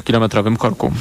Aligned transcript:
kilometrowym 0.00 0.56
korku. 0.56 0.92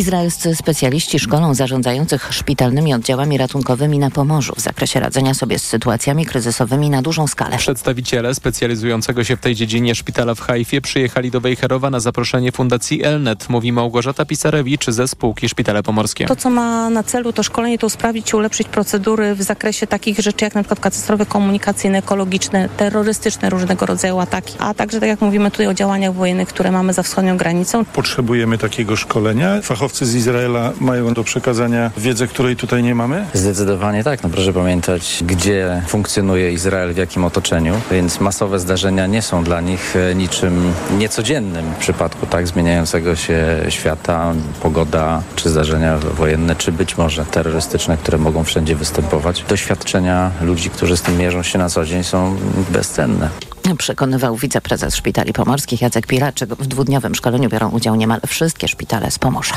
Izraelscy 0.00 0.56
specjaliści 0.56 1.18
szkolą 1.18 1.54
zarządzających 1.54 2.28
szpitalnymi 2.32 2.94
oddziałami 2.94 3.38
ratunkowymi 3.38 3.98
na 3.98 4.10
Pomorzu 4.10 4.52
w 4.56 4.60
zakresie 4.60 5.00
radzenia 5.00 5.34
sobie 5.34 5.58
z 5.58 5.62
sytuacjami 5.62 6.26
kryzysowymi 6.26 6.90
na 6.90 7.02
dużą 7.02 7.26
skalę. 7.26 7.56
Przedstawiciele 7.58 8.34
specjalizującego 8.34 9.24
się 9.24 9.36
w 9.36 9.40
tej 9.40 9.54
dziedzinie 9.54 9.94
szpitala 9.94 10.34
w 10.34 10.40
Haifie 10.40 10.80
przyjechali 10.80 11.30
do 11.30 11.40
Wejherowa 11.40 11.90
na 11.90 12.00
zaproszenie 12.00 12.52
Fundacji 12.52 13.04
Elnet, 13.04 13.48
mówi 13.48 13.72
Małgorzata 13.72 14.24
Pisarewicz 14.24 14.86
ze 14.90 15.08
spółki 15.08 15.48
Szpitale 15.48 15.82
Pomorskie. 15.82 16.26
To, 16.26 16.36
co 16.36 16.50
ma 16.50 16.90
na 16.90 17.02
celu 17.02 17.32
to 17.32 17.42
szkolenie, 17.42 17.78
to 17.78 17.86
usprawnić 17.86 18.32
i 18.32 18.36
ulepszyć 18.36 18.68
procedury 18.68 19.34
w 19.34 19.42
zakresie 19.42 19.86
takich 19.86 20.18
rzeczy 20.18 20.44
jak 20.44 20.54
na 20.54 20.62
przykład 20.62 20.80
katastrofy 20.80 21.26
komunikacyjne, 21.26 21.98
ekologiczne, 21.98 22.68
terrorystyczne 22.76 23.50
różnego 23.50 23.86
rodzaju 23.86 24.18
ataki, 24.18 24.54
a 24.58 24.74
także 24.74 25.00
tak 25.00 25.08
jak 25.08 25.20
mówimy 25.20 25.50
tutaj 25.50 25.66
o 25.66 25.74
działaniach 25.74 26.14
wojennych, 26.14 26.48
które 26.48 26.70
mamy 26.72 26.92
za 26.92 27.02
wschodnią 27.02 27.36
granicą. 27.36 27.84
Potrzebujemy 27.84 28.58
takiego 28.58 28.96
szkolenia. 28.96 29.62
Fachowcy 29.62 29.89
z 29.96 30.14
Izraela 30.14 30.72
mają 30.80 31.14
do 31.14 31.24
przekazania 31.24 31.90
wiedzę, 31.96 32.26
której 32.26 32.56
tutaj 32.56 32.82
nie 32.82 32.94
mamy? 32.94 33.26
Zdecydowanie 33.34 34.04
tak. 34.04 34.22
No 34.22 34.28
proszę 34.28 34.52
pamiętać, 34.52 35.24
gdzie 35.26 35.82
funkcjonuje 35.88 36.52
Izrael, 36.52 36.94
w 36.94 36.96
jakim 36.96 37.24
otoczeniu, 37.24 37.74
więc 37.90 38.20
masowe 38.20 38.58
zdarzenia 38.58 39.06
nie 39.06 39.22
są 39.22 39.44
dla 39.44 39.60
nich 39.60 39.96
e, 39.96 40.14
niczym 40.14 40.72
niecodziennym 40.98 41.64
w 41.74 41.76
przypadku 41.76 42.26
tak 42.26 42.48
zmieniającego 42.48 43.16
się 43.16 43.46
świata, 43.68 44.34
pogoda, 44.62 45.22
czy 45.36 45.50
zdarzenia 45.50 45.98
wojenne, 45.98 46.56
czy 46.56 46.72
być 46.72 46.98
może 46.98 47.24
terrorystyczne, 47.24 47.96
które 47.96 48.18
mogą 48.18 48.44
wszędzie 48.44 48.76
występować. 48.76 49.44
Doświadczenia 49.48 50.30
ludzi, 50.40 50.70
którzy 50.70 50.96
z 50.96 51.02
tym 51.02 51.18
mierzą 51.18 51.42
się 51.42 51.58
na 51.58 51.68
co 51.68 51.84
dzień 51.84 52.04
są 52.04 52.36
bezcenne. 52.70 53.28
Przekonywał 53.78 54.36
wiceprezes 54.36 54.96
Szpitali 54.96 55.32
Pomorskich 55.32 55.80
Jacek 55.80 56.06
Pilaczek. 56.06 56.54
W 56.54 56.66
dwudniowym 56.66 57.14
szkoleniu 57.14 57.48
biorą 57.48 57.70
udział 57.70 57.96
niemal 57.96 58.20
wszystkie 58.26 58.68
szpitale 58.68 59.10
z 59.10 59.18
Pomorza. 59.18 59.56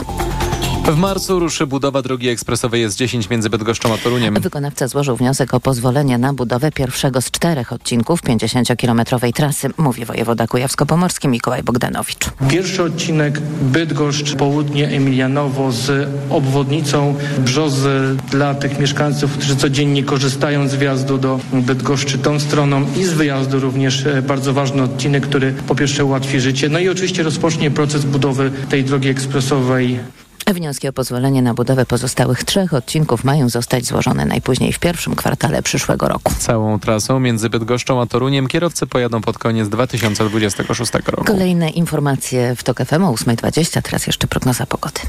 W 0.85 0.97
marcu 0.97 1.39
ruszy 1.39 1.67
budowa 1.67 2.01
drogi 2.01 2.29
ekspresowej 2.29 2.87
S10 2.87 3.31
między 3.31 3.49
Bydgoszczą 3.49 3.93
a 3.93 3.97
Toruniem. 3.97 4.35
Wykonawca 4.41 4.87
złożył 4.87 5.15
wniosek 5.15 5.53
o 5.53 5.59
pozwolenie 5.59 6.17
na 6.17 6.33
budowę 6.33 6.71
pierwszego 6.71 7.21
z 7.21 7.31
czterech 7.31 7.73
odcinków 7.73 8.21
50-kilometrowej 8.21 9.33
trasy, 9.33 9.69
mówi 9.77 10.05
wojewoda 10.05 10.47
kujawsko-pomorski 10.47 11.27
Mikołaj 11.27 11.63
Bogdanowicz. 11.63 12.29
Pierwszy 12.49 12.83
odcinek 12.83 13.39
Bydgoszcz, 13.61 14.35
południe 14.35 14.87
Emilianowo 14.87 15.71
z 15.71 16.09
obwodnicą 16.29 17.15
Brzozy 17.39 18.15
dla 18.31 18.55
tych 18.55 18.79
mieszkańców, 18.79 19.31
którzy 19.31 19.55
codziennie 19.55 20.03
korzystają 20.03 20.67
z 20.67 20.75
wjazdu 20.75 21.17
do 21.17 21.39
Bydgoszczy 21.53 22.17
tą 22.17 22.39
stroną 22.39 22.85
i 22.97 23.03
z 23.03 23.13
wyjazdu 23.13 23.59
również 23.59 24.05
e, 24.05 24.21
bardzo 24.21 24.53
ważny 24.53 24.83
odcinek, 24.83 25.27
który 25.27 25.53
po 25.67 25.75
pierwsze 25.75 26.05
ułatwi 26.05 26.39
życie, 26.39 26.69
no 26.69 26.79
i 26.79 26.89
oczywiście 26.89 27.23
rozpocznie 27.23 27.71
proces 27.71 28.05
budowy 28.05 28.51
tej 28.69 28.83
drogi 28.83 29.09
ekspresowej 29.09 29.99
Wnioski 30.47 30.87
o 30.87 30.93
pozwolenie 30.93 31.41
na 31.41 31.53
budowę 31.53 31.85
pozostałych 31.85 32.43
trzech 32.43 32.73
odcinków 32.73 33.23
mają 33.23 33.49
zostać 33.49 33.85
złożone 33.85 34.25
najpóźniej 34.25 34.73
w 34.73 34.79
pierwszym 34.79 35.15
kwartale 35.15 35.63
przyszłego 35.63 36.07
roku. 36.07 36.33
Całą 36.39 36.79
trasą 36.79 37.19
między 37.19 37.49
Bydgoszczą 37.49 38.01
a 38.01 38.05
Toruniem 38.05 38.47
kierowcy 38.47 38.87
pojadą 38.87 39.21
pod 39.21 39.37
koniec 39.37 39.69
2026 39.69 40.91
roku. 41.05 41.23
Kolejne 41.23 41.69
informacje 41.69 42.55
w 42.55 42.63
TOK 42.63 42.85
FM 42.85 43.03
o 43.03 43.13
8.20, 43.13 43.81
teraz 43.81 44.07
jeszcze 44.07 44.27
prognoza 44.27 44.65
pogody. 44.65 44.99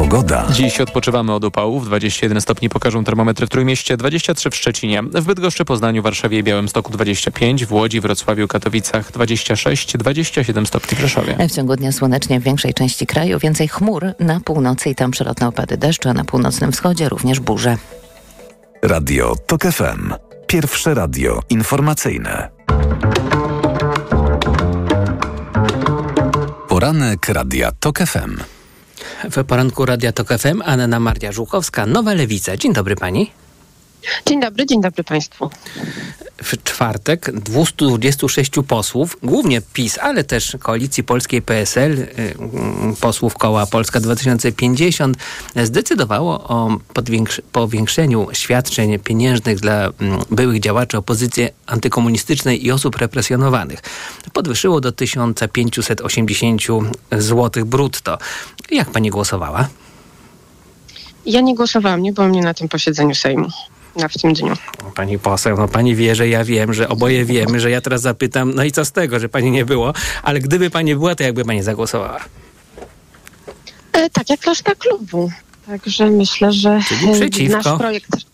Pogoda. 0.00 0.46
Dziś 0.52 0.80
odpoczywamy 0.80 1.32
od 1.32 1.44
upałów. 1.44 1.86
21 1.86 2.40
stopni 2.40 2.68
pokażą 2.68 3.04
termometry 3.04 3.46
w 3.46 3.48
Trójmieście, 3.48 3.96
23 3.96 4.50
w 4.50 4.56
Szczecinie, 4.56 5.02
w 5.02 5.24
Bydgoszczy, 5.24 5.64
Poznaniu, 5.64 6.02
Warszawie 6.02 6.38
i 6.38 6.42
Białymstoku 6.42 6.92
25, 6.92 7.66
w 7.66 7.72
Łodzi, 7.72 8.00
Wrocławiu, 8.00 8.48
Katowicach 8.48 9.12
26, 9.12 9.96
27 9.96 10.66
stopni 10.66 10.96
w 10.98 11.00
Rzeszowie. 11.00 11.48
W 11.48 11.52
ciągu 11.52 11.76
dnia 11.76 11.92
słonecznie 11.92 12.40
w 12.40 12.42
większej 12.42 12.74
części 12.74 13.06
kraju, 13.06 13.38
więcej 13.38 13.68
chmur 13.68 14.06
na 14.20 14.40
północy 14.40 14.90
i 14.90 14.94
tam 14.94 15.10
przelotne 15.10 15.48
opady 15.48 15.76
deszczu, 15.76 16.08
a 16.08 16.12
na 16.12 16.24
północnym 16.24 16.72
wschodzie 16.72 17.08
również 17.08 17.40
burze. 17.40 17.76
Radio 18.82 19.34
TOK 19.46 19.62
FM. 19.62 20.14
Pierwsze 20.46 20.94
radio 20.94 21.40
informacyjne. 21.50 22.48
Poranek 26.68 27.28
Radia 27.28 27.72
TOK 27.80 27.98
FM. 27.98 28.59
W 29.30 29.44
poranku 29.44 29.86
Radia 29.86 30.12
Tok 30.12 30.28
FM 30.28 30.62
Anna 30.64 31.00
Maria 31.00 31.32
Żuchowska, 31.32 31.86
Nowa 31.86 32.14
Lewica. 32.14 32.56
Dzień 32.56 32.72
dobry 32.72 32.96
pani. 32.96 33.39
Dzień 34.26 34.40
dobry, 34.40 34.66
dzień 34.66 34.80
dobry 34.80 35.04
Państwu. 35.04 35.50
W 36.42 36.62
czwartek 36.64 37.30
226 37.40 38.50
posłów, 38.68 39.16
głównie 39.22 39.60
PiS, 39.72 39.98
ale 39.98 40.24
też 40.24 40.56
Koalicji 40.60 41.04
Polskiej 41.04 41.42
PSL, 41.42 41.92
y, 41.92 42.08
mm, 42.18 42.96
posłów 43.00 43.34
koła 43.34 43.66
Polska 43.66 44.00
2050, 44.00 45.16
zdecydowało 45.56 46.48
o 46.48 46.78
powiększeniu 47.52 48.28
świadczeń 48.32 48.98
pieniężnych 48.98 49.60
dla 49.60 49.74
mm, 49.74 50.20
byłych 50.30 50.60
działaczy 50.60 50.98
opozycji 50.98 51.48
antykomunistycznej 51.66 52.66
i 52.66 52.72
osób 52.72 52.96
represjonowanych. 52.96 53.80
Podwyższyło 54.32 54.80
do 54.80 54.92
1580 54.92 56.62
zł 57.12 57.66
brutto. 57.66 58.18
Jak 58.70 58.90
pani 58.90 59.10
głosowała? 59.10 59.68
Ja 61.26 61.40
nie 61.40 61.54
głosowałam, 61.54 62.02
nie 62.02 62.12
było 62.12 62.28
mnie 62.28 62.42
na 62.42 62.54
tym 62.54 62.68
posiedzeniu 62.68 63.14
Sejmu 63.14 63.48
w 63.96 64.22
tym 64.22 64.32
dniu. 64.32 64.54
Pani 64.94 65.18
poseł, 65.18 65.56
no 65.56 65.68
pani 65.68 65.96
wie, 65.96 66.14
że 66.14 66.28
ja 66.28 66.44
wiem, 66.44 66.74
że 66.74 66.88
oboje 66.88 67.24
wiemy, 67.24 67.60
że 67.60 67.70
ja 67.70 67.80
teraz 67.80 68.00
zapytam, 68.00 68.54
no 68.54 68.64
i 68.64 68.72
co 68.72 68.84
z 68.84 68.92
tego, 68.92 69.20
że 69.20 69.28
pani 69.28 69.50
nie 69.50 69.64
było, 69.64 69.92
ale 70.22 70.40
gdyby 70.40 70.70
pani 70.70 70.94
była, 70.94 71.14
to 71.14 71.22
jakby 71.22 71.44
pani 71.44 71.62
zagłosowała? 71.62 72.20
E, 73.92 74.10
tak, 74.10 74.30
jak 74.30 74.44
reszta 74.46 74.74
klubu. 74.74 75.30
Także 75.66 76.10
myślę, 76.10 76.52
że 76.52 76.80
Czyli 77.32 77.48
nasz 77.48 77.64
projekt 77.78 78.29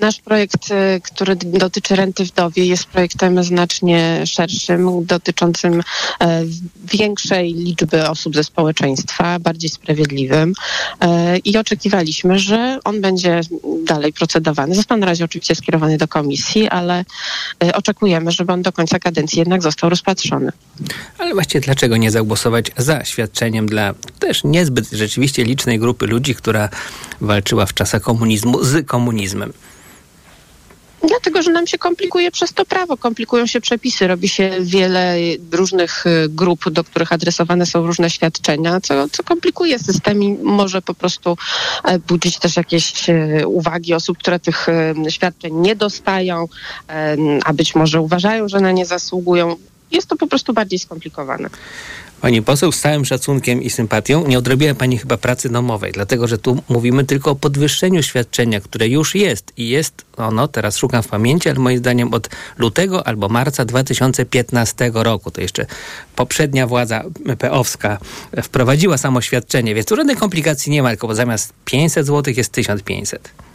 Nasz 0.00 0.20
projekt, 0.20 0.70
y, 0.70 1.00
który 1.00 1.36
dotyczy 1.36 1.96
renty 1.96 2.24
wdowie, 2.24 2.66
jest 2.66 2.84
projektem 2.84 3.44
znacznie 3.44 4.22
szerszym, 4.26 5.06
dotyczącym 5.06 5.82
e, 6.20 6.42
większej 6.84 7.54
liczby 7.54 8.08
osób 8.08 8.34
ze 8.34 8.44
społeczeństwa, 8.44 9.38
bardziej 9.38 9.70
sprawiedliwym 9.70 10.52
e, 11.00 11.38
i 11.38 11.56
oczekiwaliśmy, 11.56 12.38
że 12.38 12.78
on 12.84 13.00
będzie 13.00 13.40
dalej 13.84 14.12
procedowany. 14.12 14.74
Został 14.74 14.98
na 14.98 15.06
razie 15.06 15.24
oczywiście 15.24 15.54
skierowany 15.54 15.98
do 15.98 16.08
komisji, 16.08 16.68
ale 16.68 17.04
e, 17.64 17.74
oczekujemy, 17.74 18.30
żeby 18.30 18.52
on 18.52 18.62
do 18.62 18.72
końca 18.72 18.98
kadencji 18.98 19.38
jednak 19.38 19.62
został 19.62 19.90
rozpatrzony. 19.90 20.52
Ale 21.18 21.34
właściwie 21.34 21.60
dlaczego 21.60 21.96
nie 21.96 22.10
zagłosować 22.10 22.66
za 22.76 23.04
świadczeniem 23.04 23.66
dla 23.66 23.94
też 24.18 24.44
niezbyt 24.44 24.90
rzeczywiście 24.90 25.44
licznej 25.44 25.78
grupy 25.78 26.06
ludzi, 26.06 26.34
która 26.34 26.68
walczyła 27.20 27.66
w 27.66 27.74
czasach 27.74 28.02
komunizmu 28.02 28.64
z 28.64 28.86
komunizmem? 28.86 29.52
Dlatego, 31.08 31.42
że 31.42 31.50
nam 31.52 31.66
się 31.66 31.78
komplikuje 31.78 32.30
przez 32.30 32.52
to 32.52 32.64
prawo, 32.64 32.96
komplikują 32.96 33.46
się 33.46 33.60
przepisy, 33.60 34.06
robi 34.06 34.28
się 34.28 34.50
wiele 34.60 35.16
różnych 35.52 36.06
y, 36.06 36.28
grup, 36.28 36.70
do 36.70 36.84
których 36.84 37.12
adresowane 37.12 37.66
są 37.66 37.86
różne 37.86 38.10
świadczenia, 38.10 38.80
co, 38.80 39.08
co 39.08 39.22
komplikuje 39.22 39.78
system 39.78 40.22
i 40.22 40.32
może 40.32 40.82
po 40.82 40.94
prostu 40.94 41.36
e, 41.84 41.98
budzić 41.98 42.38
też 42.38 42.56
jakieś 42.56 43.10
e, 43.10 43.46
uwagi 43.46 43.94
osób, 43.94 44.18
które 44.18 44.40
tych 44.40 44.68
e, 44.68 44.94
świadczeń 45.10 45.54
nie 45.54 45.76
dostają, 45.76 46.48
a 47.44 47.52
być 47.52 47.74
może 47.74 48.00
uważają, 48.00 48.48
że 48.48 48.60
na 48.60 48.72
nie 48.72 48.86
zasługują. 48.86 49.56
Jest 49.90 50.08
to 50.08 50.16
po 50.16 50.26
prostu 50.26 50.52
bardziej 50.52 50.78
skomplikowane. 50.78 51.50
Pani 52.20 52.42
poseł, 52.42 52.72
z 52.72 52.80
całym 52.80 53.04
szacunkiem 53.04 53.62
i 53.62 53.70
sympatią 53.70 54.26
nie 54.26 54.38
odrobiła 54.38 54.74
Pani 54.74 54.98
chyba 54.98 55.16
pracy 55.16 55.48
domowej, 55.48 55.92
dlatego 55.92 56.28
że 56.28 56.38
tu 56.38 56.62
mówimy 56.68 57.04
tylko 57.04 57.30
o 57.30 57.34
podwyższeniu 57.34 58.02
świadczenia, 58.02 58.60
które 58.60 58.88
już 58.88 59.14
jest 59.14 59.52
i 59.56 59.68
jest 59.68 60.04
ono, 60.16 60.48
teraz 60.48 60.76
szukam 60.76 61.02
w 61.02 61.08
pamięci, 61.08 61.48
ale 61.48 61.58
moim 61.58 61.78
zdaniem 61.78 62.14
od 62.14 62.28
lutego 62.58 63.06
albo 63.06 63.28
marca 63.28 63.64
2015 63.64 64.90
roku, 64.94 65.30
to 65.30 65.40
jeszcze 65.40 65.66
poprzednia 66.16 66.66
władza 66.66 67.04
PO-wska 67.38 67.98
wprowadziła 68.42 68.98
samo 68.98 69.20
świadczenie, 69.20 69.74
więc 69.74 69.86
tu 69.86 69.96
żadnej 69.96 70.16
komplikacji 70.16 70.72
nie 70.72 70.82
ma, 70.82 70.88
tylko 70.88 71.14
zamiast 71.14 71.52
500 71.64 72.06
zł 72.06 72.34
jest 72.36 72.52
1500. 72.52 73.49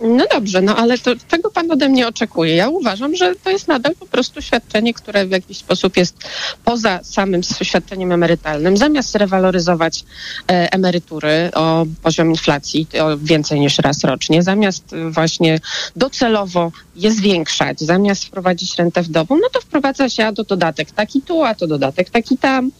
No 0.00 0.24
dobrze, 0.32 0.62
no 0.62 0.76
ale 0.76 0.98
to, 0.98 1.10
tego 1.28 1.50
pan 1.50 1.70
ode 1.70 1.88
mnie 1.88 2.08
oczekuje. 2.08 2.56
Ja 2.56 2.68
uważam, 2.68 3.16
że 3.16 3.34
to 3.34 3.50
jest 3.50 3.68
nadal 3.68 3.94
po 3.94 4.06
prostu 4.06 4.42
świadczenie, 4.42 4.94
które 4.94 5.26
w 5.26 5.30
jakiś 5.30 5.58
sposób 5.58 5.96
jest 5.96 6.16
poza 6.64 7.00
samym 7.02 7.42
świadczeniem 7.42 8.12
emerytalnym. 8.12 8.76
Zamiast 8.76 9.14
rewaloryzować 9.14 10.04
e, 10.50 10.72
emerytury 10.72 11.50
o 11.54 11.86
poziom 12.02 12.30
inflacji 12.30 12.86
o 13.02 13.18
więcej 13.18 13.60
niż 13.60 13.78
raz 13.78 14.04
rocznie, 14.04 14.42
zamiast 14.42 14.84
właśnie 15.10 15.60
docelowo 15.96 16.72
je 16.96 17.12
zwiększać, 17.12 17.80
zamiast 17.80 18.24
wprowadzić 18.24 18.76
rentę 18.76 19.02
wdową, 19.02 19.36
no 19.36 19.48
to 19.52 19.60
wprowadza 19.60 20.08
się 20.08 20.26
a 20.26 20.32
to 20.32 20.44
dodatek 20.44 20.90
taki 20.90 21.22
tu, 21.22 21.44
a 21.44 21.54
to 21.54 21.66
dodatek 21.66 22.10
taki 22.10 22.38
tam. 22.38 22.70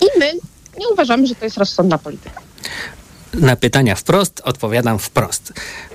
I 0.00 0.18
my 0.18 0.32
nie 0.78 0.88
uważamy, 0.88 1.26
że 1.26 1.34
to 1.34 1.44
jest 1.44 1.58
rozsądna 1.58 1.98
polityka. 1.98 2.40
Na 3.34 3.56
pytania 3.56 3.94
wprost 3.94 4.40
odpowiadam 4.44 4.98
wprost. 4.98 5.52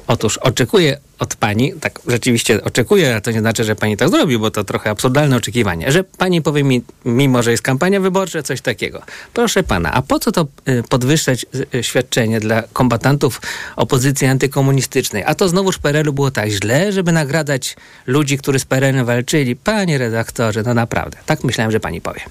Otóż 0.07 0.37
oczekuję 0.37 0.97
od 1.19 1.35
pani, 1.35 1.73
tak 1.73 1.99
rzeczywiście 2.07 2.63
oczekuję, 2.63 3.15
a 3.15 3.21
to 3.21 3.31
nie 3.31 3.39
znaczy, 3.39 3.63
że 3.63 3.75
pani 3.75 3.97
tak 3.97 4.09
zrobi, 4.09 4.37
bo 4.37 4.51
to 4.51 4.63
trochę 4.63 4.89
absurdalne 4.89 5.35
oczekiwanie, 5.35 5.91
że 5.91 6.03
pani 6.03 6.41
powie 6.41 6.63
mi, 6.63 6.83
mimo 7.05 7.43
że 7.43 7.51
jest 7.51 7.63
kampania 7.63 7.99
wyborcza, 7.99 8.43
coś 8.43 8.61
takiego. 8.61 9.01
Proszę 9.33 9.63
pana, 9.63 9.93
a 9.93 10.01
po 10.01 10.19
co 10.19 10.31
to 10.31 10.47
y, 10.69 10.83
podwyższać 10.89 11.45
y, 11.75 11.83
świadczenie 11.83 12.39
dla 12.39 12.63
kombatantów 12.73 13.41
opozycji 13.75 14.27
antykomunistycznej? 14.27 15.23
A 15.25 15.35
to 15.35 15.49
znowuż 15.49 15.75
w 15.75 15.79
PRL-u 15.79 16.13
było 16.13 16.31
tak 16.31 16.49
źle, 16.49 16.91
żeby 16.91 17.11
nagradać 17.11 17.75
ludzi, 18.07 18.37
którzy 18.37 18.59
z 18.59 18.65
PRL-em 18.65 19.05
walczyli. 19.05 19.55
Panie 19.55 19.97
redaktorze, 19.97 20.63
no 20.63 20.73
naprawdę. 20.73 21.17
Tak 21.25 21.43
myślałem, 21.43 21.71
że 21.71 21.79
pani 21.79 22.01
powie. 22.01 22.21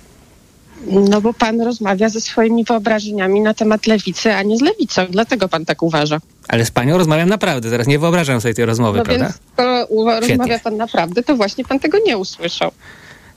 No 0.87 1.21
bo 1.21 1.35
pan 1.35 1.61
rozmawia 1.61 2.09
ze 2.09 2.21
swoimi 2.21 2.65
wyobrażeniami 2.65 3.41
na 3.41 3.55
temat 3.55 3.87
lewicy, 3.87 4.35
a 4.35 4.43
nie 4.43 4.57
z 4.57 4.61
lewicą. 4.61 5.07
Dlatego 5.11 5.49
pan 5.49 5.65
tak 5.65 5.83
uważa. 5.83 6.19
Ale 6.49 6.65
z 6.65 6.71
panią 6.71 6.99
rozmawiam 6.99 7.29
naprawdę, 7.29 7.71
teraz 7.71 7.87
nie 7.87 7.99
wyobrażam 7.99 8.41
sobie 8.41 8.55
tej 8.55 8.65
rozmowy, 8.65 8.99
No 8.99 9.05
prawda? 9.05 9.25
więc 9.25 9.39
skoro 9.53 10.21
rozmawia 10.21 10.59
pan 10.59 10.77
naprawdę, 10.77 11.23
to 11.23 11.37
właśnie 11.37 11.65
pan 11.65 11.81
tego 11.81 11.99
nie 12.07 12.19
usłyszał. 12.19 12.71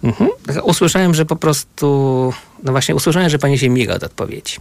Mhm. 0.04 0.30
Usłyszałem, 0.64 1.14
że 1.14 1.26
po 1.26 1.36
prostu, 1.36 1.86
no 2.64 2.72
właśnie 2.72 2.96
usłyszałem, 2.96 3.30
że 3.30 3.40
pani 3.40 3.58
się 3.58 3.70
miga 3.70 3.96
od 3.96 4.04
odpowiedzi. 4.04 4.58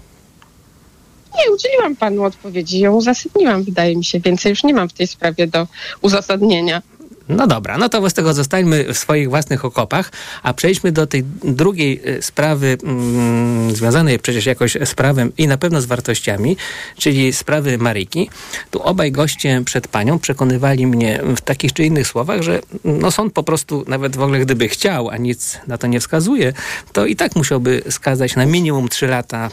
Nie, 1.38 1.54
udzieliłam 1.54 1.96
panu 1.96 2.24
odpowiedzi, 2.24 2.80
ją 2.80 2.94
uzasadniłam, 2.94 3.62
wydaje 3.62 3.96
mi 3.96 4.04
się. 4.04 4.20
Więcej 4.20 4.50
już 4.50 4.64
nie 4.64 4.74
mam 4.74 4.88
w 4.88 4.92
tej 4.92 5.06
sprawie 5.06 5.46
do 5.46 5.66
uzasadnienia. 6.00 6.82
No 7.28 7.46
dobra, 7.46 7.78
no 7.78 7.88
to 7.88 7.98
wobec 8.00 8.14
tego 8.14 8.34
zostańmy 8.34 8.94
w 8.94 8.98
swoich 8.98 9.28
własnych 9.28 9.64
okopach, 9.64 10.12
a 10.42 10.54
przejdźmy 10.54 10.92
do 10.92 11.06
tej 11.06 11.24
drugiej 11.44 12.00
y, 12.08 12.22
sprawy, 12.22 12.76
mm, 12.84 13.76
związanej 13.76 14.18
przecież 14.18 14.46
jakoś 14.46 14.76
z 14.84 14.94
prawem 14.94 15.32
i 15.38 15.48
na 15.48 15.56
pewno 15.56 15.80
z 15.80 15.86
wartościami, 15.86 16.56
czyli 16.96 17.32
sprawy 17.32 17.78
Maryki. 17.78 18.30
Tu 18.70 18.82
obaj 18.82 19.12
goście 19.12 19.62
przed 19.64 19.88
panią 19.88 20.18
przekonywali 20.18 20.86
mnie 20.86 21.20
w 21.36 21.40
takich 21.40 21.72
czy 21.72 21.84
innych 21.84 22.06
słowach, 22.06 22.42
że 22.42 22.60
no 22.84 23.10
sąd 23.10 23.32
po 23.32 23.42
prostu, 23.42 23.84
nawet 23.88 24.16
w 24.16 24.22
ogóle 24.22 24.40
gdyby 24.40 24.68
chciał, 24.68 25.08
a 25.08 25.16
nic 25.16 25.58
na 25.66 25.78
to 25.78 25.86
nie 25.86 26.00
wskazuje, 26.00 26.52
to 26.92 27.06
i 27.06 27.16
tak 27.16 27.36
musiałby 27.36 27.82
skazać 27.90 28.36
na 28.36 28.46
minimum 28.46 28.88
3 28.88 29.06
lata 29.06 29.50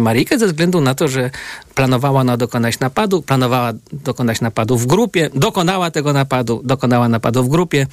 Marikę 0.00 0.38
ze 0.38 0.46
względu 0.46 0.80
na 0.80 0.94
to, 0.94 1.08
że 1.08 1.30
planowała 1.74 2.20
ona 2.20 2.36
dokonać 2.36 2.80
napadu, 2.80 3.22
planowała 3.22 3.72
dokonać 3.92 4.40
napadu 4.40 4.78
w 4.78 4.86
grupie, 4.86 5.30
dokonała 5.34 5.90
tego 5.90 6.12
napadu, 6.12 6.60
dokonała 6.64 7.08
napadu 7.08 7.44
w 7.44 7.48
grupie 7.48 7.86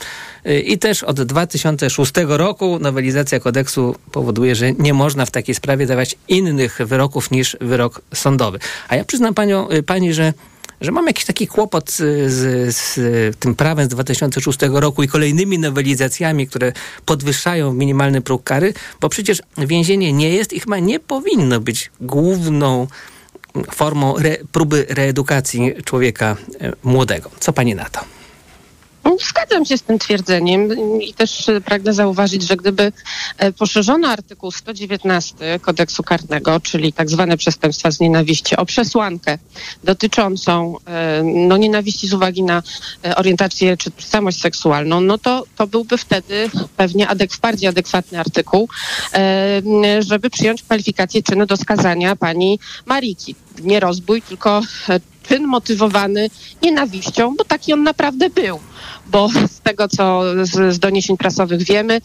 Y, 0.48 0.60
i 0.60 0.78
też 0.78 1.04
od 1.04 1.22
2006 1.22 2.12
roku 2.28 2.80
nowelizacja 2.80 3.40
kodeksu 3.40 3.95
powoduje, 4.12 4.56
że 4.56 4.74
nie 4.74 4.94
można 4.94 5.25
w 5.25 5.31
takiej 5.31 5.56
sprawie 5.56 5.86
dawać 5.86 6.16
innych 6.28 6.80
wyroków 6.86 7.31
niż 7.31 7.57
wyrok 7.62 8.01
sądowy. 8.13 8.60
A 8.88 8.95
ja 8.95 9.06
przyznam 9.06 9.34
panią, 9.34 9.69
y, 9.69 9.84
pani, 9.84 10.13
że 10.13 10.34
że 10.83 10.91
mam 10.91 11.07
jakiś 11.07 11.25
taki 11.25 11.47
kłopot 11.47 11.91
z, 11.91 12.31
z, 12.33 12.75
z 12.75 13.38
tym 13.38 13.56
prawem 13.56 13.85
z 13.85 13.89
2006 13.89 14.59
roku 14.71 15.03
i 15.03 15.07
kolejnymi 15.07 15.59
nowelizacjami, 15.59 16.47
które 16.47 16.74
podwyższają 17.06 17.74
minimalny 17.74 18.21
próg 18.21 18.44
kary, 18.44 18.74
bo 19.01 19.09
przecież 19.09 19.41
więzienie 19.57 20.13
nie 20.13 20.30
jest 20.30 20.53
i 20.53 20.59
chyba 20.59 20.80
nie 20.80 21.00
powinno 21.00 21.59
być 21.59 21.91
główną 22.01 22.88
formą 23.71 24.18
re, 24.18 24.38
próby 24.51 24.85
reedukacji 24.89 25.74
człowieka 25.85 26.35
e, 26.62 26.71
młodego. 26.83 27.30
Co 27.39 27.53
pani 27.53 27.75
na 27.75 27.89
to? 27.89 28.23
Zgadzam 29.19 29.65
się 29.65 29.77
z 29.77 29.81
tym 29.81 30.00
twierdzeniem 30.00 30.69
i 31.01 31.13
też 31.13 31.50
e, 31.50 31.62
pragnę 31.62 31.94
zauważyć, 31.94 32.48
że 32.48 32.57
gdyby 32.57 32.92
e, 33.38 33.51
poszerzono 33.51 34.07
artykuł 34.07 34.51
119 34.51 35.60
kodeksu 35.62 36.04
karnego, 36.04 36.60
czyli 36.60 36.94
tak 36.94 37.10
zwane 37.10 37.38
przestępstwa 37.38 37.92
z 37.92 38.00
nienawiści, 38.00 38.56
o 38.56 38.65
przesłankę 38.65 39.38
dotyczącą 39.83 40.75
e, 40.86 41.24
no, 41.24 41.57
nienawiści 41.57 42.07
z 42.07 42.13
uwagi 42.13 42.44
na 42.44 42.63
orientację 43.15 43.77
czy 43.77 43.92
tożsamość 43.92 44.42
seksualną, 44.42 45.01
no 45.01 45.18
to, 45.18 45.44
to 45.56 45.68
byłby 45.68 45.98
wtedy 45.98 46.50
pewnie 46.77 47.07
adek- 47.07 47.39
bardziej 47.42 47.69
adekwatny 47.69 48.19
artykuł, 48.19 48.69
żeby 50.00 50.30
przyjąć 50.30 50.63
kwalifikację 50.63 51.24
czynu 51.24 51.45
do 51.45 51.57
skazania 51.57 52.16
pani 52.16 52.59
Mariki. 52.86 53.36
Nie 53.62 53.80
rozbój, 53.80 54.22
tylko 54.22 54.62
e, 54.90 55.00
czyn 55.24 55.48
motywowany 55.48 56.30
nienawiścią, 56.62 57.36
bo 57.36 57.44
taki 57.44 57.74
on 57.74 57.84
naprawdę 57.84 58.30
był. 58.30 58.60
Bo 59.08 59.30
z 59.30 59.60
tego, 59.60 59.88
co 59.88 60.22
z, 60.44 60.76
z 60.76 60.80
doniesień 60.80 61.18
prasowych 61.18 61.64
wiemy, 61.64 62.02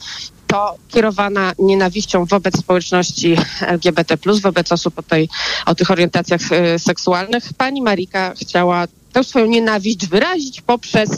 to 0.47 0.75
kierowana 0.89 1.53
nienawiścią 1.59 2.25
wobec 2.25 2.59
społeczności 2.59 3.37
LGBT, 3.61 4.17
wobec 4.43 4.73
osób 4.73 4.99
o, 4.99 5.03
tej, 5.03 5.29
o 5.67 5.75
tych 5.75 5.91
orientacjach 5.91 6.41
e, 6.53 6.79
seksualnych, 6.79 7.45
pani 7.59 7.83
Marika 7.83 8.35
chciała 8.35 8.87
tę 9.13 9.25
swoją 9.25 9.47
nienawiść 9.47 10.07
wyrazić 10.07 10.61
poprzez 10.61 11.11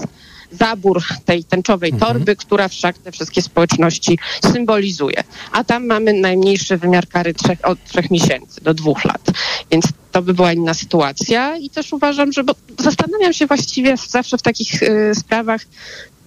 zabór 0.52 1.02
tej 1.25 1.44
tęczowej 1.44 1.93
torby, 1.93 2.37
która 2.37 2.69
wszak 2.69 2.99
te 2.99 3.12
wszystkie 3.12 3.43
społeczności 3.43 4.19
symbolizuje. 4.52 5.25
A 5.52 5.64
tam 5.64 5.87
mamy 5.87 6.12
najmniejszy 6.12 6.76
wymiar 6.76 7.08
kary 7.08 7.35
trzech, 7.35 7.58
od 7.62 7.85
trzech 7.85 8.11
miesięcy 8.11 8.61
do 8.61 8.75
dwóch 8.75 9.05
lat. 9.05 9.31
Więc 9.70 9.85
to 10.12 10.23
by 10.23 10.35
była 10.35 10.52
inna 10.52 10.75
sytuacja 10.75 11.56
i 11.56 11.70
też 11.70 11.93
uważam, 11.93 12.32
że 12.32 12.44
bo 12.44 12.55
zastanawiam 12.79 13.32
się 13.32 13.47
właściwie 13.47 13.97
zawsze 14.08 14.38
w 14.38 14.43
takich 14.43 14.82
y, 14.82 15.14
sprawach, 15.14 15.61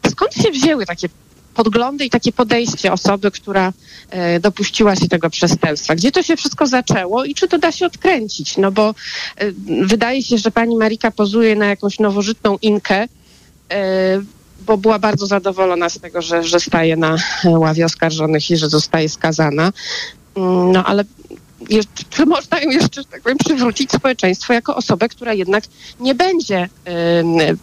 skąd 0.10 0.34
się 0.34 0.52
wzięły 0.52 0.86
takie 0.86 1.10
podglądy 1.54 2.06
i 2.06 2.10
takie 2.10 2.32
podejście 2.32 2.94
osoby, 2.94 3.32
która 3.32 3.74
e, 4.10 4.40
dopuściła 4.40 4.96
się 4.96 5.08
tego 5.08 5.30
przestępstwa. 5.30 5.96
Gdzie 5.96 6.12
to 6.12 6.24
się 6.24 6.36
wszystko 6.36 6.68
zaczęło 6.68 7.26
i 7.26 7.36
czy 7.36 7.48
to 7.48 7.58
da 7.58 7.72
się 7.72 7.86
odkręcić? 7.86 8.58
No 8.58 8.72
bo 8.72 8.96
e, 9.38 9.52
wydaje 9.82 10.24
się, 10.24 10.38
że 10.38 10.52
pani 10.52 10.76
Marika 10.76 11.12
pozuje 11.12 11.56
na 11.56 11.66
jakąś 11.66 12.00
nowożytną 12.00 12.58
inkę, 12.62 13.08
bo 14.66 14.78
była 14.78 15.00
bardzo 15.00 15.26
zadowolona 15.26 15.90
z 15.90 16.00
tego, 16.00 16.22
że, 16.22 16.44
że 16.44 16.60
staje 16.60 16.96
na 16.96 17.18
ławie 17.46 17.86
oskarżonych 17.86 18.52
i 18.52 18.58
że 18.58 18.70
zostaje 18.70 19.10
skazana. 19.10 19.72
Mm, 20.36 20.72
No 20.72 20.86
ale 20.86 21.04
jeszcze, 21.70 22.04
czy 22.10 22.26
można 22.26 22.60
ją 22.60 22.70
jeszcze, 22.70 23.04
tak 23.06 23.22
powiem, 23.22 23.38
przywrócić 23.38 23.92
społeczeństwo 23.92 24.54
jako 24.54 24.76
osobę, 24.76 25.10
która 25.10 25.34
jednak 25.34 25.64
nie 26.00 26.16
będzie 26.16 26.70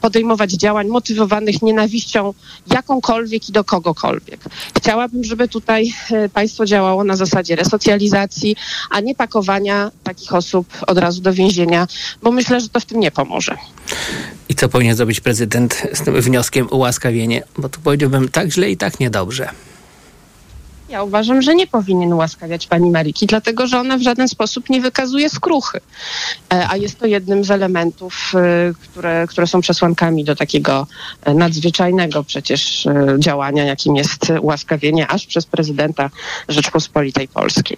podejmować 0.00 0.50
działań 0.50 0.88
motywowanych 0.88 1.62
nienawiścią 1.62 2.34
jakąkolwiek 2.66 3.48
i 3.48 3.52
do 3.52 3.64
kogokolwiek. 3.64 4.40
Chciałabym, 4.76 5.24
żeby 5.24 5.48
tutaj 5.48 5.92
e, 6.10 6.28
państwo 6.28 6.66
działało 6.66 7.04
na 7.04 7.16
zasadzie 7.16 7.56
resocjalizacji, 7.56 8.56
a 8.90 9.00
nie 9.00 9.14
pakowania 9.14 9.90
takich 10.02 10.34
osób 10.34 10.66
od 10.86 10.98
razu 10.98 11.20
do 11.20 11.32
więzienia, 11.32 11.86
bo 12.22 12.30
myślę, 12.30 12.60
że 12.60 12.68
to 12.68 12.80
w 12.80 12.84
tym 12.84 13.00
nie 13.00 13.10
pomoże. 13.10 13.56
I 14.48 14.54
co 14.54 14.68
powinien 14.68 14.96
zrobić 14.96 15.20
prezydent 15.20 15.82
z 15.92 16.02
tym 16.02 16.20
wnioskiem 16.20 16.68
ułaskawienie? 16.70 17.42
Bo 17.58 17.68
tu 17.68 17.80
powiedziałbym 17.80 18.28
tak 18.28 18.52
źle 18.52 18.70
i 18.70 18.76
tak 18.76 19.00
niedobrze. 19.00 19.48
Ja 20.90 21.02
uważam, 21.02 21.42
że 21.42 21.54
nie 21.54 21.66
powinien 21.66 22.12
ułaskawiać 22.12 22.66
pani 22.66 22.90
Mariki, 22.90 23.26
dlatego 23.26 23.66
że 23.66 23.78
ona 23.78 23.98
w 23.98 24.02
żaden 24.02 24.28
sposób 24.28 24.70
nie 24.70 24.80
wykazuje 24.80 25.30
skruchy. 25.30 25.80
E, 26.52 26.68
A 26.68 26.76
jest 26.76 26.98
to 26.98 27.06
jednym 27.06 27.44
z 27.44 27.50
elementów, 27.50 28.32
e, 28.34 28.72
które, 28.74 29.26
które 29.28 29.46
są 29.46 29.60
przesłankami 29.60 30.24
do 30.24 30.36
takiego 30.36 30.86
e, 31.22 31.34
nadzwyczajnego 31.34 32.24
przecież 32.24 32.88
działania, 33.18 33.64
jakim 33.64 33.96
jest 33.96 34.32
ułaskawienie 34.40 35.08
aż 35.08 35.26
przez 35.26 35.46
prezydenta 35.46 36.10
Rzeczpospolitej 36.48 37.28
Polskiej. 37.28 37.76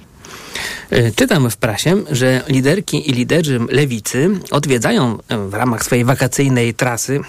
Czytam 1.16 1.50
w 1.50 1.56
prasie, 1.56 2.02
że 2.10 2.42
liderki 2.48 3.10
i 3.10 3.12
liderzy 3.12 3.60
lewicy 3.68 4.30
odwiedzają 4.50 5.18
w 5.48 5.54
ramach 5.54 5.84
swojej 5.84 6.04
wakacyjnej 6.04 6.74
trasy 6.74 7.20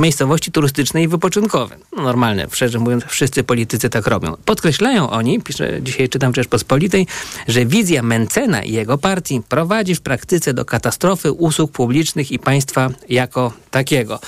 miejscowości 0.00 0.52
turystyczne 0.52 1.02
i 1.02 1.08
wypoczynkowe. 1.08 1.76
No, 1.96 2.02
normalne, 2.02 2.46
szczerze 2.52 2.78
mówiąc, 2.78 3.04
wszyscy 3.04 3.44
politycy 3.44 3.90
tak 3.90 4.06
robią. 4.06 4.36
Podkreślają 4.44 5.10
oni, 5.10 5.40
pisze 5.40 5.82
dzisiaj 5.82 6.08
czytam 6.08 6.34
Rzeczpospolitej, 6.34 7.06
że 7.48 7.66
wizja 7.66 8.02
Mencena 8.02 8.62
i 8.62 8.72
jego 8.72 8.98
partii 8.98 9.42
prowadzi 9.48 9.94
w 9.94 10.00
praktyce 10.00 10.54
do 10.54 10.64
katastrofy 10.64 11.32
usług 11.32 11.72
publicznych 11.72 12.32
i 12.32 12.38
państwa 12.38 12.90
jako 13.08 13.52
takiego. 13.70 14.20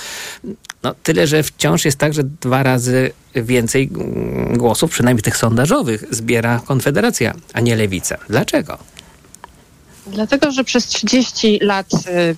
No, 0.83 0.95
tyle, 1.03 1.27
że 1.27 1.43
wciąż 1.43 1.85
jest 1.85 1.97
tak, 1.97 2.13
że 2.13 2.23
dwa 2.23 2.63
razy 2.63 3.11
więcej 3.35 3.89
mm, 3.93 4.57
głosów, 4.57 4.91
przynajmniej 4.91 5.23
tych 5.23 5.37
sondażowych, 5.37 6.03
zbiera 6.11 6.61
Konfederacja, 6.65 7.33
a 7.53 7.59
nie 7.59 7.75
Lewica. 7.75 8.17
Dlaczego? 8.29 8.77
Dlatego, 10.07 10.51
że 10.51 10.63
przez 10.63 10.85
30 10.85 11.59
lat 11.61 11.87
y, 11.93 12.35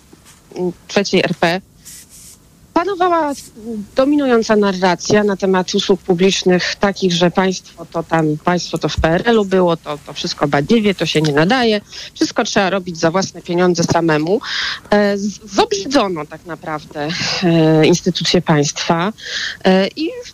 trzeciej 0.87 1.21
RP 1.23 1.61
panowała 2.81 3.33
dominująca 3.95 4.55
narracja 4.55 5.23
na 5.23 5.37
temat 5.37 5.75
usług 5.75 6.01
publicznych 6.01 6.75
takich, 6.75 7.13
że 7.13 7.31
państwo 7.31 7.85
to 7.85 8.03
tam, 8.03 8.37
państwo 8.43 8.77
to 8.77 8.89
w 8.89 8.95
PRL-u 8.95 9.45
było, 9.45 9.77
to, 9.77 9.97
to 10.05 10.13
wszystko 10.13 10.47
badziewie, 10.47 10.95
to 10.95 11.05
się 11.05 11.21
nie 11.21 11.33
nadaje, 11.33 11.81
wszystko 12.13 12.43
trzeba 12.43 12.69
robić 12.69 12.97
za 12.97 13.11
własne 13.11 13.41
pieniądze 13.41 13.83
samemu. 13.83 14.41
E, 14.91 15.17
Zobrzydzono 15.43 16.25
tak 16.25 16.45
naprawdę 16.45 17.07
e, 17.43 17.85
instytucje 17.85 18.41
państwa 18.41 19.13
e, 19.63 19.87
i 19.87 20.09
w, 20.25 20.33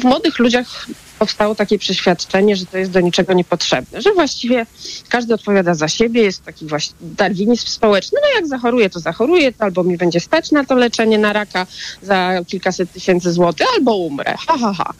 w 0.00 0.04
młodych 0.04 0.38
ludziach 0.38 0.86
powstało 1.18 1.54
takie 1.54 1.78
przeświadczenie, 1.78 2.56
że 2.56 2.66
to 2.66 2.78
jest 2.78 2.90
do 2.90 3.00
niczego 3.00 3.32
niepotrzebne, 3.32 4.02
że 4.02 4.12
właściwie 4.12 4.66
każdy 5.08 5.34
odpowiada 5.34 5.74
za 5.74 5.88
siebie, 5.88 6.22
jest 6.22 6.44
taki 6.44 6.66
właśnie 6.66 6.96
darwinizm 7.00 7.66
społeczny, 7.66 8.18
no 8.22 8.28
jak 8.36 8.46
zachoruje, 8.46 8.90
to 8.90 9.00
zachoruje, 9.00 9.52
albo 9.58 9.84
mi 9.84 9.96
będzie 9.96 10.20
stać 10.20 10.52
na 10.52 10.64
to 10.64 10.74
leczenie 10.74 11.18
na 11.18 11.32
raka 11.32 11.66
za 12.02 12.32
kilkaset 12.46 12.92
tysięcy 12.92 13.32
złotych, 13.32 13.66
albo 13.76 13.96
umrę, 13.96 14.34
ha, 14.46 14.58
ha, 14.58 14.74
ha. 14.78 14.92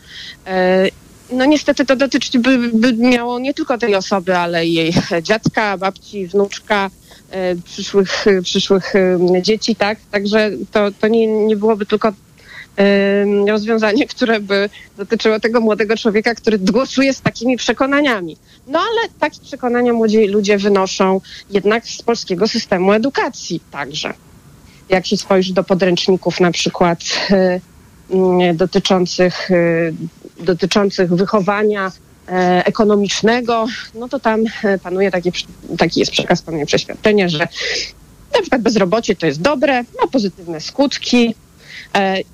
E, 0.47 0.89
no 1.31 1.45
niestety 1.45 1.85
to 1.85 1.97
dotyczyć 1.97 2.39
by, 2.39 2.59
by 2.59 2.93
miało 2.93 3.39
nie 3.39 3.55
tylko 3.55 3.79
tej 3.79 3.95
osoby, 3.95 4.37
ale 4.37 4.67
i 4.67 4.73
jej 4.73 4.95
dziadka, 5.23 5.79
babci, 5.79 6.27
wnuczka, 6.27 6.91
e, 7.31 7.57
przyszłych, 7.57 8.25
przyszłych 8.43 8.93
dzieci, 9.43 9.77
tak? 9.77 9.99
Także 10.11 10.51
to, 10.73 10.91
to 11.01 11.09
nie, 11.09 11.27
nie 11.27 11.57
byłoby 11.57 11.87
tylko 11.87 12.13
rozwiązanie, 13.49 14.07
które 14.17 14.41
by 14.41 14.71
dotyczyło 14.97 15.41
tego 15.41 15.61
młodego 15.61 15.97
człowieka, 15.97 16.35
który 16.35 16.59
głosuje 16.59 17.15
z 17.15 17.21
takimi 17.21 17.57
przekonaniami. 17.57 18.37
No 18.67 18.79
ale 18.79 19.09
takie 19.21 19.41
przekonania 19.41 19.93
młodzi 19.93 20.27
ludzie 20.27 20.59
wynoszą 20.59 21.21
jednak 21.51 21.87
z 21.87 22.03
polskiego 22.03 22.49
systemu 22.49 22.93
edukacji 22.93 23.61
także. 23.71 24.15
Jak 24.89 25.07
się 25.07 25.17
spojrzy 25.17 25.55
do 25.55 25.65
podręczników 25.65 26.41
na 26.41 26.51
przykład 26.51 26.99
e, 27.31 27.61
m, 28.11 28.57
dotyczących, 28.57 29.51
e, 29.51 29.55
dotyczących 30.45 31.15
wychowania 31.15 31.93
e, 32.29 32.67
ekonomicznego, 32.67 33.67
no 33.95 34.09
to 34.09 34.21
tam 34.21 34.45
e, 34.65 34.79
panuje 34.79 35.11
taki, 35.11 35.33
taki 35.79 36.01
jest 36.01 36.13
przekaz, 36.13 36.43
panuje 36.43 36.67
przeświadczenie, 36.67 37.29
że 37.29 37.49
na 38.35 38.41
przykład 38.41 38.63
bezrobocie 38.63 39.17
to 39.17 39.27
jest 39.27 39.41
dobre, 39.41 39.85
ma 40.01 40.07
pozytywne 40.13 40.61
skutki, 40.61 41.35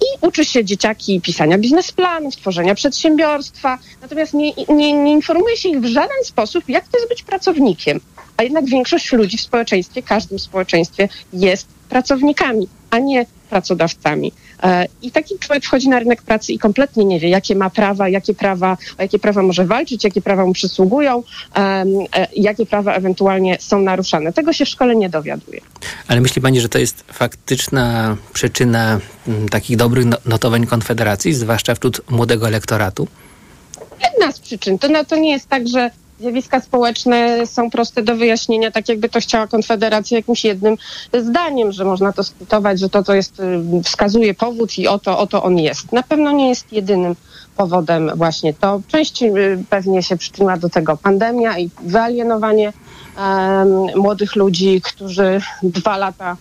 I 0.01 0.27
uczy 0.27 0.45
się 0.45 0.65
dzieciaki 0.65 1.21
pisania 1.21 1.59
biznesplanów, 1.59 2.37
tworzenia 2.37 2.75
przedsiębiorstwa, 2.75 3.79
natomiast 4.03 4.35
nie, 4.35 4.53
nie, 4.69 4.93
nie 4.93 5.13
informuje 5.13 5.57
się 5.57 5.69
ich 5.69 5.81
w 5.81 5.87
żaden 5.87 6.25
sposób, 6.25 6.69
jak 6.69 6.89
to 6.89 6.99
jest 6.99 7.09
być 7.09 7.23
pracownikiem. 7.23 8.01
A 8.37 8.43
jednak 8.43 8.65
większość 8.65 9.13
ludzi 9.13 9.39
w 9.39 9.41
społeczeństwie, 9.41 10.03
każdym 10.03 10.39
społeczeństwie 10.39 11.09
jest 11.33 11.69
pracownikami, 11.89 12.69
a 12.91 12.99
nie 12.99 13.27
pracodawcami. 13.51 14.33
E, 14.63 14.87
I 15.03 15.11
taki 15.11 15.39
człowiek 15.39 15.65
wchodzi 15.65 15.89
na 15.89 15.99
rynek 15.99 16.23
pracy 16.23 16.53
i 16.53 16.59
kompletnie 16.59 17.05
nie 17.05 17.21
wie, 17.21 17.29
jakie 17.29 17.55
ma 17.57 17.71
prawa, 17.71 18.09
jakie 18.09 18.35
prawa, 18.35 18.77
o 18.99 19.03
jakie 19.03 19.19
prawa 19.19 19.43
może 19.43 19.65
walczyć, 19.67 20.05
jakie 20.05 20.23
prawa 20.23 20.47
mu 20.47 20.53
przysługują, 20.53 21.23
e, 21.57 21.85
jakie 22.37 22.67
prawa 22.67 22.95
ewentualnie 22.95 23.57
są 23.61 23.81
naruszane. 23.81 24.33
Tego 24.33 24.53
się 24.53 24.65
w 24.65 24.69
szkole 24.69 24.97
nie 24.97 25.09
dowiaduje. 25.09 25.61
Ale 26.09 26.21
myśli 26.21 26.43
pani, 26.43 26.61
że 26.61 26.69
to 26.69 26.79
jest 26.79 27.05
faktyczna 27.13 28.17
przyczyna 28.33 29.01
mm, 29.29 29.49
takich 29.49 29.77
dobrych 29.77 30.07
no- 30.07 30.19
notowań 30.27 30.67
Konfederacji, 30.67 31.35
zwłaszcza 31.35 31.75
wśród 31.75 32.11
młodego 32.11 32.47
elektoratu? 32.47 33.09
jedna 34.05 34.33
z 34.33 34.41
przyczyn. 34.41 34.79
To, 34.79 34.89
no, 34.89 35.05
to 35.05 35.17
nie 35.17 35.31
jest 35.31 35.49
tak, 35.49 35.69
że 35.69 35.91
zjawiska 36.21 36.61
społeczne 36.61 37.47
są 37.47 37.71
proste 37.71 38.03
do 38.03 38.17
wyjaśnienia, 38.17 38.71
tak 38.71 38.89
jakby 38.89 39.09
to 39.09 39.21
chciała 39.21 39.47
Konfederacja 39.47 40.19
jakimś 40.19 40.45
jednym 40.45 40.77
zdaniem, 41.23 41.73
że 41.73 41.85
można 41.85 42.13
to 42.13 42.25
skwitować, 42.25 42.81
że 42.81 42.89
to, 42.89 43.03
to 43.03 43.15
jest, 43.15 43.41
y, 43.41 43.83
wskazuje 43.85 44.35
powód 44.35 44.79
i 44.79 44.89
oto, 44.89 45.19
oto 45.19 45.43
on 45.43 45.59
jest. 45.59 45.93
Na 45.93 46.03
pewno 46.03 46.33
nie 46.33 46.49
jest 46.49 46.73
jedynym 46.73 47.17
powodem 47.57 48.11
właśnie 48.15 48.55
to. 48.55 48.81
Część 48.89 49.23
y, 49.23 49.65
pewnie 49.71 50.03
się 50.03 50.17
przyczyniła 50.17 50.57
do 50.57 50.69
tego 50.69 50.97
pandemia 50.97 51.59
i 51.59 51.71
wyalienowanie 51.83 52.73
em, 53.19 53.69
młodych 53.97 54.37
ludzi, 54.37 54.81
którzy 54.81 55.41
dwa 55.63 55.97
lata 55.97 56.37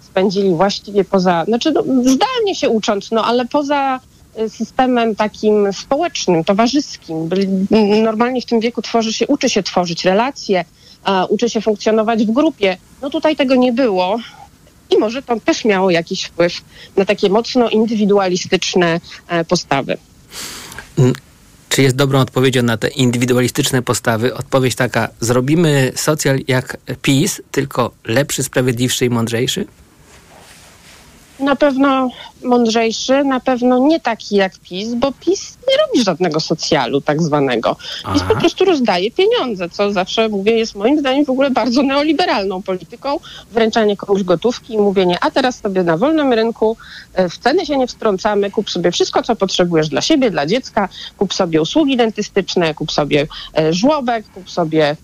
spędzili 0.00 0.54
właściwie 0.54 1.04
poza, 1.04 1.44
znaczy 1.44 1.72
no, 1.72 1.82
zdalnie 2.02 2.54
się 2.54 2.68
ucząc, 2.68 3.10
no 3.10 3.24
ale 3.24 3.44
poza 3.44 4.00
systemem 4.48 5.16
takim 5.16 5.72
społecznym, 5.72 6.44
towarzyskim. 6.44 7.30
Normalnie 8.02 8.40
w 8.40 8.46
tym 8.46 8.60
wieku 8.60 8.82
tworzy 8.82 9.12
się, 9.12 9.26
uczy 9.26 9.48
się 9.48 9.62
tworzyć 9.62 10.04
relacje, 10.04 10.64
uczy 11.28 11.50
się 11.50 11.60
funkcjonować 11.60 12.26
w 12.26 12.30
grupie. 12.30 12.76
No 13.02 13.10
tutaj 13.10 13.36
tego 13.36 13.54
nie 13.54 13.72
było. 13.72 14.20
I 14.90 14.98
może 14.98 15.22
to 15.22 15.40
też 15.40 15.64
miało 15.64 15.90
jakiś 15.90 16.24
wpływ 16.24 16.52
na 16.96 17.04
takie 17.04 17.28
mocno 17.30 17.68
indywidualistyczne 17.70 19.00
e, 19.28 19.44
postawy. 19.44 19.96
Czy 21.68 21.82
jest 21.82 21.96
dobrą 21.96 22.20
odpowiedzią 22.20 22.62
na 22.62 22.76
te 22.76 22.88
indywidualistyczne 22.88 23.82
postawy 23.82 24.34
odpowiedź 24.34 24.74
taka, 24.74 25.08
zrobimy 25.20 25.92
socjal 25.96 26.38
jak 26.48 26.76
PiS, 27.02 27.42
tylko 27.50 27.90
lepszy, 28.04 28.42
sprawiedliwszy 28.42 29.04
i 29.04 29.10
mądrzejszy? 29.10 29.66
Na 31.44 31.56
pewno 31.56 32.10
mądrzejszy, 32.44 33.24
na 33.24 33.40
pewno 33.40 33.78
nie 33.78 34.00
taki 34.00 34.36
jak 34.36 34.58
PiS, 34.58 34.94
bo 34.94 35.12
PiS 35.12 35.58
nie 35.68 35.76
robi 35.86 36.04
żadnego 36.04 36.40
socjalu 36.40 37.00
tak 37.00 37.22
zwanego. 37.22 37.76
PiS 38.12 38.22
Aha. 38.24 38.34
po 38.34 38.40
prostu 38.40 38.64
rozdaje 38.64 39.10
pieniądze, 39.10 39.70
co 39.70 39.92
zawsze 39.92 40.28
mówię 40.28 40.52
jest 40.52 40.74
moim 40.74 40.98
zdaniem 40.98 41.24
w 41.24 41.30
ogóle 41.30 41.50
bardzo 41.50 41.82
neoliberalną 41.82 42.62
polityką. 42.62 43.20
Wręczanie 43.50 43.96
komuś 43.96 44.22
gotówki 44.22 44.74
i 44.74 44.78
mówienie, 44.78 45.18
a 45.20 45.30
teraz 45.30 45.60
sobie 45.60 45.82
na 45.82 45.96
wolnym 45.96 46.32
rynku 46.32 46.76
e, 47.14 47.28
w 47.28 47.38
ceny 47.38 47.66
się 47.66 47.76
nie 47.76 47.86
wstrącamy, 47.86 48.50
kup 48.50 48.70
sobie 48.70 48.90
wszystko, 48.90 49.22
co 49.22 49.36
potrzebujesz 49.36 49.88
dla 49.88 50.00
siebie, 50.00 50.30
dla 50.30 50.46
dziecka, 50.46 50.88
kup 51.18 51.34
sobie 51.34 51.62
usługi 51.62 51.96
dentystyczne, 51.96 52.74
kup 52.74 52.92
sobie 52.92 53.26
e, 53.58 53.72
żłobek, 53.72 54.24
kup 54.34 54.50
sobie 54.50 54.96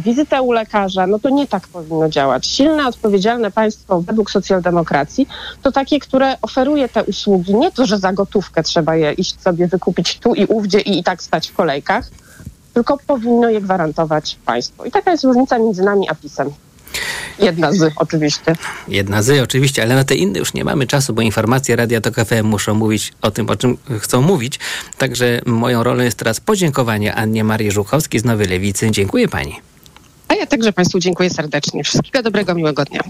wizytę 0.00 0.42
u 0.42 0.52
lekarza, 0.52 1.06
no 1.06 1.18
to 1.18 1.30
nie 1.30 1.46
tak 1.46 1.68
powinno 1.68 2.08
działać. 2.08 2.46
Silne, 2.46 2.86
odpowiedzialne 2.86 3.50
państwo 3.50 4.00
według 4.00 4.30
socjaldemokracji 4.30 5.28
to 5.62 5.72
takie, 5.72 5.98
które 5.98 6.36
oferuje 6.42 6.88
te 6.88 7.04
usługi, 7.04 7.54
nie 7.54 7.72
to, 7.72 7.86
że 7.86 7.98
za 7.98 8.12
gotówkę 8.12 8.62
trzeba 8.62 8.96
je 8.96 9.12
iść 9.12 9.40
sobie 9.40 9.66
wykupić 9.66 10.18
tu 10.18 10.34
i 10.34 10.46
ówdzie 10.46 10.80
i 10.80 11.00
i 11.00 11.04
tak 11.04 11.22
stać 11.22 11.48
w 11.48 11.54
kolejkach, 11.54 12.10
tylko 12.74 12.98
powinno 13.06 13.50
je 13.50 13.60
gwarantować 13.60 14.38
państwo. 14.46 14.84
I 14.84 14.90
taka 14.90 15.10
jest 15.10 15.24
różnica 15.24 15.58
między 15.58 15.82
nami 15.82 16.08
a 16.08 16.14
PiSem. 16.14 16.50
Jedna 17.38 17.72
z 17.72 17.92
oczywiście. 17.96 18.54
Jedna 18.88 19.22
z, 19.22 19.42
oczywiście, 19.42 19.82
ale 19.82 19.94
na 19.94 20.04
te 20.04 20.14
inne 20.14 20.38
już 20.38 20.54
nie 20.54 20.64
mamy 20.64 20.86
czasu, 20.86 21.14
bo 21.14 21.22
informacje 21.22 21.76
Radia 21.76 22.00
Tok 22.00 22.14
FM 22.14 22.44
muszą 22.44 22.74
mówić 22.74 23.12
o 23.22 23.30
tym, 23.30 23.50
o 23.50 23.56
czym 23.56 23.76
chcą 24.00 24.22
mówić. 24.22 24.58
Także 24.98 25.40
moją 25.46 25.82
rolą 25.82 26.04
jest 26.04 26.18
teraz 26.18 26.40
podziękowanie 26.40 27.14
Annie 27.14 27.44
Marii 27.44 27.70
Żuchowskiej 27.70 28.20
z 28.20 28.24
Nowej 28.24 28.46
Lewicy. 28.46 28.90
Dziękuję 28.90 29.28
pani. 29.28 29.60
A 30.28 30.34
ja 30.34 30.46
także 30.46 30.72
Państwu 30.72 30.98
dziękuję 30.98 31.30
serdecznie. 31.30 31.84
Wszystkiego 31.84 32.22
dobrego, 32.22 32.54
miłego 32.54 32.84
dnia. 32.84 33.00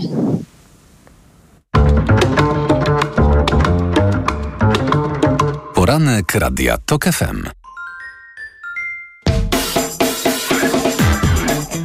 Poranek 5.74 6.34
Radia 6.34 6.78
TOK 6.78 7.04
FM. 7.04 7.59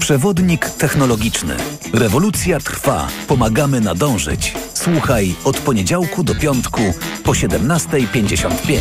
Przewodnik 0.06 0.70
technologiczny. 0.70 1.58
Rewolucja 1.94 2.60
trwa. 2.60 3.08
Pomagamy 3.28 3.82
nadążyć. 3.82 4.54
Słuchaj 4.74 5.36
od 5.44 5.58
poniedziałku 5.58 6.24
do 6.24 6.36
piątku 6.36 6.82
po 7.24 7.32
17.55. 7.32 8.80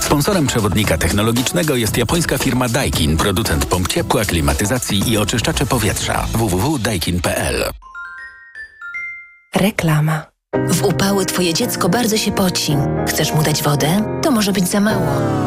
Sponsorem 0.00 0.46
przewodnika 0.46 0.98
technologicznego 0.98 1.76
jest 1.76 1.96
japońska 1.96 2.38
firma 2.38 2.68
Daikin, 2.68 3.16
producent 3.16 3.66
pomp 3.66 3.88
ciepła, 3.88 4.24
klimatyzacji 4.24 5.10
i 5.10 5.18
oczyszczacze 5.18 5.66
powietrza. 5.66 6.26
www.daikin.pl 6.32 7.72
Reklama. 9.54 10.26
W 10.68 10.82
upały 10.82 11.26
twoje 11.26 11.54
dziecko 11.54 11.88
bardzo 11.88 12.16
się 12.16 12.32
poci. 12.32 12.76
Chcesz 13.08 13.34
mu 13.34 13.42
dać 13.42 13.62
wodę? 13.62 14.20
To 14.22 14.30
może 14.30 14.52
być 14.52 14.68
za 14.68 14.80
mało. 14.80 15.46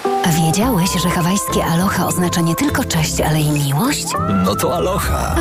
A 0.31 0.33
wiedziałeś, 0.33 0.89
że 1.03 1.09
hawajskie 1.09 1.65
aloha 1.65 2.07
oznacza 2.07 2.41
nie 2.41 2.55
tylko 2.55 2.83
cześć, 2.85 3.21
ale 3.21 3.41
i 3.41 3.51
miłość? 3.51 4.05
No 4.45 4.55
to 4.55 4.75
aloha. 4.75 5.35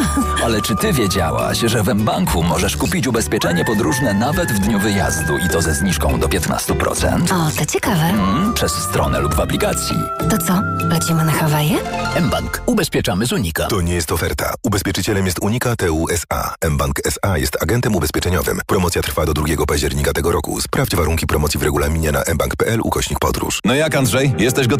Ale 0.44 0.62
czy 0.62 0.76
ty 0.76 0.92
wiedziałaś, 0.92 1.58
że 1.58 1.82
w 1.82 1.94
mBanku 1.94 2.42
możesz 2.42 2.76
kupić 2.76 3.06
ubezpieczenie 3.06 3.64
podróżne 3.64 4.14
nawet 4.14 4.52
w 4.52 4.58
dniu 4.58 4.78
wyjazdu 4.78 5.38
i 5.46 5.48
to 5.48 5.62
ze 5.62 5.74
zniżką 5.74 6.20
do 6.20 6.28
15%? 6.28 7.32
O, 7.32 7.50
to 7.58 7.66
ciekawe. 7.66 8.02
Mm, 8.02 8.54
przez 8.54 8.72
stronę 8.72 9.20
lub 9.20 9.34
w 9.34 9.40
aplikacji. 9.40 9.96
To 10.30 10.38
co, 10.38 10.60
lecimy 10.88 11.24
na 11.24 11.32
Hawaje? 11.32 11.76
mBank. 12.20 12.62
Ubezpieczamy 12.66 13.26
z 13.26 13.32
Unika. 13.32 13.66
To 13.66 13.80
nie 13.80 13.94
jest 13.94 14.12
oferta. 14.12 14.54
Ubezpieczycielem 14.62 15.26
jest 15.26 15.38
Unika 15.42 15.76
TU 15.76 16.06
SA. 16.10 16.54
mBank 16.70 17.00
SA 17.06 17.38
jest 17.38 17.62
agentem 17.62 17.94
ubezpieczeniowym. 17.96 18.60
Promocja 18.66 19.02
trwa 19.02 19.26
do 19.26 19.32
2 19.34 19.66
października 19.68 20.12
tego 20.12 20.32
roku. 20.32 20.60
Sprawdź 20.60 20.96
warunki 20.96 21.26
promocji 21.26 21.60
w 21.60 21.62
regulaminie 21.62 22.12
na 22.12 22.22
mbank.pl 22.34 22.80
ukośnik 22.84 23.18
podróż. 23.18 23.60
No 23.64 23.74
jak 23.74 23.94
Andrzej, 23.94 24.34
jesteś 24.38 24.66
gotowy? 24.66 24.79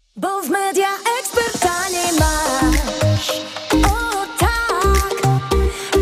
Bo 0.15 0.41
w 0.41 0.49
media 0.49 0.87
ekspert 1.19 1.59
taniej 1.59 2.11
masz. 2.19 3.41
O 3.85 4.25
tak, 4.39 5.21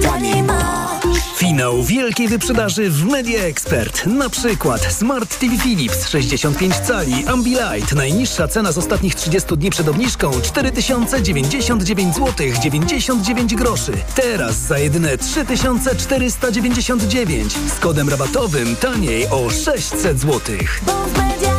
taniej 0.04 0.44
masz. 0.44 1.04
Finał 1.36 1.84
wielkiej 1.84 2.28
wyprzedaży 2.28 2.90
w 2.90 3.06
Media 3.06 3.44
Expert. 3.44 4.06
Na 4.06 4.30
przykład 4.30 4.82
Smart 4.94 5.40
TV 5.40 5.58
Philips 5.58 6.08
65 6.08 6.76
cali 6.76 7.28
Ambilight. 7.28 7.94
Najniższa 7.96 8.48
cena 8.48 8.72
z 8.72 8.78
ostatnich 8.78 9.16
30 9.16 9.58
dni 9.58 9.70
przed 9.70 9.88
obniżką 9.88 10.32
4099 10.42 12.16
zł 12.16 12.34
99 12.62 13.56
groszy. 13.56 13.92
Teraz 14.16 14.56
za 14.56 14.80
jedyne 14.80 15.18
3499 15.18 17.54
z 17.78 17.80
kodem 17.80 18.10
rabatowym 18.10 18.76
taniej 18.76 19.28
o 19.28 19.50
600 19.50 20.20
zł. 20.20 20.40
Bo 20.86 20.92
w 20.92 21.18
media. 21.18 21.59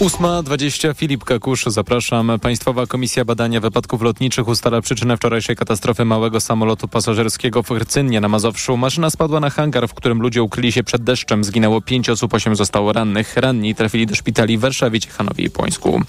8.20 0.00 0.94
Filip 0.94 1.24
Kakusz, 1.24 1.64
zapraszam. 1.66 2.32
Państwowa 2.40 2.86
Komisja 2.86 3.24
Badania 3.24 3.60
Wypadków 3.60 4.02
Lotniczych 4.02 4.48
ustala 4.48 4.80
przyczynę 4.80 5.16
wczorajszej 5.16 5.56
katastrofy 5.56 6.04
małego 6.04 6.40
samolotu 6.40 6.88
pasażerskiego 6.88 7.62
w 7.62 7.68
Hrcynnie 7.68 8.20
na 8.20 8.28
Mazowszu. 8.28 8.76
Maszyna 8.76 9.10
spadła 9.10 9.40
na 9.40 9.50
hangar, 9.50 9.88
w 9.88 9.94
którym 9.94 10.22
ludzie 10.22 10.42
ukryli 10.42 10.72
się 10.72 10.82
przed 10.82 11.02
deszczem. 11.02 11.44
Zginęło 11.44 11.80
pięć 11.80 12.08
osób, 12.08 12.34
osiem 12.34 12.56
zostało 12.56 12.92
rannych. 12.92 13.36
Ranni 13.36 13.74
trafili 13.74 14.06
do 14.06 14.14
szpitali 14.14 14.58
w 14.58 14.60
Warszawie, 14.60 15.00
Ciechanowie 15.00 15.44
i 15.44 15.50
Płońsku. 15.50 16.00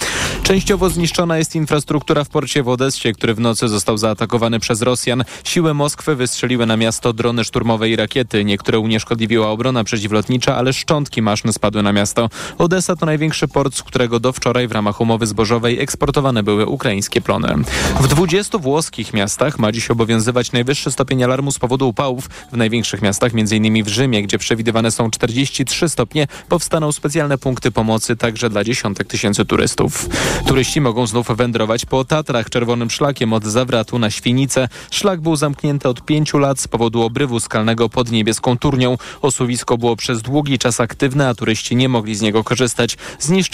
Częściowo 0.43 0.89
zniszczona 0.89 1.37
jest 1.37 1.55
infrastruktura 1.55 2.23
w 2.23 2.29
porcie 2.29 2.63
w 2.63 2.69
Odessie, 2.69 3.13
który 3.13 3.33
w 3.33 3.39
nocy 3.39 3.67
został 3.67 3.97
zaatakowany 3.97 4.59
przez 4.59 4.81
Rosjan. 4.81 5.23
Siły 5.43 5.73
Moskwy 5.73 6.15
wystrzeliły 6.15 6.65
na 6.65 6.77
miasto 6.77 7.13
drony 7.13 7.43
szturmowe 7.43 7.89
i 7.89 7.95
rakiety. 7.95 8.45
Niektóre 8.45 8.79
unieszkodliwiła 8.79 9.49
obrona 9.49 9.83
przeciwlotnicza, 9.83 10.55
ale 10.55 10.73
szczątki 10.73 11.21
maszyn 11.21 11.53
spadły 11.53 11.83
na 11.83 11.93
miasto. 11.93 12.29
Odessa 12.57 12.95
to 12.95 13.05
największy 13.05 13.47
port, 13.47 13.72
z 13.73 13.83
którego 13.83 14.19
do 14.19 14.33
wczoraj 14.33 14.67
w 14.67 14.71
ramach 14.71 15.01
umowy 15.01 15.27
zbożowej 15.27 15.79
eksportowane 15.79 16.43
były 16.43 16.65
ukraińskie 16.65 17.21
plony. 17.21 17.55
W 18.01 18.07
20 18.07 18.57
włoskich 18.57 19.13
miastach 19.13 19.59
ma 19.59 19.71
dziś 19.71 19.91
obowiązywać 19.91 20.51
najwyższy 20.51 20.91
stopień 20.91 21.23
alarmu 21.23 21.51
z 21.51 21.59
powodu 21.59 21.89
upałów. 21.89 22.29
W 22.51 22.57
największych 22.57 23.01
miastach, 23.01 23.31
m.in. 23.35 23.83
w 23.83 23.87
Rzymie, 23.87 24.23
gdzie 24.23 24.37
przewidywane 24.37 24.91
są 24.91 25.09
43 25.09 25.89
stopnie, 25.89 26.27
powstaną 26.49 26.91
specjalne 26.91 27.37
punkty 27.37 27.71
pomocy 27.71 28.15
także 28.15 28.49
dla 28.49 28.63
dziesiątek 28.63 29.07
tysięcy 29.07 29.45
turystów. 29.45 30.09
Turyści 30.47 30.81
mogą 30.81 31.07
znów 31.07 31.27
wędrować 31.37 31.85
po 31.85 32.05
Tatrach 32.05 32.49
czerwonym 32.49 32.89
szlakiem 32.89 33.33
od 33.33 33.43
Zawratu 33.43 33.99
na 33.99 34.09
Świnicę. 34.09 34.67
Szlak 34.91 35.21
był 35.21 35.35
zamknięty 35.35 35.89
od 35.89 36.05
pięciu 36.05 36.37
lat 36.37 36.59
z 36.59 36.67
powodu 36.67 37.01
obrywu 37.01 37.39
skalnego 37.39 37.89
pod 37.89 38.11
niebieską 38.11 38.57
turnią. 38.57 38.97
Osuwisko 39.21 39.77
było 39.77 39.95
przez 39.95 40.21
długi 40.21 40.59
czas 40.59 40.79
aktywne, 40.79 41.29
a 41.29 41.35
turyści 41.35 41.75
nie 41.75 41.89
mogli 41.89 42.15
z 42.15 42.21
niego 42.21 42.43
korzystać. 42.43 42.97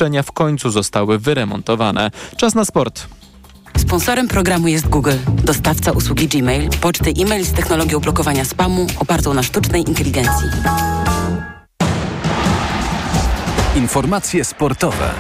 Zniszczenia 0.10 0.24
w 0.24 0.32
końcu 0.32 0.70
zostały 0.70 1.20
wyremontowane. 1.20 2.12
Czas 2.38 2.56
na 2.56 2.66
sport. 2.66 3.08
Sponsorem 3.78 4.28
programu 4.28 4.68
jest 4.68 4.88
Google, 4.88 5.18
dostawca 5.44 5.92
usługi 5.92 6.28
Gmail, 6.28 6.70
poczty 6.82 7.14
e-mail 7.20 7.46
z 7.46 7.54
technologią 7.54 8.00
blokowania 8.00 8.46
spamu 8.46 8.88
opartą 9.00 9.34
na 9.34 9.44
sztucznej 9.44 9.82
inteligencji. 9.90 10.48
Informacje 13.76 14.46
sportowe. 14.46 15.12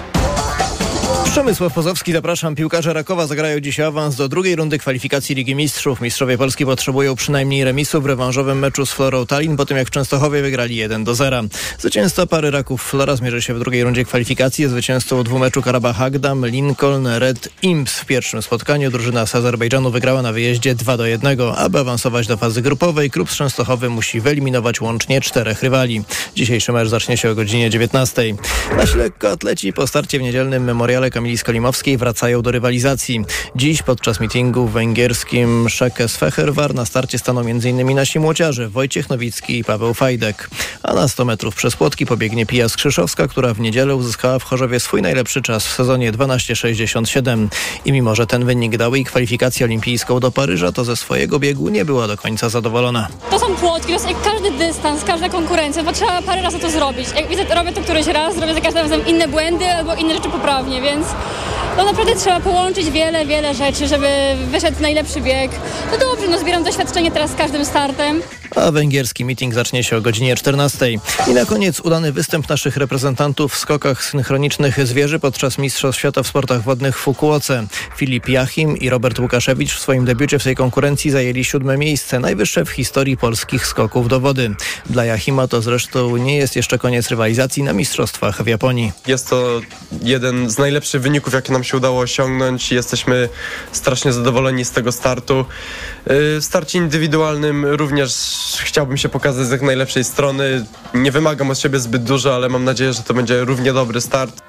Przemysław 1.25 1.73
Pozowski, 1.73 2.13
zapraszam. 2.13 2.55
Piłkarze 2.55 2.93
Rakowa 2.93 3.27
zagrają 3.27 3.59
dziś 3.59 3.79
awans 3.79 4.15
do 4.15 4.29
drugiej 4.29 4.55
rundy 4.55 4.77
kwalifikacji 4.77 5.35
Ligi 5.35 5.55
Mistrzów. 5.55 6.01
Mistrzowie 6.01 6.37
Polski 6.37 6.65
potrzebują 6.65 7.15
przynajmniej 7.15 7.63
remisu 7.63 8.01
w 8.01 8.05
rewanżowym 8.05 8.59
meczu 8.59 8.85
z 8.85 8.91
Florą 8.91 9.25
Tallinn 9.25 9.57
po 9.57 9.65
tym 9.65 9.77
jak 9.77 9.87
w 9.87 9.91
Częstochowie 9.91 10.41
wygrali 10.41 10.75
1 10.75 11.03
do 11.03 11.15
0. 11.15 11.41
Zwycięzca 11.79 12.25
pary 12.25 12.51
Raków 12.51 12.83
Flora 12.83 13.15
zmierzy 13.15 13.41
się 13.41 13.53
w 13.53 13.59
drugiej 13.59 13.83
rundzie 13.83 14.05
kwalifikacji. 14.05 14.67
Zwycięzcą 14.67 15.23
dwumeczu 15.23 15.61
Karabach 15.61 16.01
Agdam, 16.01 16.45
Lincoln, 16.45 17.07
Red 17.07 17.49
Imps. 17.61 17.99
W 17.99 18.05
pierwszym 18.05 18.41
spotkaniu 18.41 18.91
drużyna 18.91 19.25
z 19.25 19.35
Azerbejdżanu 19.35 19.91
wygrała 19.91 20.21
na 20.21 20.33
wyjeździe 20.33 20.75
2 20.75 20.97
do 20.97 21.05
1. 21.05 21.37
Aby 21.55 21.79
awansować 21.79 22.27
do 22.27 22.37
fazy 22.37 22.61
grupowej, 22.61 23.11
klub 23.11 23.31
z 23.31 23.35
Częstochowy 23.35 23.89
musi 23.89 24.21
wyeliminować 24.21 24.81
łącznie 24.81 25.21
czterech 25.21 25.63
rywali. 25.63 26.03
Dzisiejszy 26.35 26.71
mecz 26.71 26.87
zacznie 26.87 27.17
się 27.17 27.29
o 27.29 27.35
godzinie 27.35 27.69
19. 27.69 28.35
Nasi 28.77 28.97
lekkoatleci 28.97 29.73
po 29.73 29.87
starcie 29.87 30.19
w 30.19 30.21
niedzielnym 30.21 30.63
memoriale 30.63 31.08
Kamili 31.11 31.37
Skolimowskiej 31.37 31.97
wracają 31.97 32.41
do 32.41 32.51
rywalizacji. 32.51 33.25
Dziś 33.55 33.81
podczas 33.81 34.19
mitingu 34.19 34.67
w 34.67 34.71
węgierskim 34.71 35.69
Szekes 35.69 36.17
Feherwar 36.17 36.75
na 36.75 36.85
starcie 36.85 37.19
staną 37.19 37.41
m.in. 37.41 37.95
nasi 37.95 38.19
młociarze 38.19 38.69
Wojciech 38.69 39.09
Nowicki 39.09 39.59
i 39.59 39.63
Paweł 39.63 39.93
Fajdek. 39.93 40.49
A 40.83 40.93
na 40.93 41.07
100 41.07 41.25
metrów 41.25 41.55
przez 41.55 41.75
płotki 41.75 42.05
pobiegnie 42.05 42.45
Pija 42.45 42.69
Skrzyszowska, 42.69 43.27
która 43.27 43.53
w 43.53 43.59
niedzielę 43.59 43.95
uzyskała 43.95 44.39
w 44.39 44.43
Chorzowie 44.43 44.79
swój 44.79 45.01
najlepszy 45.01 45.41
czas 45.41 45.67
w 45.67 45.73
sezonie 45.73 46.11
12,67. 46.11 47.47
I 47.85 47.91
mimo, 47.91 48.15
że 48.15 48.27
ten 48.27 48.45
wynik 48.45 48.77
dał 48.77 48.95
jej 48.95 49.05
kwalifikację 49.05 49.65
olimpijską 49.65 50.19
do 50.19 50.31
Paryża, 50.31 50.71
to 50.71 50.85
ze 50.85 50.95
swojego 50.95 51.39
biegu 51.39 51.69
nie 51.69 51.85
była 51.85 52.07
do 52.07 52.17
końca 52.17 52.49
zadowolona. 52.49 53.07
To 53.29 53.39
są 53.39 53.55
płotki, 53.55 53.87
to 53.87 53.93
jest 53.93 54.09
jak 54.09 54.21
każdy 54.21 54.51
dystans, 54.51 55.03
każda 55.03 55.29
konkurencja, 55.29 55.83
bo 55.83 55.91
trzeba 55.91 56.21
parę 56.21 56.41
razy 56.41 56.59
to 56.59 56.69
zrobić. 56.69 57.07
Jak 57.15 57.27
widzę, 57.27 57.55
robię 57.55 57.71
to 57.71 57.81
któryś 57.81 58.07
raz, 58.07 58.37
robię 58.37 58.53
za 58.53 58.61
każdym 58.61 58.81
razem 58.81 59.07
inne 59.07 59.27
błędy 59.27 59.65
albo 59.65 59.95
inne 59.95 60.13
rzeczy 60.13 60.29
poprawnie, 60.29 60.81
więc 60.81 60.98
no 61.77 61.85
naprawdę 61.85 62.15
trzeba 62.15 62.39
połączyć 62.39 62.91
wiele, 62.91 63.25
wiele 63.25 63.53
rzeczy, 63.53 63.87
żeby 63.87 64.07
wyszedł 64.51 64.81
najlepszy 64.81 65.21
bieg. 65.21 65.51
No 65.91 65.97
dobrze, 65.97 66.27
no 66.27 66.39
zbieram 66.39 66.63
doświadczenie 66.63 67.11
teraz 67.11 67.31
z 67.31 67.35
każdym 67.35 67.65
startem. 67.65 68.21
A 68.55 68.71
węgierski 68.71 69.25
meeting 69.25 69.53
zacznie 69.53 69.83
się 69.83 69.97
o 69.97 70.01
godzinie 70.01 70.35
14. 70.35 70.91
I 71.27 71.33
na 71.33 71.45
koniec 71.45 71.79
udany 71.79 72.11
występ 72.11 72.49
naszych 72.49 72.77
reprezentantów 72.77 73.53
w 73.53 73.57
skokach 73.57 74.03
synchronicznych 74.03 74.87
zwierzy 74.87 75.19
podczas 75.19 75.57
Mistrzostw 75.57 75.99
Świata 75.99 76.23
w 76.23 76.27
sportach 76.27 76.63
wodnych 76.63 76.97
w 76.97 77.01
Fukuoce. 77.01 77.67
Filip 77.97 78.29
Jachim 78.29 78.77
i 78.77 78.89
Robert 78.89 79.19
Łukaszewicz 79.19 79.73
w 79.73 79.79
swoim 79.79 80.05
debiucie 80.05 80.39
w 80.39 80.43
tej 80.43 80.55
konkurencji 80.55 81.11
zajęli 81.11 81.43
siódme 81.43 81.77
miejsce, 81.77 82.19
najwyższe 82.19 82.65
w 82.65 82.69
historii 82.69 83.17
polskich 83.17 83.67
skoków 83.67 84.07
do 84.07 84.19
wody. 84.19 84.55
Dla 84.89 85.05
Jachima 85.05 85.47
to 85.47 85.61
zresztą 85.61 86.17
nie 86.17 86.37
jest 86.37 86.55
jeszcze 86.55 86.77
koniec 86.77 87.07
rywalizacji 87.09 87.63
na 87.63 87.73
Mistrzostwach 87.73 88.43
w 88.43 88.47
Japonii. 88.47 88.91
Jest 89.07 89.29
to 89.29 89.61
jeden 90.01 90.49
z 90.49 90.57
najlepszych 90.57 90.88
wyników, 90.95 91.33
jakie 91.33 91.53
nam 91.53 91.63
się 91.63 91.77
udało 91.77 91.99
osiągnąć. 91.99 92.71
Jesteśmy 92.71 93.29
strasznie 93.71 94.13
zadowoleni 94.13 94.65
z 94.65 94.71
tego 94.71 94.91
startu. 94.91 95.35
Yy, 95.37 96.15
W 96.39 96.45
starcie 96.45 96.77
indywidualnym 96.77 97.65
również 97.65 98.13
chciałbym 98.63 98.97
się 98.97 99.09
pokazać 99.09 99.47
z 99.47 99.51
jak 99.51 99.61
najlepszej 99.61 100.03
strony. 100.03 100.65
Nie 100.93 101.11
wymagam 101.11 101.51
od 101.51 101.59
siebie 101.59 101.79
zbyt 101.79 102.03
dużo, 102.03 102.35
ale 102.35 102.49
mam 102.49 102.63
nadzieję, 102.63 102.93
że 102.93 103.03
to 103.03 103.13
będzie 103.13 103.45
równie 103.45 103.73
dobry 103.73 104.01
start. 104.01 104.41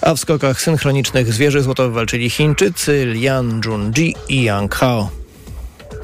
A 0.00 0.14
w 0.14 0.20
skokach 0.20 0.62
synchronicznych 0.62 1.32
zwierzy 1.32 1.62
złoto 1.62 1.82
wywalczyli 1.88 2.30
Chińczycy 2.30 3.06
Lian 3.06 3.60
Junji 3.64 4.14
i 4.28 4.42
Yang 4.42 4.74
Hao. 4.74 5.10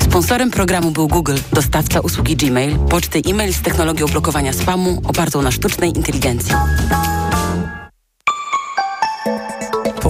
Sponsorem 0.03 0.51
programu 0.51 0.91
był 0.91 1.09
Google, 1.09 1.37
dostawca 1.53 2.01
usługi 2.01 2.37
Gmail, 2.37 2.79
poczty 2.79 3.23
e-mail 3.31 3.55
z 3.55 3.63
technologią 3.63 4.07
blokowania 4.07 4.53
spamu 4.53 5.03
opartą 5.05 5.43
na 5.43 5.51
sztucznej 5.51 5.91
inteligencji. 5.97 6.55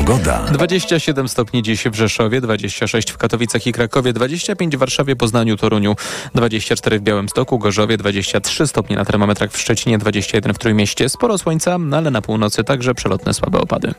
Pogoda. 0.09 0.45
27 0.53 1.29
stopni 1.29 1.63
dziś 1.63 1.85
w 1.85 1.95
Rzeszowie, 1.95 2.41
26 2.41 3.13
w 3.13 3.17
Katowicach 3.19 3.67
i 3.67 3.73
Krakowie, 3.73 4.13
25 4.13 4.77
w 4.77 4.79
Warszawie, 4.79 5.17
Poznaniu, 5.17 5.57
Toruniu, 5.57 5.97
24 6.35 6.99
w 6.99 7.03
Białymstoku, 7.03 7.59
Gorzowie, 7.59 7.97
23 7.97 8.67
stopnie 8.67 8.97
na 8.97 9.05
termometrach 9.05 9.53
w 9.53 9.59
Szczecinie, 9.59 9.99
21 9.99 10.55
w 10.55 10.59
Trójmieście. 10.59 11.09
Sporo 11.09 11.39
słońca, 11.39 11.79
no 11.79 11.97
ale 11.97 12.11
na 12.11 12.23
północy 12.23 12.65
także 12.65 12.95
przelotne 12.95 13.35
słabe 13.35 13.59
opady. 13.59 13.95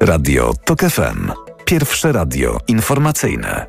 Radio 0.00 0.52
TOK 0.64 0.80
FM. 0.80 1.32
Pierwsze 1.64 2.12
radio 2.12 2.58
informacyjne. 2.68 3.66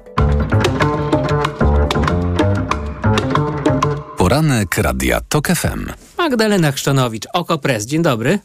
Poranek 4.18 4.78
Radia 4.78 5.22
TOK 5.22 5.48
FM. 5.48 5.86
Magdalena 6.18 6.72
Chrzczonowicz, 6.72 7.26
Okopres, 7.34 7.86
dzień 7.86 8.02
dobry. 8.02 8.40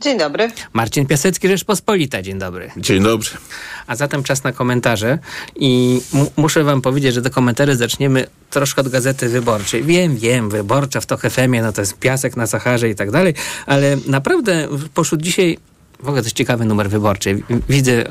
Dzień 0.00 0.18
dobry. 0.18 0.50
Marcin 0.72 1.06
Piasecki, 1.06 1.48
Rzeczpospolita, 1.48 2.22
dzień 2.22 2.38
dobry. 2.38 2.70
Dzień 2.76 3.02
dobry. 3.02 3.28
A 3.86 3.96
zatem 3.96 4.22
czas 4.22 4.44
na 4.44 4.52
komentarze 4.52 5.18
i 5.56 6.00
mu- 6.12 6.30
muszę 6.36 6.64
wam 6.64 6.82
powiedzieć, 6.82 7.14
że 7.14 7.22
te 7.22 7.30
komentarze 7.30 7.76
zaczniemy 7.76 8.26
troszkę 8.50 8.80
od 8.80 8.88
Gazety 8.88 9.28
Wyborczej. 9.28 9.82
Wiem, 9.84 10.16
wiem, 10.16 10.50
Wyborcza 10.50 11.00
w 11.00 11.06
TOK 11.06 11.20
FM-ie, 11.20 11.62
no 11.62 11.72
to 11.72 11.80
jest 11.82 11.98
piasek 11.98 12.36
na 12.36 12.46
Saharze 12.46 12.88
i 12.88 12.94
tak 12.94 13.10
dalej, 13.10 13.34
ale 13.66 13.96
naprawdę 14.06 14.68
poszedł 14.94 15.22
dzisiaj 15.22 15.58
w 16.04 16.08
ogóle 16.08 16.22
to 16.22 16.26
jest 16.26 16.36
ciekawy 16.36 16.64
numer 16.64 16.90
wyborczy. 16.90 17.42
Widzę, 17.68 18.04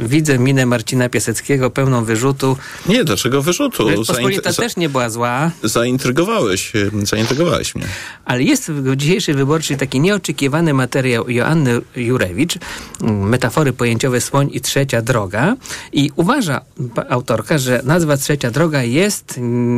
widzę 0.00 0.38
minę 0.38 0.66
Marcina 0.66 1.08
Piaseckiego 1.08 1.70
pełną 1.70 2.04
wyrzutu. 2.04 2.56
Nie, 2.86 3.04
dlaczego 3.04 3.42
wyrzutu? 3.42 3.88
Zaint- 4.02 4.56
też 4.56 4.76
nie 4.76 4.88
była 4.88 5.10
zła. 5.10 5.50
Zaintrygowałeś, 5.62 6.72
zaintrygowałeś 7.02 7.74
mnie. 7.74 7.86
Ale 8.24 8.42
jest 8.42 8.70
w 8.70 8.96
dzisiejszej 8.96 9.34
wyborczej 9.34 9.76
taki 9.76 10.00
nieoczekiwany 10.00 10.74
materiał 10.74 11.30
Joanny 11.30 11.80
Jurewicz, 11.96 12.54
metafory 13.00 13.72
pojęciowe 13.72 14.20
Słoń 14.20 14.48
i 14.52 14.60
Trzecia 14.60 15.02
Droga. 15.02 15.56
I 15.92 16.10
uważa 16.16 16.60
autorka, 17.08 17.58
że 17.58 17.80
nazwa 17.84 18.16
Trzecia 18.16 18.50
Droga 18.50 18.82
jest 18.82 19.34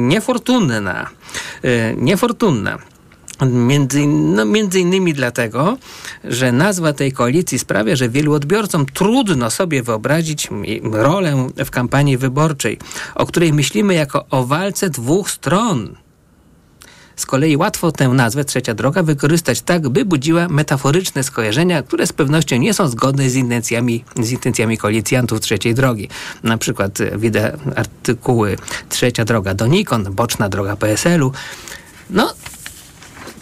niefortunna. 0.08 1.10
E, 1.62 1.94
niefortunna. 1.96 2.78
Między, 3.46 4.06
no, 4.06 4.44
między 4.44 4.80
innymi 4.80 5.14
dlatego, 5.14 5.78
że 6.24 6.52
nazwa 6.52 6.92
tej 6.92 7.12
koalicji 7.12 7.58
sprawia, 7.58 7.96
że 7.96 8.08
wielu 8.08 8.32
odbiorcom 8.34 8.86
trudno 8.86 9.50
sobie 9.50 9.82
wyobrazić 9.82 10.48
rolę 10.82 11.48
w 11.64 11.70
kampanii 11.70 12.16
wyborczej, 12.16 12.78
o 13.14 13.26
której 13.26 13.52
myślimy 13.52 13.94
jako 13.94 14.26
o 14.30 14.46
walce 14.46 14.90
dwóch 14.90 15.30
stron. 15.30 15.96
Z 17.16 17.26
kolei 17.26 17.56
łatwo 17.56 17.92
tę 17.92 18.08
nazwę 18.08 18.44
Trzecia 18.44 18.74
Droga 18.74 19.02
wykorzystać 19.02 19.62
tak, 19.62 19.88
by 19.88 20.04
budziła 20.04 20.48
metaforyczne 20.48 21.22
skojarzenia, 21.22 21.82
które 21.82 22.06
z 22.06 22.12
pewnością 22.12 22.56
nie 22.56 22.74
są 22.74 22.88
zgodne 22.88 23.30
z 23.30 23.34
intencjami, 23.34 24.04
z 24.16 24.30
intencjami 24.30 24.78
koalicjantów 24.78 25.40
Trzeciej 25.40 25.74
Drogi. 25.74 26.08
Na 26.42 26.58
przykład 26.58 27.00
e, 27.00 27.18
widzę 27.18 27.56
artykuły 27.76 28.56
Trzecia 28.88 29.24
Droga 29.24 29.54
donikąd, 29.54 30.08
Boczna 30.08 30.48
Droga 30.48 30.76
PSL-u. 30.76 31.32
No, 32.10 32.34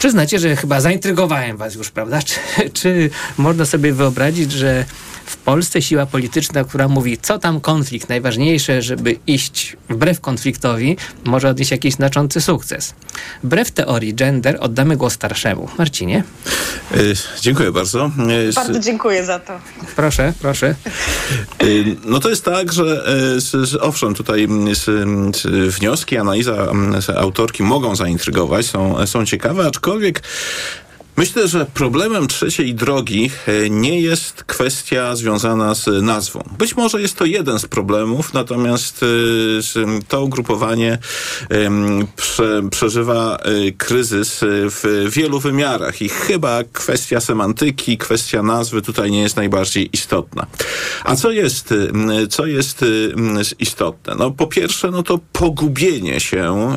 przyznacie, 0.00 0.38
że 0.38 0.56
chyba 0.56 0.80
zaintrygowałem 0.80 1.56
was 1.56 1.74
już, 1.74 1.90
prawda? 1.90 2.22
Czy, 2.22 2.38
czy 2.72 3.10
można 3.38 3.64
sobie 3.64 3.92
wyobrazić, 3.92 4.52
że 4.52 4.84
w 5.30 5.36
Polsce 5.36 5.82
siła 5.82 6.06
polityczna, 6.06 6.64
która 6.64 6.88
mówi, 6.88 7.18
co 7.22 7.38
tam 7.38 7.60
konflikt, 7.60 8.08
najważniejsze, 8.08 8.82
żeby 8.82 9.16
iść 9.26 9.76
wbrew 9.88 10.20
konfliktowi, 10.20 10.96
może 11.24 11.48
odnieść 11.48 11.70
jakiś 11.70 11.94
znaczący 11.94 12.40
sukces. 12.40 12.94
Wbrew 13.44 13.70
teorii 13.70 14.14
gender 14.14 14.56
oddamy 14.60 14.96
głos 14.96 15.12
starszemu. 15.12 15.68
Marcinie? 15.78 16.24
E, 16.92 16.96
dziękuję 17.40 17.72
bardzo. 17.72 18.10
E, 18.28 18.48
s- 18.48 18.54
Bardzo 18.54 18.80
dziękuję 18.80 19.24
za 19.24 19.38
to. 19.38 19.52
Proszę, 19.96 20.32
proszę. 20.40 20.66
e, 21.58 21.64
No 22.04 22.20
to 22.20 22.30
jest 22.30 22.44
tak, 22.44 22.72
że 22.72 23.04
e, 23.74 23.80
owszem, 23.80 24.14
tutaj 24.14 24.42
m, 24.44 24.68
s- 24.68 24.88
m, 24.88 25.30
s- 25.34 25.46
wnioski, 25.76 26.16
analiza 26.16 26.72
autorki 27.16 27.62
mogą 27.62 27.96
zaintrygować, 27.96 28.66
są, 28.66 29.06
są 29.06 29.26
ciekawe, 29.26 29.66
aczkolwiek 29.66 30.22
Myślę, 31.16 31.48
że 31.48 31.66
problemem 31.66 32.28
trzeciej 32.28 32.74
drogi 32.74 33.30
e, 33.46 33.70
nie 33.70 34.00
jest 34.00 34.44
kwestia 34.44 35.16
związana 35.16 35.74
z 35.74 36.02
nazwą. 36.02 36.42
Być 36.58 36.76
może 36.76 37.00
jest 37.00 37.16
to 37.16 37.24
jeden 37.24 37.58
z 37.58 37.66
problemów, 37.66 38.34
natomiast 38.34 39.00
e, 39.02 40.00
to 40.08 40.24
ugrupowanie 40.24 40.98
przeżywa 42.70 43.36
e, 43.36 43.72
kryzys 43.72 44.40
w 44.42 45.08
wielu 45.10 45.40
wymiarach 45.40 46.02
i 46.02 46.08
chyba 46.08 46.60
kwestia 46.72 47.20
semantyki, 47.20 47.98
kwestia 47.98 48.42
nazwy 48.42 48.82
tutaj 48.82 49.10
nie 49.10 49.22
jest 49.22 49.36
najbardziej 49.36 49.90
istotna. 49.92 50.46
A 51.04 51.16
co 51.16 51.30
jest, 51.30 51.74
co 52.30 52.46
jest 52.46 52.84
istotne? 53.58 54.14
No 54.18 54.30
po 54.30 54.46
pierwsze, 54.46 54.90
no 54.90 55.02
to 55.02 55.18
pogubienie 55.32 56.20
się 56.20 56.76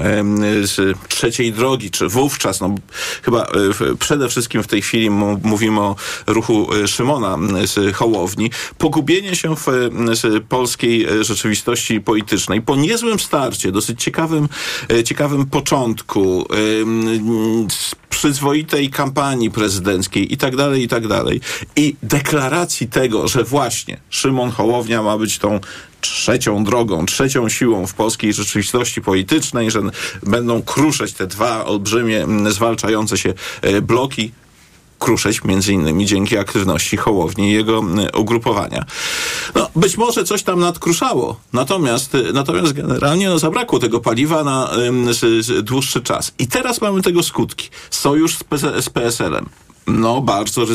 z 0.63 0.98
trzeciej 1.08 1.54
drogi, 1.54 1.91
czy 1.91 2.08
wówczas, 2.08 2.62
no 2.62 2.76
chyba 3.24 3.48
przede 4.00 4.30
wszystkim 4.30 4.33
w 4.63 4.67
tej 4.67 4.82
chwili 4.82 5.10
mówimy 5.43 5.80
o 5.80 5.96
ruchu 6.28 6.74
e, 6.74 6.88
Szymona 6.88 7.38
z 7.65 7.96
Hołowni, 7.96 8.52
pogubienie 8.78 9.36
się 9.36 9.56
w 9.56 9.65
polskiej 10.50 11.06
e, 11.06 11.24
rzeczywistości 11.24 12.02
politycznej 12.02 12.62
po 12.62 12.76
niezłym 12.76 13.19
starcie, 13.19 13.72
dosyć 13.72 14.04
ciekawym, 14.04 14.50
e, 14.91 15.04
ciekawym 15.04 15.46
początku, 15.46 16.48
przyzwoitej 18.10 18.89
kampanii 18.89 19.52
prezydenckiej 19.52 20.34
i 20.34 20.38
tak 20.38 20.56
dalej, 20.56 20.84
i 20.84 20.88
tak 20.88 21.08
dalej. 21.08 21.41
I 21.76 21.96
deklaracji 22.04 22.88
tego, 22.88 23.28
że 23.28 23.43
właśnie 23.43 23.98
Szymon 24.10 24.52
Hołownia 24.52 25.04
ma 25.04 25.17
być 25.17 25.38
tą 25.38 25.60
trzecią 26.04 26.63
drogą, 26.63 27.06
trzecią 27.06 27.50
siłą 27.50 27.88
w 27.88 27.94
polskiej 27.94 28.34
rzeczywistości 28.34 29.02
politycznej, 29.02 29.72
że 29.72 29.82
będą 30.24 30.62
kruszeć 30.62 31.13
te 31.13 31.28
dwa 31.28 31.66
olbrzymie, 31.66 32.28
zwalczające 32.50 33.18
się 33.18 33.34
e, 33.62 33.82
bloki, 33.82 34.32
kruszeć 35.04 35.44
między 35.44 35.74
innymi 35.74 36.06
dzięki 36.06 36.38
aktywności 36.38 36.98
Hołowni 36.98 37.50
i 37.50 37.54
jego 37.54 37.84
ugrupowania. 38.18 38.86
No, 39.56 39.70
być 39.76 39.98
może 39.98 40.24
coś 40.24 40.44
tam 40.44 40.60
nadkruszało, 40.60 41.39
natomiast, 41.54 42.16
y, 42.16 42.34
natomiast 42.34 42.74
generalnie 42.74 43.30
no, 43.30 43.39
zabrakło 43.39 43.80
tego 43.80 44.00
paliwa 44.00 44.44
na 44.44 44.70
z, 45.12 45.46
z 45.46 45.66
dłuższy 45.66 46.02
czas. 46.02 46.32
I 46.39 46.48
teraz 46.48 46.82
mamy 46.82 47.02
tego 47.02 47.24
skutki. 47.24 47.70
Sojusz 47.89 48.36
z, 48.36 48.44
PS- 48.44 48.82
z 48.82 48.89
PSL-em. 48.89 49.46
No, 49.88 50.22
bardzo 50.22 50.65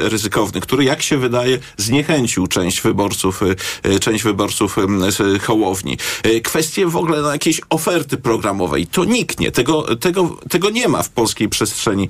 ryzykowny, 0.00 0.60
który, 0.60 0.84
jak 0.84 1.02
się 1.02 1.18
wydaje, 1.18 1.58
zniechęcił 1.76 2.46
część 2.46 2.80
wyborców, 2.80 3.42
y, 3.42 3.56
y, 3.86 4.00
część 4.00 4.24
wyborców 4.24 4.76
z 5.08 5.42
Hołowni. 5.42 5.98
Y, 6.26 6.40
Kwestie 6.40 6.86
w 6.86 6.96
ogóle 6.96 7.22
na 7.22 7.32
jakiejś 7.32 7.60
oferty 7.70 8.16
programowej. 8.16 8.86
To 8.86 9.04
niknie. 9.04 9.50
Tego, 9.52 9.96
tego, 9.96 10.36
tego 10.50 10.70
nie 10.70 10.88
ma 10.88 11.02
w 11.02 11.10
polskiej 11.10 11.48
przestrzeni 11.48 12.08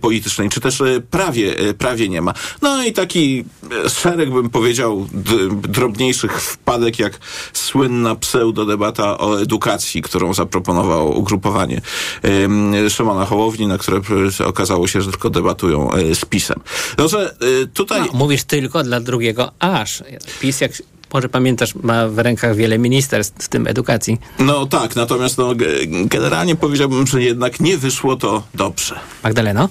politycznej, 0.00 0.48
czy 0.48 0.60
też 0.60 0.82
prawie, 1.10 1.74
prawie 1.74 2.08
nie 2.08 2.22
ma. 2.22 2.34
No 2.62 2.84
i 2.84 2.92
taki 2.92 3.44
szereg, 3.88 4.30
bym 4.30 4.50
powiedział, 4.50 5.08
drobniejszych 5.52 6.42
wpadek, 6.42 6.98
jak 6.98 7.18
słynna 7.52 8.14
pseudodebata 8.14 9.18
o 9.18 9.40
edukacji, 9.40 10.02
którą 10.02 10.34
zaproponowało 10.34 11.14
ugrupowanie 11.14 11.80
ym, 12.24 12.74
Szymona 12.88 13.26
Hołowni, 13.26 13.66
na 13.66 13.78
które 13.78 14.00
okazało 14.46 14.86
się, 14.86 15.02
że 15.02 15.10
tylko 15.10 15.30
debatują 15.30 15.73
y, 15.98 16.14
z 16.14 16.24
PiSem. 16.24 16.60
No, 16.98 17.08
że 17.08 17.34
y, 17.62 17.66
tutaj... 17.66 18.00
No, 18.00 18.06
mówisz 18.12 18.44
tylko 18.44 18.82
dla 18.82 19.00
drugiego 19.00 19.52
aż. 19.58 20.02
PiS, 20.40 20.60
jak 20.60 20.72
może 21.14 21.28
pamiętasz, 21.28 21.74
ma 21.74 22.08
w 22.08 22.18
rękach 22.18 22.56
wiele 22.56 22.78
ministerstw, 22.78 23.44
w 23.44 23.48
tym 23.48 23.66
edukacji. 23.66 24.18
No 24.38 24.66
tak, 24.66 24.96
natomiast 24.96 25.38
no, 25.38 25.54
ge- 25.54 26.08
generalnie 26.08 26.56
powiedziałbym, 26.56 27.06
że 27.06 27.22
jednak 27.22 27.60
nie 27.60 27.78
wyszło 27.78 28.16
to 28.16 28.42
dobrze. 28.54 29.00
Magdaleno? 29.22 29.68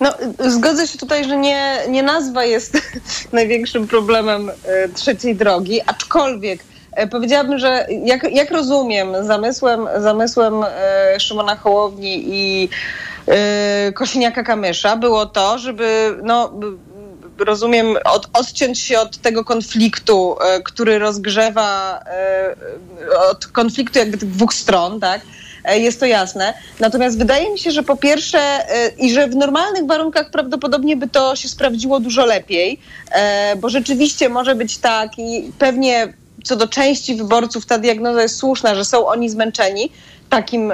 No, 0.00 0.14
zgodzę 0.38 0.86
się 0.86 0.98
tutaj, 0.98 1.24
że 1.24 1.36
nie, 1.36 1.78
nie 1.88 2.02
nazwa 2.02 2.44
jest 2.44 2.78
największym 3.32 3.86
problemem 3.86 4.50
e, 4.50 4.88
trzeciej 4.88 5.36
drogi, 5.36 5.80
aczkolwiek 5.86 6.64
e, 6.92 7.06
powiedziałabym, 7.06 7.58
że 7.58 7.86
jak, 8.04 8.32
jak 8.32 8.50
rozumiem, 8.50 9.08
zamysłem, 9.22 9.86
zamysłem 9.98 10.54
e, 10.64 11.20
Szymona 11.20 11.56
Hołowni 11.56 12.24
i 12.26 12.68
e, 13.30 13.92
Kosiniaka-Kamysza 13.92 14.98
było 14.98 15.26
to, 15.26 15.58
żeby 15.58 16.18
no, 16.22 16.52
rozumiem, 17.38 17.96
od, 18.04 18.28
odciąć 18.32 18.78
się 18.78 19.00
od 19.00 19.18
tego 19.18 19.44
konfliktu, 19.44 20.36
e, 20.40 20.62
który 20.62 20.98
rozgrzewa, 20.98 22.00
e, 22.06 22.56
od 23.30 23.46
konfliktu 23.46 23.98
jakby 23.98 24.18
tych 24.18 24.30
dwóch 24.30 24.54
stron, 24.54 25.00
tak? 25.00 25.20
E, 25.64 25.78
Jest 25.78 26.00
to 26.00 26.06
jasne. 26.06 26.54
Natomiast 26.80 27.18
wydaje 27.18 27.50
mi 27.50 27.58
się, 27.58 27.70
że 27.70 27.82
po 27.82 27.96
pierwsze 27.96 28.40
i 28.98 29.12
że 29.12 29.28
w 29.28 29.36
normalnych 29.36 29.86
warunkach 29.86 30.30
prawdopodobnie 30.30 30.96
by 30.96 31.08
to 31.08 31.36
się 31.36 31.48
sprawdziło 31.48 32.00
dużo 32.00 32.26
lepiej, 32.26 32.80
e, 33.10 33.56
bo 33.56 33.68
rzeczywiście 33.68 34.28
może 34.28 34.54
być 34.54 34.78
tak 34.78 35.18
i 35.18 35.52
pewnie 35.58 36.12
co 36.44 36.56
do 36.56 36.68
części 36.68 37.14
wyborców 37.14 37.66
ta 37.66 37.78
diagnoza 37.78 38.22
jest 38.22 38.36
słuszna, 38.36 38.74
że 38.74 38.84
są 38.84 39.06
oni 39.06 39.30
zmęczeni. 39.30 39.92
Takim, 40.30 40.72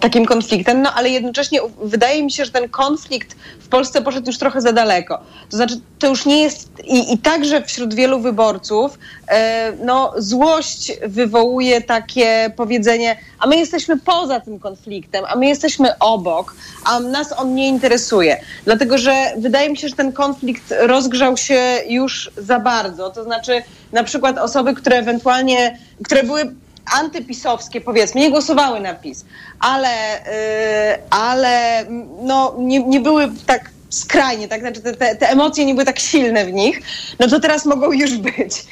takim 0.00 0.26
konfliktem, 0.26 0.82
no 0.82 0.92
ale 0.94 1.08
jednocześnie 1.08 1.60
wydaje 1.82 2.22
mi 2.22 2.32
się, 2.32 2.44
że 2.44 2.50
ten 2.50 2.68
konflikt 2.68 3.36
w 3.60 3.68
Polsce 3.68 4.02
poszedł 4.02 4.26
już 4.26 4.38
trochę 4.38 4.60
za 4.60 4.72
daleko. 4.72 5.18
To 5.50 5.56
znaczy, 5.56 5.74
to 5.98 6.08
już 6.08 6.26
nie 6.26 6.42
jest 6.42 6.68
i, 6.84 7.12
i 7.12 7.18
także 7.18 7.62
wśród 7.62 7.94
wielu 7.94 8.20
wyborców 8.20 8.98
e, 9.28 9.72
no, 9.84 10.12
złość 10.16 10.92
wywołuje 11.06 11.80
takie 11.80 12.52
powiedzenie, 12.56 13.16
a 13.38 13.46
my 13.46 13.56
jesteśmy 13.56 14.00
poza 14.00 14.40
tym 14.40 14.58
konfliktem, 14.58 15.24
a 15.28 15.36
my 15.36 15.46
jesteśmy 15.46 15.98
obok, 15.98 16.54
a 16.84 17.00
nas 17.00 17.32
on 17.38 17.54
nie 17.54 17.68
interesuje. 17.68 18.40
Dlatego, 18.64 18.98
że 18.98 19.12
wydaje 19.38 19.70
mi 19.70 19.76
się, 19.76 19.88
że 19.88 19.94
ten 19.94 20.12
konflikt 20.12 20.74
rozgrzał 20.80 21.36
się 21.36 21.62
już 21.88 22.30
za 22.36 22.60
bardzo. 22.60 23.10
To 23.10 23.24
znaczy, 23.24 23.62
na 23.92 24.04
przykład 24.04 24.38
osoby, 24.38 24.74
które 24.74 24.96
ewentualnie, 24.96 25.78
które 26.04 26.22
były 26.22 26.54
antypisowskie, 27.00 27.80
powiedzmy, 27.80 28.20
nie 28.20 28.30
głosowały 28.30 28.80
na 28.80 28.94
PiS, 28.94 29.24
ale, 29.60 29.88
yy, 29.88 31.02
ale 31.10 31.84
no, 32.22 32.54
nie, 32.58 32.84
nie 32.84 33.00
były 33.00 33.32
tak 33.46 33.70
skrajnie, 33.92 34.48
tak? 34.48 34.60
Znaczy 34.60 34.80
te, 34.80 34.94
te, 34.94 35.16
te 35.16 35.30
emocje 35.30 35.64
nie 35.64 35.74
były 35.74 35.84
tak 35.84 35.98
silne 35.98 36.46
w 36.46 36.52
nich, 36.52 36.80
no 37.18 37.28
to 37.28 37.40
teraz 37.40 37.64
mogą 37.64 37.92
już 37.92 38.16
być. 38.16 38.64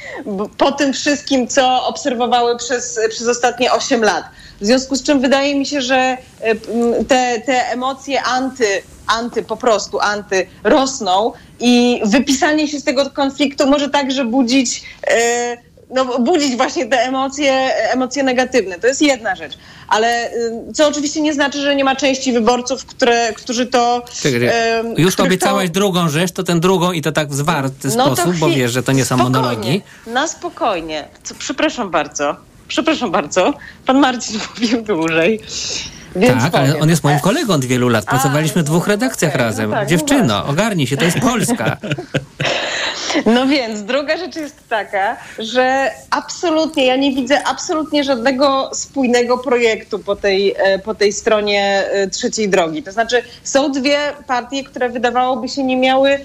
Po 0.57 0.71
tym 0.71 0.93
wszystkim, 0.93 1.47
co 1.47 1.87
obserwowały 1.87 2.57
przez, 2.57 2.99
przez 3.09 3.27
ostatnie 3.27 3.71
8 3.71 4.03
lat. 4.03 4.25
W 4.61 4.65
związku 4.65 4.95
z 4.95 5.03
czym 5.03 5.19
wydaje 5.19 5.55
mi 5.55 5.65
się, 5.65 5.81
że 5.81 6.17
y, 6.99 7.05
te, 7.05 7.41
te 7.45 7.71
emocje 7.71 8.23
anty, 8.23 8.65
anty, 9.07 9.43
po 9.43 9.57
prostu 9.57 9.99
anty 9.99 10.47
rosną 10.63 11.33
i 11.59 12.01
wypisanie 12.05 12.67
się 12.67 12.79
z 12.79 12.83
tego 12.83 13.09
konfliktu 13.09 13.67
może 13.67 13.89
także 13.89 14.25
budzić 14.25 14.83
y, 15.09 15.70
no, 15.93 16.19
budzić 16.19 16.55
właśnie 16.55 16.85
te 16.85 16.97
emocje, 16.97 17.53
emocje 17.93 18.23
negatywne. 18.23 18.79
To 18.79 18.87
jest 18.87 19.01
jedna 19.01 19.35
rzecz. 19.35 19.57
Ale 19.87 20.33
y, 20.33 20.73
co 20.73 20.87
oczywiście 20.87 21.21
nie 21.21 21.33
znaczy, 21.33 21.61
że 21.61 21.75
nie 21.75 21.83
ma 21.83 21.95
części 21.95 22.33
wyborców, 22.33 22.85
które, 22.85 23.33
którzy 23.33 23.65
to... 23.65 24.01
Czekaj, 24.21 24.49
Już 24.97 25.19
obiecałaś 25.19 25.69
drugą 25.69 26.09
rzecz, 26.09 26.31
to 26.31 26.43
ten 26.43 26.59
drugą 26.59 26.91
i 26.91 27.01
to 27.01 27.11
tak 27.11 27.29
w 27.29 27.33
zwarty 27.33 27.87
No 27.97 28.09
to 28.09 28.15
sposób, 28.15 28.35
bo 28.35 28.49
wiesz, 28.49 28.71
że 28.71 28.83
to 28.83 28.91
nie 28.91 29.05
są 29.05 29.15
spokojnie, 29.15 29.39
monologi. 29.39 29.81
Na 30.07 30.27
spokojnie. 30.27 31.07
Co, 31.23 31.35
przepraszam 31.35 31.91
bardzo. 31.91 32.35
Przepraszam 32.67 33.11
bardzo. 33.11 33.53
Pan 33.85 33.99
Marcin 33.99 34.39
mówił 34.49 34.81
dłużej. 34.81 35.39
Więc 36.15 36.43
tak, 36.43 36.55
ale 36.55 36.67
powiem. 36.67 36.83
on 36.83 36.89
jest 36.89 37.03
moim 37.03 37.19
kolegą 37.19 37.53
od 37.53 37.65
wielu 37.65 37.89
lat. 37.89 38.05
Pracowaliśmy 38.05 38.61
w 38.61 38.65
dwóch 38.65 38.87
redakcjach 38.87 39.35
razem. 39.35 39.69
no 39.69 39.75
tak, 39.75 39.83
no 39.83 39.89
Dziewczyno, 39.89 40.45
ogarnij 40.45 40.87
się, 40.87 40.97
to 40.97 41.05
jest 41.05 41.19
Polska. 41.19 41.77
No 43.25 43.47
więc 43.47 43.83
druga 43.83 44.17
rzecz 44.17 44.35
jest 44.35 44.69
taka, 44.69 45.17
że 45.39 45.91
absolutnie, 46.09 46.85
ja 46.85 46.95
nie 46.95 47.11
widzę 47.11 47.43
absolutnie 47.47 48.03
żadnego 48.03 48.69
spójnego 48.73 49.37
projektu 49.37 49.99
po 49.99 50.15
tej, 50.15 50.55
e, 50.57 50.79
po 50.79 50.95
tej 50.95 51.13
stronie 51.13 51.85
e, 51.91 52.07
trzeciej 52.07 52.49
drogi. 52.49 52.83
To 52.83 52.91
znaczy 52.91 53.23
są 53.43 53.71
dwie 53.71 53.97
partie, 54.27 54.63
które 54.63 54.89
wydawałoby 54.89 55.49
się 55.49 55.63
nie 55.63 55.77
miały, 55.77 56.19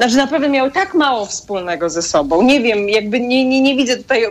znaczy 0.00 0.16
naprawdę 0.16 0.48
miały 0.48 0.70
tak 0.70 0.94
mało 0.94 1.26
wspólnego 1.26 1.90
ze 1.90 2.02
sobą. 2.02 2.42
Nie 2.42 2.60
wiem, 2.60 2.88
jakby 2.88 3.20
nie, 3.20 3.44
nie, 3.44 3.60
nie 3.60 3.76
widzę 3.76 3.96
tutaj, 3.96 4.26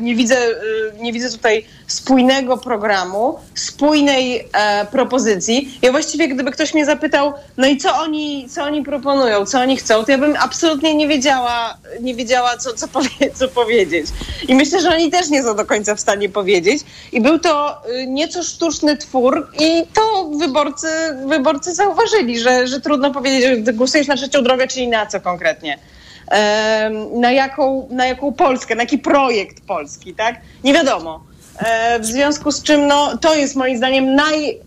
nie 0.00 0.14
widzę, 0.14 0.36
e, 0.36 0.54
nie 1.00 1.12
widzę 1.12 1.30
tutaj 1.30 1.64
spójnego 1.86 2.56
programu, 2.56 3.38
spójnej 3.54 4.48
e, 4.52 4.86
propozycji. 4.86 5.78
Ja 5.82 5.92
właściwie, 5.92 6.28
gdyby 6.28 6.50
ktoś 6.50 6.74
mnie 6.74 6.86
zapytał, 6.86 7.32
no 7.56 7.66
i 7.66 7.76
co 7.76 7.96
oni, 7.96 8.48
co 8.48 8.62
oni 8.62 8.82
proponują, 8.82 9.46
co 9.46 9.60
oni 9.60 9.76
chcą, 9.76 10.04
to 10.04 10.12
ja 10.12 10.18
bym 10.18 10.36
absolutnie 10.38 10.94
nie 10.94 11.08
wiedziała, 11.08 11.78
nie 12.00 12.14
wiedziała 12.14 12.56
co, 12.56 12.72
co, 12.72 12.88
powie, 12.88 13.08
co 13.34 13.48
powiedzieć. 13.48 14.06
I 14.48 14.54
myślę, 14.54 14.80
że 14.80 14.88
oni 14.88 15.10
też 15.10 15.28
nie 15.30 15.42
są 15.42 15.56
do 15.56 15.64
końca 15.64 15.94
w 15.94 16.00
stanie 16.00 16.28
powiedzieć. 16.28 16.82
I 17.12 17.20
był 17.20 17.38
to 17.38 17.82
y, 17.90 18.06
nieco 18.06 18.42
sztuczny 18.42 18.96
twór 18.96 19.48
i 19.60 19.82
to 19.94 20.30
wyborcy, 20.38 20.86
wyborcy 21.26 21.74
zauważyli, 21.74 22.38
że, 22.38 22.66
że 22.66 22.80
trudno 22.80 23.10
powiedzieć, 23.10 23.42
że 23.44 23.72
głosujesz 23.72 24.06
na 24.06 24.16
trzecią 24.16 24.42
drogę, 24.42 24.68
czyli 24.68 24.88
na 24.88 25.05
co 25.06 25.20
konkretnie. 25.20 25.78
Na, 27.12 27.32
jaką, 27.32 27.88
na 27.90 28.06
jaką 28.06 28.32
Polskę, 28.32 28.74
na 28.74 28.82
jaki 28.82 28.98
projekt 28.98 29.60
polski, 29.66 30.14
tak? 30.14 30.40
Nie 30.64 30.74
wiadomo. 30.74 31.24
E, 31.58 32.00
w 32.00 32.06
związku 32.06 32.52
z 32.52 32.62
czym 32.62 32.86
no, 32.86 33.18
to 33.18 33.34
jest 33.34 33.56
moim 33.56 33.76
zdaniem 33.76 34.14
naj, 34.14 34.58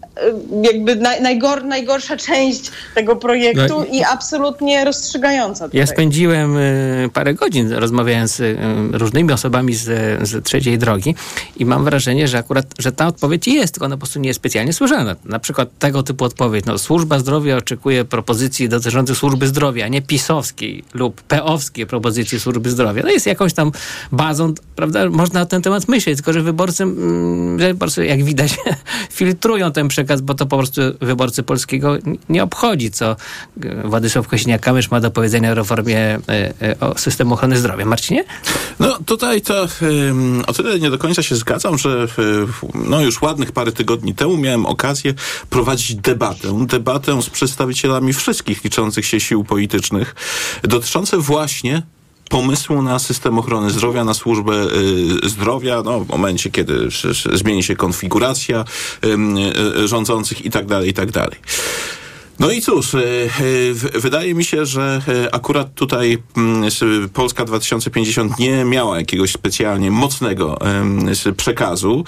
jakby 0.62 0.95
naj, 0.95 1.21
najgor, 1.21 1.65
najgorsza 1.65 2.17
część 2.17 2.71
tego 2.95 3.15
projektu 3.15 3.79
No 3.79 3.86
i 3.86 4.03
absolutnie 4.03 4.86
rozstrzygająca. 4.86 5.65
Tutaj. 5.65 5.79
Ja 5.79 5.88
spędziłem 5.88 6.58
y, 6.58 7.10
parę 7.13 7.34
godzin 7.34 7.71
rozmawiając 7.73 8.36
z 8.36 8.39
y, 8.39 8.58
różnymi 8.91 9.34
osobami 9.34 9.75
z, 9.75 9.86
z 10.29 10.45
trzeciej 10.45 10.77
drogi 10.77 11.15
i 11.58 11.65
mam 11.65 11.84
wrażenie, 11.84 12.27
że 12.27 12.38
akurat, 12.38 12.65
że 12.79 12.91
ta 12.91 13.08
odpowiedź 13.08 13.47
jest, 13.47 13.73
tylko 13.73 13.86
ona 13.86 13.95
po 13.95 13.99
prostu 13.99 14.19
nie 14.19 14.27
jest 14.27 14.39
specjalnie 14.39 14.73
słyszana. 14.73 15.15
Na 15.25 15.39
przykład 15.39 15.69
tego 15.79 16.03
typu 16.03 16.25
odpowiedź, 16.25 16.65
no 16.65 16.77
służba 16.77 17.19
zdrowia 17.19 17.58
oczekuje 17.58 18.05
propozycji 18.05 18.69
dotyczących 18.69 19.17
służby 19.17 19.47
zdrowia, 19.47 19.86
a 19.86 19.88
nie 19.88 20.01
pisowskiej 20.01 20.84
lub 20.93 21.21
peowskiej 21.21 21.86
propozycji 21.88 22.39
służby 22.39 22.69
zdrowia. 22.69 23.03
No 23.03 23.10
jest 23.10 23.25
jakąś 23.25 23.53
tam 23.53 23.71
bazą, 24.12 24.53
prawda, 24.75 25.10
można 25.10 25.39
na 25.39 25.45
ten 25.45 25.62
temat 25.62 25.88
myśleć, 25.88 26.15
tylko 26.15 26.34
że 26.34 26.41
wyborcy, 26.41 26.84
mm, 26.84 27.58
wyborcy 27.58 28.05
jak 28.05 28.23
widać, 28.23 28.58
filtrują 29.19 29.71
ten 29.71 29.88
przekaz, 29.88 30.08
bo 30.21 30.33
to 30.33 30.45
po 30.45 30.57
prostu 30.57 30.81
wyborcy 31.01 31.43
polskiego 31.43 31.97
nie 32.29 32.43
obchodzi, 32.43 32.91
co 32.91 33.15
e, 33.63 33.87
Władysław 33.87 34.27
Kośniak-Kamysz 34.27 34.91
ma 34.91 34.99
do 34.99 35.11
powiedzenia 35.11 35.51
o 35.51 35.55
reformie 35.55 35.99
e, 35.99 36.19
e, 36.61 36.99
systemu 36.99 37.33
ochrony 37.33 37.57
zdrowia. 37.57 37.85
Marcinie? 37.85 38.23
No 38.79 38.99
tutaj 39.05 39.41
to 39.41 39.67
o 40.47 40.53
tyle 40.53 40.79
nie 40.79 40.89
do 40.89 40.97
końca 40.97 41.23
się 41.23 41.35
zgadzam, 41.35 41.77
że 41.77 42.07
y, 42.19 42.69
no 42.75 43.01
już 43.01 43.21
ładnych 43.21 43.51
parę 43.51 43.71
tygodni 43.71 44.15
temu 44.15 44.37
miałem 44.37 44.65
okazję 44.65 45.13
prowadzić 45.49 45.95
debatę, 45.95 46.65
debatę 46.65 47.21
z 47.21 47.29
przedstawicielami 47.29 48.13
wszystkich 48.13 48.63
liczących 48.63 49.05
się 49.05 49.19
sił 49.19 49.43
politycznych 49.43 50.15
dotyczące 50.63 51.17
właśnie 51.17 51.81
pomysłu 52.29 52.81
na 52.81 52.99
system 52.99 53.39
ochrony 53.39 53.69
zdrowia, 53.71 54.03
na 54.03 54.13
służbę 54.13 54.53
y, 55.23 55.29
zdrowia, 55.29 55.81
no, 55.85 55.99
w 55.99 56.07
momencie, 56.07 56.51
kiedy 56.51 56.87
zmieni 57.33 57.63
się 57.63 57.75
konfiguracja 57.75 58.65
y, 59.83 59.87
rządzących 59.87 60.45
i 60.45 60.49
tak 60.49 60.65
dalej, 60.65 60.89
i 60.89 60.93
tak 60.93 61.11
dalej. 61.11 61.39
No 62.39 62.51
i 62.51 62.61
cóż, 62.61 62.87
w- 63.73 63.89
wydaje 64.01 64.35
mi 64.35 64.43
się, 64.43 64.65
że 64.65 65.01
akurat 65.31 65.73
tutaj 65.73 66.17
mm, 66.37 66.69
Polska 67.13 67.45
2050 67.45 68.39
nie 68.39 68.65
miała 68.65 68.97
jakiegoś 68.97 69.31
specjalnie 69.31 69.91
mocnego 69.91 70.59
przekazu. 71.37 72.03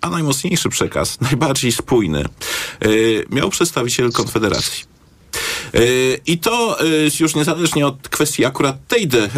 A 0.00 0.10
najmocniejszy 0.10 0.68
przekaz, 0.68 1.20
najbardziej 1.20 1.72
spójny, 1.72 2.24
miał 3.30 3.50
przedstawiciel 3.50 4.12
Konfederacji. 4.12 4.97
E, 5.74 5.80
I 6.26 6.38
to 6.38 6.80
e, 6.80 6.84
już 7.20 7.34
niezależnie 7.34 7.86
od 7.86 8.08
kwestii 8.08 8.44
akurat 8.44 8.86
tej 8.86 9.08
de, 9.08 9.28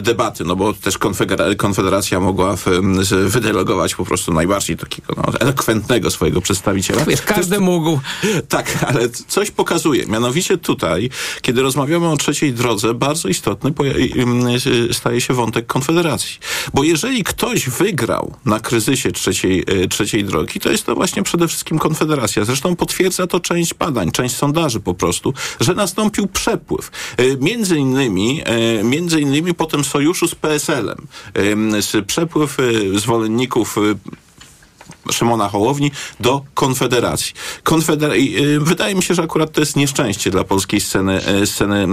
debaty, 0.00 0.44
no 0.44 0.56
bo 0.56 0.72
też 0.72 0.98
konfedera- 0.98 1.56
Konfederacja 1.56 2.20
mogła 2.20 2.56
wydelegować 3.26 3.94
po 3.94 4.04
prostu 4.04 4.32
najbardziej 4.32 4.76
takiego 4.76 5.14
no, 5.16 5.38
elokwentnego 5.40 6.10
swojego 6.10 6.40
przedstawiciela. 6.40 7.04
Wiesz, 7.04 7.22
każdy 7.22 7.60
mógł. 7.60 8.00
Tak, 8.48 8.84
ale 8.88 9.08
coś 9.08 9.50
pokazuje. 9.50 10.06
Mianowicie 10.06 10.58
tutaj, 10.58 11.10
kiedy 11.42 11.62
rozmawiamy 11.62 12.08
o 12.08 12.16
trzeciej 12.16 12.52
drodze, 12.52 12.94
bardzo 12.94 13.28
istotny 13.28 13.72
staje 14.92 15.20
się 15.20 15.34
wątek 15.34 15.66
Konfederacji. 15.66 16.38
Bo 16.74 16.84
jeżeli 16.84 17.24
ktoś 17.24 17.68
wygrał 17.68 18.34
na 18.44 18.60
kryzysie 18.60 19.12
trzeciej, 19.12 19.64
y, 19.84 19.88
trzeciej 19.88 20.24
drogi, 20.24 20.60
to 20.60 20.70
jest 20.70 20.86
to 20.86 20.94
właśnie 20.94 21.22
przede 21.22 21.48
wszystkim 21.48 21.78
Konfederacja. 21.78 22.44
Zresztą 22.44 22.76
potwierdza 22.76 23.26
to 23.26 23.40
część 23.40 23.74
badań, 23.74 24.10
część 24.10 24.36
sondaży 24.36 24.80
po 24.80 24.94
prostu, 24.94 25.34
że 25.62 25.74
nastąpił 25.74 26.26
przepływ. 26.26 26.90
Y, 27.20 27.36
Między 27.40 27.76
innymi, 27.78 28.42
y, 28.80 28.84
między 28.84 29.20
innymi 29.20 29.54
po 29.54 29.66
tym 29.66 29.84
sojuszu 29.84 30.28
z 30.28 30.34
PSL-em. 30.34 31.06
Przepływ 32.06 32.58
y, 32.60 32.98
zwolenników 33.00 33.76
Szymona 35.12 35.48
Hołowni 35.48 35.90
do 36.20 36.44
Konfederacji. 36.54 37.32
Konfeder- 37.64 38.12
wydaje 38.60 38.94
mi 38.94 39.02
się, 39.02 39.14
że 39.14 39.22
akurat 39.22 39.52
to 39.52 39.60
jest 39.60 39.76
nieszczęście 39.76 40.30
dla 40.30 40.44
polskiej 40.44 40.80
sceny, 40.80 41.20
sceny 41.44 41.86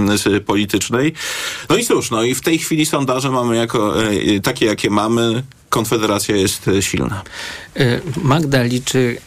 politycznej. 0.45 1.13
No 1.69 1.77
i 1.77 1.86
cóż, 1.86 2.12
no 2.12 2.23
i 2.23 2.36
w 2.36 2.41
tej 2.41 2.58
chwili 2.60 2.86
sondaże 2.86 3.32
mamy 3.32 3.55
jako, 3.55 3.93
takie, 4.43 4.65
jakie 4.65 4.89
mamy. 4.89 5.43
Konfederacja 5.69 6.36
jest 6.36 6.69
silna. 6.79 7.21
Magda 8.23 8.63
liczy 8.63 9.17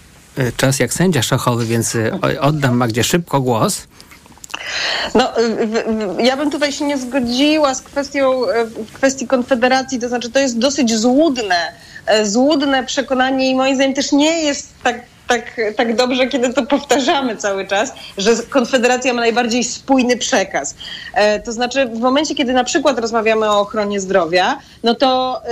czas 0.57 0.79
jak 0.79 0.95
sędzia 0.95 1.23
szachowy, 1.23 1.67
więc 1.67 1.97
oddam 2.41 2.77
Magdzie 2.77 3.05
szybko 3.05 3.41
głos. 3.41 3.87
No, 5.15 5.33
ja 6.19 6.37
bym 6.37 6.51
tutaj 6.51 6.73
się 6.73 6.85
nie 6.85 6.99
zgodziła 6.99 7.75
z 7.75 7.83
kwestią 7.83 8.41
kwestii 8.93 9.27
Konfederacji, 9.27 9.99
to 9.99 10.09
znaczy 10.09 10.31
to 10.31 10.39
jest 10.39 10.59
dosyć 10.59 10.95
złudne, 10.97 11.73
e, 12.07 12.27
złudne 12.27 12.85
przekonanie 12.85 13.51
i 13.51 13.55
moim 13.55 13.75
zdaniem 13.75 13.95
też 13.95 14.13
nie 14.13 14.43
jest 14.43 14.69
tak, 14.83 15.01
tak, 15.29 15.61
tak 15.77 15.97
dobrze, 15.97 16.27
kiedy 16.27 16.53
to 16.53 16.67
powtarzamy 16.67 17.37
cały 17.37 17.67
czas, 17.67 17.93
że 18.19 18.31
Konfederacja 18.51 19.15
ma 19.15 19.21
najbardziej 19.21 19.65
spójny 19.65 20.17
przekaz. 20.17 20.75
E, 21.15 21.41
To 21.41 21.53
znaczy 21.53 21.87
w 21.87 22.01
momencie, 22.01 22.35
kiedy 22.35 22.53
na 22.53 22.65
przykład 22.65 22.99
rozmawiamy 22.99 23.51
o 23.51 23.61
ochronie 23.61 24.01
zdrowia, 24.01 24.59
no 24.83 24.95
to 24.95 25.43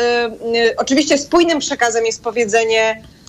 y, 0.54 0.58
y, 0.58 0.76
oczywiście 0.76 1.18
spójnym 1.18 1.58
przekazem 1.58 2.06
jest 2.06 2.22
powiedzenie 2.22 3.02
E, 3.02 3.19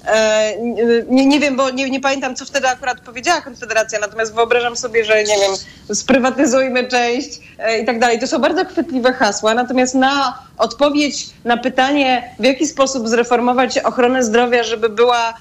nie, 1.10 1.26
nie 1.26 1.40
wiem, 1.40 1.56
bo 1.56 1.70
nie, 1.70 1.90
nie 1.90 2.00
pamiętam, 2.00 2.36
co 2.36 2.46
wtedy 2.46 2.68
akurat 2.68 3.02
powiedziała 3.02 3.42
Konfederacja, 3.42 4.00
natomiast 4.00 4.34
wyobrażam 4.34 4.78
sobie, 4.78 5.06
że 5.06 5.24
nie 5.24 5.36
wiem, 5.36 5.52
sprywatyzujmy 5.96 6.88
część 6.88 7.40
e, 7.60 7.80
i 7.80 7.86
tak 7.86 8.00
dalej. 8.00 8.20
To 8.20 8.28
są 8.28 8.40
bardzo 8.40 8.66
chwytliwe 8.66 9.14
hasła, 9.14 9.54
natomiast 9.54 9.96
na 9.96 10.40
odpowiedź 10.58 11.30
na 11.46 11.58
pytanie, 11.58 12.36
w 12.40 12.44
jaki 12.44 12.68
sposób 12.68 13.08
zreformować 13.08 13.78
ochronę 13.78 14.24
zdrowia, 14.24 14.64
żeby 14.64 14.90
była 14.90 15.34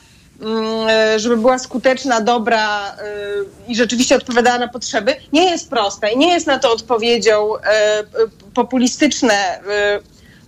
mm, 0.42 0.88
e, 0.88 1.18
żeby 1.18 1.36
była 1.36 1.58
skuteczna, 1.58 2.20
dobra 2.20 2.92
e, 2.92 2.94
i 3.68 3.76
rzeczywiście 3.76 4.16
odpowiadała 4.16 4.58
na 4.58 4.68
potrzeby, 4.68 5.16
nie 5.32 5.50
jest 5.50 5.70
proste 5.70 6.12
i 6.12 6.18
nie 6.18 6.32
jest 6.32 6.46
na 6.46 6.58
to 6.58 6.72
odpowiedzią 6.72 7.56
e, 7.56 7.60
e, 7.98 8.04
populistyczne 8.54 9.34
e, 9.34 9.60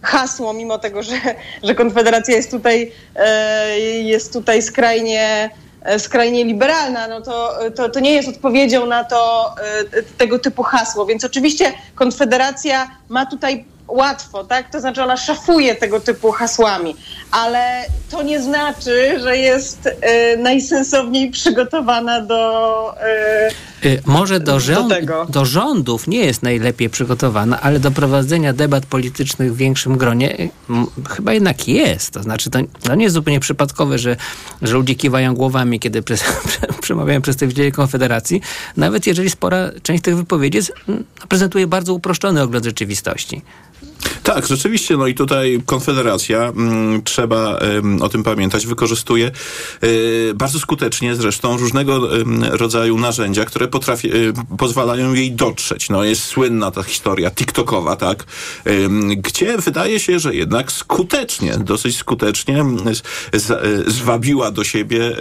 hasło, 0.02 0.52
mimo 0.52 0.78
tego, 0.78 1.02
że, 1.02 1.14
że 1.62 1.74
Konfederacja 1.74 2.36
jest 2.36 2.50
tutaj, 2.50 2.92
e, 3.16 3.78
jest 3.80 4.32
tutaj 4.32 4.62
skrajnie, 4.62 5.50
e, 5.82 5.98
skrajnie 5.98 6.44
liberalna, 6.44 7.08
no 7.08 7.20
to, 7.20 7.58
to, 7.76 7.88
to 7.88 8.00
nie 8.00 8.12
jest 8.12 8.28
odpowiedzią 8.28 8.86
na 8.86 9.04
to 9.04 9.50
e, 9.92 10.02
tego 10.02 10.38
typu 10.38 10.62
hasło. 10.62 11.06
Więc 11.06 11.24
oczywiście 11.24 11.72
Konfederacja 11.94 12.90
ma 13.08 13.26
tutaj 13.26 13.64
łatwo, 13.92 14.44
tak? 14.44 14.70
To 14.70 14.80
znaczy 14.80 15.02
ona 15.02 15.16
szafuje 15.16 15.74
tego 15.74 16.00
typu 16.00 16.32
hasłami, 16.32 16.96
ale 17.30 17.84
to 18.10 18.22
nie 18.22 18.42
znaczy, 18.42 19.20
że 19.20 19.36
jest 19.36 19.88
e, 20.00 20.36
najsensowniej 20.36 21.30
przygotowana 21.30 22.20
do. 22.20 22.94
E, 23.00 23.50
Y, 23.84 24.02
Może 24.06 24.40
do, 24.40 24.60
rząd, 24.60 24.88
tego. 24.88 25.26
do 25.28 25.44
rządów 25.44 26.06
nie 26.06 26.18
jest 26.18 26.42
najlepiej 26.42 26.90
przygotowana, 26.90 27.60
ale 27.60 27.80
do 27.80 27.90
prowadzenia 27.90 28.52
debat 28.52 28.86
politycznych 28.86 29.54
w 29.54 29.56
większym 29.56 29.98
gronie 29.98 30.40
y, 30.40 30.50
m, 30.70 30.86
chyba 31.08 31.32
jednak 31.32 31.68
jest. 31.68 32.10
To 32.10 32.22
znaczy, 32.22 32.50
to, 32.50 32.58
to 32.82 32.94
nie 32.94 33.04
jest 33.04 33.14
zupełnie 33.14 33.40
przypadkowe, 33.40 33.98
że, 33.98 34.16
że 34.62 34.74
ludzie 34.74 34.94
kiwają 34.94 35.34
głowami, 35.34 35.80
kiedy 35.80 36.02
przez, 36.02 36.24
przemawiają 36.82 37.22
przedstawiciele 37.22 37.70
Konfederacji, 37.70 38.40
nawet 38.76 39.06
jeżeli 39.06 39.30
spora 39.30 39.70
część 39.82 40.02
tych 40.02 40.16
wypowiedzi 40.16 40.56
jest, 40.56 40.72
prezentuje 41.28 41.66
bardzo 41.66 41.94
uproszczony 41.94 42.42
ogląd 42.42 42.64
rzeczywistości. 42.64 43.42
Tak, 44.22 44.46
rzeczywiście, 44.46 44.96
no 44.96 45.06
i 45.06 45.14
tutaj 45.14 45.62
Konfederacja, 45.66 46.38
mm, 46.38 47.02
trzeba 47.02 47.58
ym, 47.58 48.02
o 48.02 48.08
tym 48.08 48.22
pamiętać, 48.22 48.66
wykorzystuje 48.66 49.30
y, 49.84 50.32
bardzo 50.34 50.60
skutecznie 50.60 51.16
zresztą 51.16 51.56
różnego 51.56 52.16
ym, 52.16 52.44
rodzaju 52.44 52.98
narzędzia, 52.98 53.44
które 53.44 53.68
potrafi, 53.68 54.14
y, 54.16 54.32
pozwalają 54.58 55.14
jej 55.14 55.32
dotrzeć. 55.32 55.90
No 55.90 56.04
jest 56.04 56.22
słynna 56.22 56.70
ta 56.70 56.82
historia 56.82 57.30
TikTokowa, 57.30 57.96
tak, 57.96 58.24
gdzie 59.16 59.58
wydaje 59.58 60.00
się, 60.00 60.18
że 60.18 60.34
jednak 60.34 60.72
skutecznie, 60.72 61.56
dosyć 61.58 61.96
skutecznie 61.96 62.60
ym, 62.60 62.94
z, 62.94 63.02
z, 63.42 63.50
y, 63.50 63.90
zwabiła 63.90 64.50
do 64.50 64.64
siebie 64.64 65.16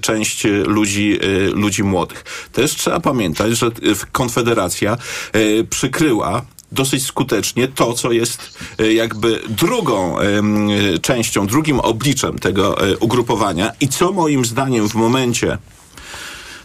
część 0.00 0.44
ludzi, 0.66 1.18
y, 1.24 1.50
ludzi 1.50 1.82
młodych. 1.82 2.48
Też 2.52 2.74
trzeba 2.74 3.00
pamiętać, 3.00 3.58
że 3.58 3.66
y, 3.66 3.70
Konfederacja 4.12 4.96
y, 5.36 5.66
przykryła 5.70 6.42
dosyć 6.72 7.06
skutecznie 7.06 7.68
to, 7.68 7.92
co 7.92 8.12
jest 8.12 8.58
e, 8.78 8.92
jakby 8.92 9.40
drugą 9.48 10.18
e, 10.18 10.42
częścią, 11.02 11.46
drugim 11.46 11.80
obliczem 11.80 12.38
tego 12.38 12.88
e, 12.88 12.96
ugrupowania. 12.96 13.72
I 13.80 13.88
co 13.88 14.12
moim 14.12 14.44
zdaniem 14.44 14.88
w 14.88 14.94
momencie 14.94 15.58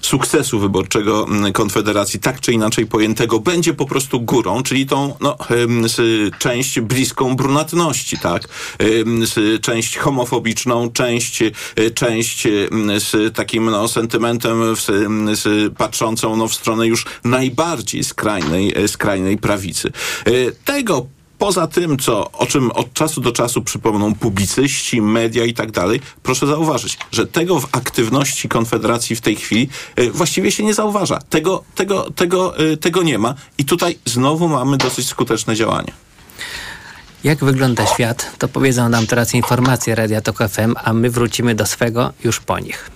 sukcesu 0.06 0.60
wyborczego 0.60 1.28
mm, 1.28 1.54
Konfederacji, 1.54 2.20
tak 2.20 2.40
czy 2.40 2.54
inaczej 2.54 2.86
pojętego, 2.86 3.40
będzie 3.40 3.74
po 3.74 3.86
prostu 3.86 4.22
górą, 4.22 4.64
czyli 4.64 4.86
tą 4.86 5.14
no, 5.22 5.38
część 6.40 6.80
bliską 6.80 7.36
brunatności, 7.36 8.18
tak? 8.18 8.48
Część 9.62 9.98
homofobiczną, 9.98 10.92
część, 10.92 11.42
e, 11.42 11.52
część 11.94 12.44
z 12.98 13.36
takim 13.36 13.66
no, 13.66 13.88
sentymentem 13.88 14.62
em, 14.90 15.30
s, 15.30 15.48
patrzącą 15.78 16.36
no, 16.36 16.48
w 16.48 16.56
stronę 16.56 16.88
już 16.88 17.06
najbardziej 17.24 18.04
skrajnej, 18.04 18.74
e, 18.76 18.88
skrajnej 18.88 19.38
prawicy. 19.38 19.92
E, 20.26 20.32
Tego 20.66 21.15
Poza 21.38 21.68
tym, 21.68 21.98
co, 21.98 22.32
o 22.32 22.46
czym 22.46 22.72
od 22.72 22.94
czasu 22.94 23.22
do 23.22 23.32
czasu 23.32 23.62
przypomną 23.62 24.16
publicyści, 24.16 25.02
media 25.02 25.46
i 25.46 25.54
tak 25.54 25.72
dalej, 25.72 26.02
proszę 26.24 26.48
zauważyć, 26.48 26.98
że 27.12 27.28
tego 27.28 27.60
w 27.60 27.68
aktywności 27.72 28.50
Konfederacji 28.50 29.16
w 29.16 29.22
tej 29.22 29.36
chwili 29.36 29.70
y, 30.00 30.12
właściwie 30.12 30.52
się 30.52 30.64
nie 30.64 30.74
zauważa. 30.74 31.20
Tego, 31.30 31.64
tego, 31.76 32.12
tego, 32.12 32.60
y, 32.60 32.78
tego 32.78 33.04
nie 33.04 33.18
ma 33.18 33.34
i 33.58 33.66
tutaj 33.66 34.00
znowu 34.06 34.48
mamy 34.48 34.78
dosyć 34.78 35.08
skuteczne 35.08 35.56
działania. 35.56 35.94
Jak 37.24 37.44
wygląda 37.44 37.86
świat, 37.86 38.32
to 38.38 38.48
powiedzą 38.48 38.90
nam 38.90 39.08
teraz 39.08 39.34
informacje 39.34 39.96
Radia 39.96 40.22
Tok 40.22 40.38
FM, 40.38 40.76
a 40.84 40.94
my 40.94 41.10
wrócimy 41.10 41.56
do 41.56 41.66
swego 41.66 42.14
już 42.24 42.40
po 42.40 42.60
nich. 42.60 42.92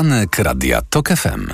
Poranek 0.00 0.38
Radia 0.38 0.80
TOK 0.90 1.08
FM. 1.08 1.52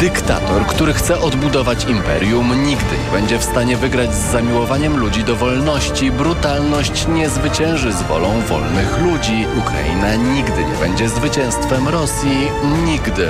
Dyktator, 0.00 0.66
który 0.66 0.92
chce 0.92 1.20
odbudować 1.20 1.84
imperium, 1.84 2.64
nigdy 2.64 2.98
nie 3.04 3.12
będzie 3.12 3.38
w 3.38 3.44
stanie 3.44 3.76
wygrać 3.76 4.14
z 4.14 4.32
zamiłowaniem 4.32 4.96
ludzi 4.96 5.24
do 5.24 5.36
wolności. 5.36 6.10
Brutalność 6.10 7.08
nie 7.08 7.28
zwycięży 7.28 7.92
z 7.92 8.02
wolą 8.02 8.40
wolnych 8.40 8.98
ludzi. 8.98 9.46
Ukraina 9.58 10.14
nigdy 10.14 10.64
nie 10.64 10.76
będzie 10.80 11.08
zwycięstwem 11.08 11.88
Rosji. 11.88 12.48
Nigdy. 12.84 13.28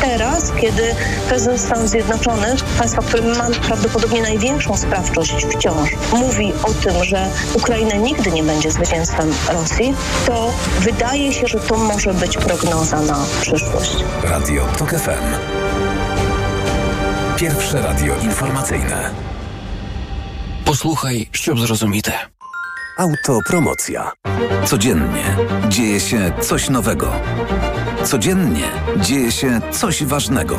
Teraz, 0.00 0.52
kiedy 0.60 0.94
prezydent 1.28 1.60
Stanów 1.60 1.88
Zjednoczonych, 1.88 2.64
państwa, 2.78 3.02
które 3.02 3.22
ma 3.22 3.46
prawdopodobnie 3.66 4.22
największą 4.22 4.76
sprawczość 4.76 5.46
wciąż, 5.46 5.90
mówi 6.12 6.52
o 6.62 6.74
tym, 6.74 7.04
że 7.04 7.30
Ukraina 7.54 7.94
nigdy 7.94 8.30
nie 8.30 8.42
będzie 8.42 8.70
zwycięstwem 8.70 9.32
Rosji, 9.52 9.94
to 10.26 10.52
wydaje 10.80 11.32
się, 11.32 11.46
że 11.46 11.60
to 11.60 11.76
może 11.76 12.14
być 12.14 12.39
prognoza 12.46 13.00
na 13.00 13.24
przyszłość. 13.40 13.96
Radio 14.24 14.66
TOK 14.78 14.90
FM. 14.90 15.24
Pierwsze 17.36 17.82
radio 17.82 18.14
informacyjne. 18.16 19.10
Posłuchaj, 20.64 21.28
ściub 21.32 21.60
zrozumite. 21.60 22.12
Autopromocja. 22.98 24.12
Codziennie 24.64 25.36
dzieje 25.68 26.00
się 26.00 26.32
coś 26.40 26.70
nowego. 26.70 27.12
Codziennie 28.04 28.68
dzieje 28.96 29.32
się 29.32 29.60
coś 29.70 30.04
ważnego. 30.04 30.58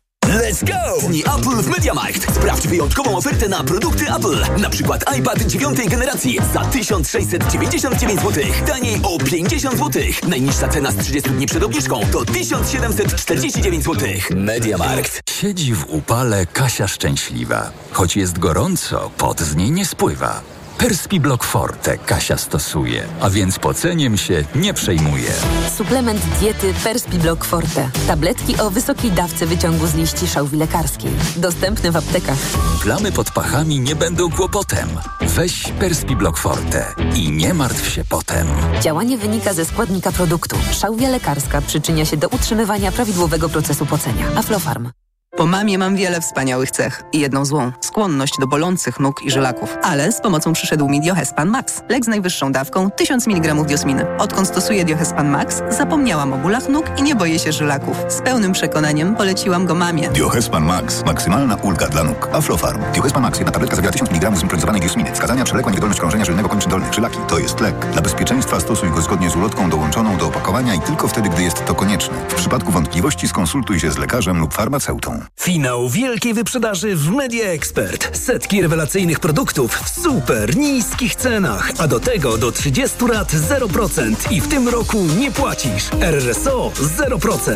Let's 0.31 0.63
go! 0.63 1.07
Dni 1.07 1.23
Apple 1.23 1.61
w 1.63 1.67
MediaMarkt. 1.67 2.35
Sprawdź 2.35 2.67
wyjątkową 2.67 3.17
ofertę 3.17 3.49
na 3.49 3.63
produkty 3.63 4.05
Apple. 4.15 4.61
Na 4.61 4.69
przykład 4.69 5.17
iPad 5.17 5.41
dziewiątej 5.41 5.87
generacji 5.87 6.39
za 6.53 6.59
1699 6.59 8.21
zł. 8.21 8.43
Taniej 8.67 8.99
o 9.03 9.17
50 9.17 9.77
zł. 9.77 10.03
Najniższa 10.27 10.67
cena 10.67 10.91
z 10.91 10.97
30 10.97 11.29
dni 11.29 11.45
przed 11.47 11.63
obniżką 11.63 12.01
to 12.11 12.25
1749 12.25 13.83
zł. 13.83 14.09
MediaMarkt. 14.35 15.21
Siedzi 15.29 15.75
w 15.75 15.85
upale 15.89 16.45
Kasia 16.45 16.87
szczęśliwa. 16.87 17.71
Choć 17.91 18.15
jest 18.15 18.39
gorąco, 18.39 19.11
pot 19.17 19.41
z 19.41 19.55
niej 19.55 19.71
nie 19.71 19.85
spływa. 19.85 20.41
Perspiblock 20.81 21.43
Forte 21.43 21.97
Kasia 21.97 22.37
stosuje, 22.37 23.03
a 23.19 23.29
więc 23.29 23.59
poceniem 23.59 24.17
się 24.17 24.43
nie 24.55 24.73
przejmuje. 24.73 25.31
Suplement 25.77 26.21
diety 26.39 26.73
Perspiblock 26.83 27.45
Forte. 27.45 27.89
Tabletki 28.07 28.57
o 28.57 28.69
wysokiej 28.69 29.11
dawce 29.11 29.45
wyciągu 29.45 29.87
z 29.87 29.95
liści 29.95 30.27
szałwi 30.27 30.57
lekarskiej. 30.57 31.11
Dostępne 31.37 31.91
w 31.91 31.95
aptekach. 31.95 32.37
Plamy 32.83 33.11
pod 33.11 33.31
pachami 33.31 33.79
nie 33.79 33.95
będą 33.95 34.31
kłopotem. 34.31 34.89
Weź 35.21 35.63
Perspiblock 35.79 36.37
Forte 36.37 36.95
i 37.15 37.31
nie 37.31 37.53
martw 37.53 37.89
się 37.89 38.03
potem. 38.09 38.47
Działanie 38.81 39.17
wynika 39.17 39.53
ze 39.53 39.65
składnika 39.65 40.11
produktu. 40.11 40.57
Szałwia 40.71 41.09
lekarska 41.09 41.61
przyczynia 41.61 42.05
się 42.05 42.17
do 42.17 42.27
utrzymywania 42.27 42.91
prawidłowego 42.91 43.49
procesu 43.49 43.85
pocenia. 43.85 44.25
Aflofarm. 44.35 44.91
Po 45.37 45.45
mamie 45.47 45.77
mam 45.77 45.95
wiele 45.95 46.21
wspaniałych 46.21 46.71
cech 46.71 47.03
i 47.13 47.19
jedną 47.19 47.45
złą– 47.45 47.71
skłonność 47.81 48.33
do 48.39 48.47
bolących 48.47 48.99
nóg 48.99 49.23
i 49.23 49.31
żylaków. 49.31 49.77
Ale 49.83 50.11
z 50.11 50.21
pomocą 50.21 50.53
przyszedł 50.53 50.89
mi 50.89 51.01
Diohespan 51.01 51.49
Max. 51.49 51.81
Lek 51.89 52.05
z 52.05 52.07
najwyższą 52.07 52.51
dawką 52.51 52.91
1000 52.91 53.27
mg 53.27 53.55
diosminy. 53.65 54.17
Odkąd 54.17 54.47
stosuję 54.47 54.85
Diohespan 54.85 55.29
Max, 55.29 55.61
zapomniałam 55.69 56.33
o 56.33 56.37
bólach 56.37 56.69
nóg 56.69 56.85
i 56.97 57.03
nie 57.03 57.15
boję 57.15 57.39
się 57.39 57.51
żylaków. 57.51 57.97
Z 58.09 58.21
pełnym 58.21 58.51
przekonaniem 58.51 59.15
poleciłam 59.15 59.65
go 59.65 59.75
mamie. 59.75 60.09
Diohespan 60.09 60.65
Max. 60.65 61.05
Maksymalna 61.05 61.55
ulga 61.55 61.87
dla 61.87 62.03
nóg. 62.03 62.29
Aflofarm. 62.33 62.81
Diohespan 62.93 63.23
Max. 63.23 63.37
Jedna 63.39 63.51
tabletka 63.51 63.75
zawiera 63.75 63.93
1000 63.93 64.11
mg 64.11 64.35
zimpronizowanej 64.35 64.81
diosminy. 64.81 65.11
Wskazania 65.13 65.43
przewlekła 65.43 65.71
niewydolność 65.71 65.99
krążenia 65.99 66.25
żylnego 66.25 66.49
kończyn 66.49 66.71
dolnych. 66.71 66.93
Żylaki. 66.93 67.17
To 67.27 67.39
jest 67.39 67.59
lek. 67.59 67.75
Dla 67.93 68.01
bezpieczeństwa 68.01 68.59
stosuj 68.59 68.89
go 68.89 69.01
zgodnie 69.01 69.29
z 69.29 69.35
ulotką 69.35 69.69
dołączoną 69.69 70.17
do 70.17 70.27
opakowania 70.27 70.75
i 70.75 70.79
tylko 70.79 71.07
wtedy, 71.07 71.29
gdy 71.29 71.43
jest 71.43 71.65
to 71.65 71.75
konieczne. 71.75 72.17
W 72.29 72.35
przypadku 72.35 72.71
wątpliwości 72.71 73.27
skonsultuj 73.27 73.79
się 73.79 73.91
z 73.91 73.97
lekarzem 73.97 74.39
lub 74.39 74.53
farmaceutą. 74.53 75.20
Finał 75.39 75.89
wielkiej 75.89 76.33
wyprzedaży 76.33 76.95
w 76.95 77.09
Media 77.09 77.45
Expert. 77.45 78.17
Setki 78.17 78.61
rewelacyjnych 78.61 79.19
produktów 79.19 79.75
w 79.75 80.01
super 80.01 80.57
niskich 80.57 81.15
cenach, 81.15 81.71
a 81.77 81.87
do 81.87 81.99
tego 81.99 82.37
do 82.37 82.51
30 82.51 83.05
lat 83.05 83.31
0% 83.31 84.31
i 84.31 84.41
w 84.41 84.47
tym 84.47 84.67
roku 84.67 85.05
nie 85.19 85.31
płacisz. 85.31 85.89
RRSO 86.01 86.71
0%. 86.97 87.55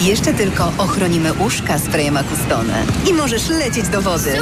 Jeszcze 0.00 0.34
tylko 0.34 0.72
ochronimy 0.78 1.32
uszka 1.34 1.78
sprayem 1.78 2.16
Acustone 2.16 2.84
i 3.10 3.12
możesz 3.12 3.48
lecieć 3.48 3.88
do 3.88 4.02
wody. 4.02 4.38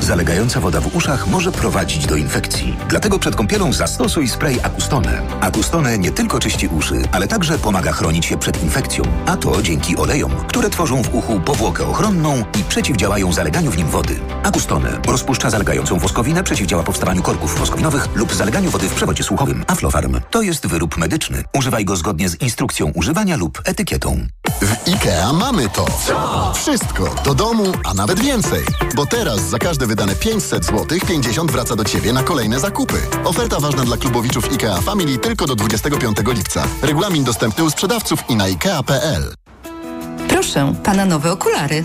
Zalegająca 0.00 0.60
woda 0.60 0.80
w 0.80 0.96
uszach 0.96 1.26
może 1.26 1.52
prowadzić 1.52 2.06
do 2.06 2.16
infekcji. 2.16 2.76
Dlatego 2.88 3.18
przed 3.18 3.36
kąpielą 3.36 3.72
zastosuj 3.72 4.28
spray 4.28 4.60
Acustone. 4.62 5.22
Acustone 5.40 5.98
nie 5.98 6.10
tylko 6.10 6.40
czyści 6.40 6.68
uszy, 6.68 7.02
ale 7.12 7.28
także 7.28 7.58
pomaga 7.58 7.92
chronić 7.92 8.26
się 8.26 8.38
przed 8.38 8.62
infekcją. 8.62 9.04
A 9.26 9.36
to 9.36 9.62
dzięki 9.62 9.96
olejom, 9.96 10.30
które 10.48 10.70
tworzą 10.70 11.02
w 11.02 11.14
uchu 11.14 11.40
powłokę 11.40 11.86
ochronną 11.86 12.44
i 12.60 12.64
przeciwdziałają 12.64 13.32
zaleganiu 13.32 13.70
w 13.70 13.76
nim 13.76 13.88
wody. 13.88 14.20
Acustone 14.42 14.98
rozpuszcza 15.06 15.50
zalegającą 15.50 15.98
woskowinę, 15.98 16.44
przeciwdziała 16.44 16.82
powstawaniu 16.82 17.22
korków 17.22 17.58
woskowinowych 17.58 18.08
lub 18.14 18.34
zaleganiu 18.34 18.70
wody 18.70 18.88
w 18.88 18.94
przewodzie 18.94 19.24
słuchowym. 19.24 19.64
Aflofarm 19.66 20.20
to 20.30 20.42
jest 20.42 20.66
wyrób 20.66 20.96
medyczny. 20.96 21.44
Używaj 21.56 21.84
go 21.84 21.96
zgodnie 21.96 22.28
z 22.28 22.40
instrukcją 22.42 22.92
używania 22.94 23.36
lub 23.36 23.62
etykietą. 23.64 24.26
W 24.62 24.88
IKEA 24.88 25.32
mamy 25.32 25.68
to. 25.68 25.86
Wszystko 26.54 27.14
do 27.24 27.34
domu, 27.34 27.72
a 27.84 27.94
nawet 27.94 28.20
więcej. 28.20 28.64
Bo 28.96 29.06
teraz 29.06 29.40
za 29.40 29.58
każde 29.68 29.86
wydane 29.86 30.14
500 30.14 30.64
zł 30.64 30.98
50 31.08 31.50
wraca 31.52 31.76
do 31.76 31.84
Ciebie 31.84 32.12
na 32.12 32.22
kolejne 32.22 32.60
zakupy. 32.60 32.96
Oferta 33.24 33.60
ważna 33.60 33.84
dla 33.84 33.96
klubowiczów 33.96 34.52
IKEA 34.52 34.80
Family 34.80 35.18
tylko 35.18 35.46
do 35.46 35.54
25 35.54 36.16
lipca. 36.26 36.64
Regulamin 36.82 37.24
dostępny 37.24 37.64
u 37.64 37.70
sprzedawców 37.70 38.24
i 38.28 38.36
na 38.36 38.44
IKEA.pl. 38.44 39.34
Proszę, 40.28 40.74
pana 40.84 41.04
nowe 41.04 41.32
okulary. 41.32 41.84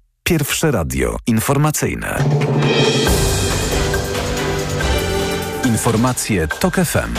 Pierwsze 0.31 0.71
radio 0.71 1.17
informacyjne. 1.27 2.23
Informacje 5.65 6.47
TOK 6.47 6.75
FM. 6.75 7.13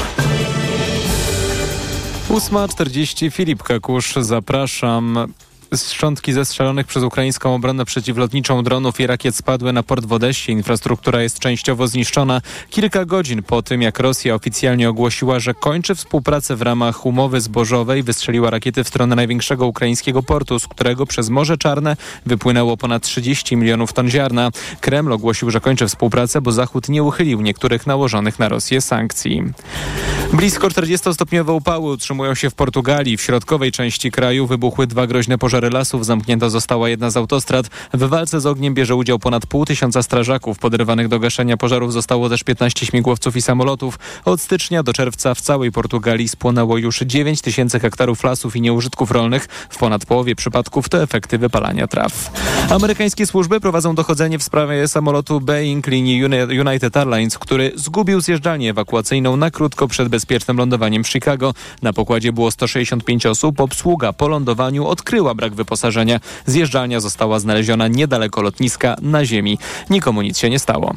8.40 2.30 3.30
Filip 3.30 3.62
Kakusz, 3.62 4.14
zapraszam. 4.20 5.32
Szczątki 5.76 6.32
zestrzelonych 6.32 6.86
przez 6.86 7.02
ukraińską 7.02 7.54
obronę 7.54 7.84
przeciwlotniczą 7.84 8.62
dronów 8.62 9.00
i 9.00 9.06
rakiet 9.06 9.36
spadły 9.36 9.72
na 9.72 9.82
port 9.82 10.04
w 10.06 10.12
Odessie. 10.12 10.52
Infrastruktura 10.52 11.22
jest 11.22 11.38
częściowo 11.38 11.88
zniszczona. 11.88 12.40
Kilka 12.70 13.04
godzin 13.04 13.42
po 13.42 13.62
tym, 13.62 13.82
jak 13.82 13.98
Rosja 13.98 14.34
oficjalnie 14.34 14.88
ogłosiła, 14.88 15.40
że 15.40 15.54
kończy 15.54 15.94
współpracę 15.94 16.56
w 16.56 16.62
ramach 16.62 17.06
umowy 17.06 17.40
zbożowej, 17.40 18.02
wystrzeliła 18.02 18.50
rakiety 18.50 18.84
w 18.84 18.88
stronę 18.88 19.16
największego 19.16 19.66
ukraińskiego 19.66 20.22
portu, 20.22 20.58
z 20.58 20.68
którego 20.68 21.06
przez 21.06 21.28
Morze 21.28 21.58
Czarne 21.58 21.96
wypłynęło 22.26 22.76
ponad 22.76 23.02
30 23.02 23.56
milionów 23.56 23.92
ton 23.92 24.10
ziarna. 24.10 24.50
Kreml 24.80 25.12
ogłosił, 25.12 25.50
że 25.50 25.60
kończy 25.60 25.88
współpracę, 25.88 26.40
bo 26.40 26.52
Zachód 26.52 26.88
nie 26.88 27.02
uchylił 27.02 27.40
niektórych 27.40 27.86
nałożonych 27.86 28.38
na 28.38 28.48
Rosję 28.48 28.80
sankcji. 28.80 29.42
Blisko 30.32 30.68
40-stopniowe 30.68 31.52
upały 31.52 31.90
utrzymują 31.90 32.34
się 32.34 32.50
w 32.50 32.54
Portugalii. 32.54 33.16
W 33.16 33.22
środkowej 33.22 33.72
części 33.72 34.10
kraju 34.10 34.46
wybuchły 34.46 34.86
dwa 34.86 35.06
groźne 35.06 35.38
pożary 35.38 35.61
lasów. 35.70 36.06
Zamknięta 36.06 36.50
została 36.50 36.88
jedna 36.88 37.10
z 37.10 37.16
autostrad. 37.16 37.66
W 37.94 38.02
walce 38.08 38.40
z 38.40 38.46
ogniem 38.46 38.74
bierze 38.74 38.94
udział 38.94 39.18
ponad 39.18 39.46
pół 39.46 39.64
tysiąca 39.64 40.02
strażaków. 40.02 40.58
Podrywanych 40.58 41.08
do 41.08 41.18
gaszenia 41.18 41.56
pożarów 41.56 41.92
zostało 41.92 42.28
też 42.28 42.42
15 42.44 42.86
śmigłowców 42.86 43.36
i 43.36 43.42
samolotów. 43.42 43.98
Od 44.24 44.40
stycznia 44.40 44.82
do 44.82 44.92
czerwca 44.92 45.34
w 45.34 45.40
całej 45.40 45.72
Portugalii 45.72 46.28
spłonęło 46.28 46.78
już 46.78 46.98
9 47.00 47.40
tysięcy 47.40 47.80
hektarów 47.80 48.24
lasów 48.24 48.56
i 48.56 48.60
nieużytków 48.60 49.10
rolnych. 49.10 49.48
W 49.70 49.78
ponad 49.78 50.06
połowie 50.06 50.36
przypadków 50.36 50.88
to 50.88 51.02
efekty 51.02 51.38
wypalania 51.38 51.86
traw. 51.86 52.30
Amerykańskie 52.70 53.26
służby 53.26 53.60
prowadzą 53.60 53.94
dochodzenie 53.94 54.38
w 54.38 54.42
sprawie 54.42 54.88
samolotu 54.88 55.40
Boeing 55.40 55.86
linii 55.86 56.24
Uni- 56.24 56.60
United 56.68 56.96
Airlines, 56.96 57.38
który 57.38 57.72
zgubił 57.74 58.20
zjeżdżalnię 58.20 58.70
ewakuacyjną 58.70 59.36
na 59.36 59.50
krótko 59.50 59.88
przed 59.88 60.08
bezpiecznym 60.08 60.56
lądowaniem 60.56 61.04
w 61.04 61.08
Chicago. 61.08 61.54
Na 61.82 61.92
pokładzie 61.92 62.32
było 62.32 62.50
165 62.50 63.26
osób. 63.26 63.60
Obsługa 63.60 64.12
po 64.12 64.28
lądowaniu 64.28 64.86
odkryła 64.86 65.34
brak 65.34 65.51
wyposażenia. 65.54 66.20
Zjeżdżalnia 66.46 67.00
została 67.00 67.38
znaleziona 67.38 67.88
niedaleko 67.88 68.42
lotniska 68.42 68.96
na 69.02 69.24
ziemi. 69.24 69.58
Nikomu 69.90 70.22
nic 70.22 70.38
się 70.38 70.50
nie 70.50 70.58
stało. 70.58 70.94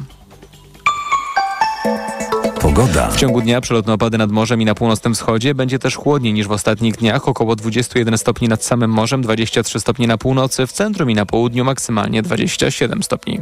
Pogoda. 2.60 3.08
W 3.10 3.16
ciągu 3.16 3.40
dnia 3.40 3.60
przelotne 3.60 3.92
opady 3.92 4.18
nad 4.18 4.30
morzem 4.30 4.62
i 4.62 4.64
na 4.64 4.74
północnym 4.74 5.14
wschodzie 5.14 5.54
będzie 5.54 5.78
też 5.78 5.96
chłodniej 5.96 6.32
niż 6.32 6.46
w 6.46 6.52
ostatnich 6.52 6.96
dniach. 6.96 7.28
Około 7.28 7.56
21 7.56 8.18
stopni 8.18 8.48
nad 8.48 8.64
samym 8.64 8.90
morzem, 8.90 9.22
23 9.22 9.80
stopni 9.80 10.06
na 10.06 10.18
północy, 10.18 10.66
w 10.66 10.72
centrum 10.72 11.10
i 11.10 11.14
na 11.14 11.26
południu 11.26 11.64
maksymalnie 11.64 12.22
27 12.22 13.02
stopni. 13.02 13.40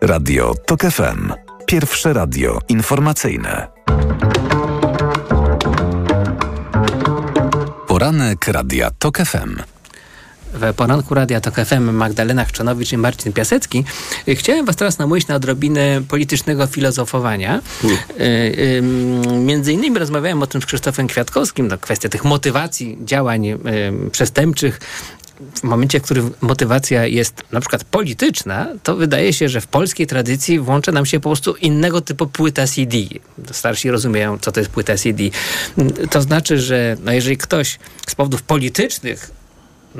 Radio 0.00 0.54
TOK 0.66 0.80
FM. 0.80 1.32
Pierwsze 1.66 2.12
radio 2.12 2.58
informacyjne. 2.68 3.68
Poranek 7.86 8.48
Radia 8.48 8.90
TOK 8.98 9.18
FM. 9.18 9.77
W 10.58 10.74
poranku 10.74 11.14
Radia 11.14 11.40
Tok 11.40 11.54
FM 11.54 11.90
Magdalena 11.90 12.44
Chrzanowicz 12.44 12.92
i 12.92 12.98
Marcin 12.98 13.32
Piasecki. 13.32 13.84
Y, 14.28 14.36
Chciałem 14.36 14.66
was 14.66 14.76
teraz 14.76 14.98
namówić 14.98 15.28
na 15.28 15.34
odrobinę 15.34 16.02
politycznego 16.08 16.66
filozofowania. 16.66 17.60
Y, 18.20 18.22
y, 18.22 18.82
Między 19.38 19.72
innymi 19.72 19.98
rozmawiałem 19.98 20.42
o 20.42 20.46
tym 20.46 20.62
z 20.62 20.66
Krzysztofem 20.66 21.06
Kwiatkowskim, 21.06 21.68
no, 21.68 21.78
kwestia 21.78 22.08
tych 22.08 22.24
motywacji 22.24 22.98
działań 23.04 23.46
y, 23.46 23.58
przestępczych. 24.12 24.80
W 25.54 25.62
momencie, 25.62 26.00
w 26.00 26.02
którym 26.02 26.30
motywacja 26.40 27.06
jest 27.06 27.42
na 27.52 27.60
przykład 27.60 27.84
polityczna, 27.84 28.66
to 28.82 28.96
wydaje 28.96 29.32
się, 29.32 29.48
że 29.48 29.60
w 29.60 29.66
polskiej 29.66 30.06
tradycji 30.06 30.60
włącza 30.60 30.92
nam 30.92 31.06
się 31.06 31.20
po 31.20 31.28
prostu 31.28 31.54
innego 31.56 32.00
typu 32.00 32.26
płyta 32.26 32.66
CD. 32.66 32.96
Starsi 33.52 33.90
rozumieją, 33.90 34.38
co 34.38 34.52
to 34.52 34.60
jest 34.60 34.70
płyta 34.70 34.96
CD. 34.96 35.24
To 36.10 36.22
znaczy, 36.22 36.58
że 36.58 36.96
no 37.04 37.12
jeżeli 37.12 37.36
ktoś 37.36 37.78
z 38.06 38.14
powodów 38.14 38.42
politycznych 38.42 39.38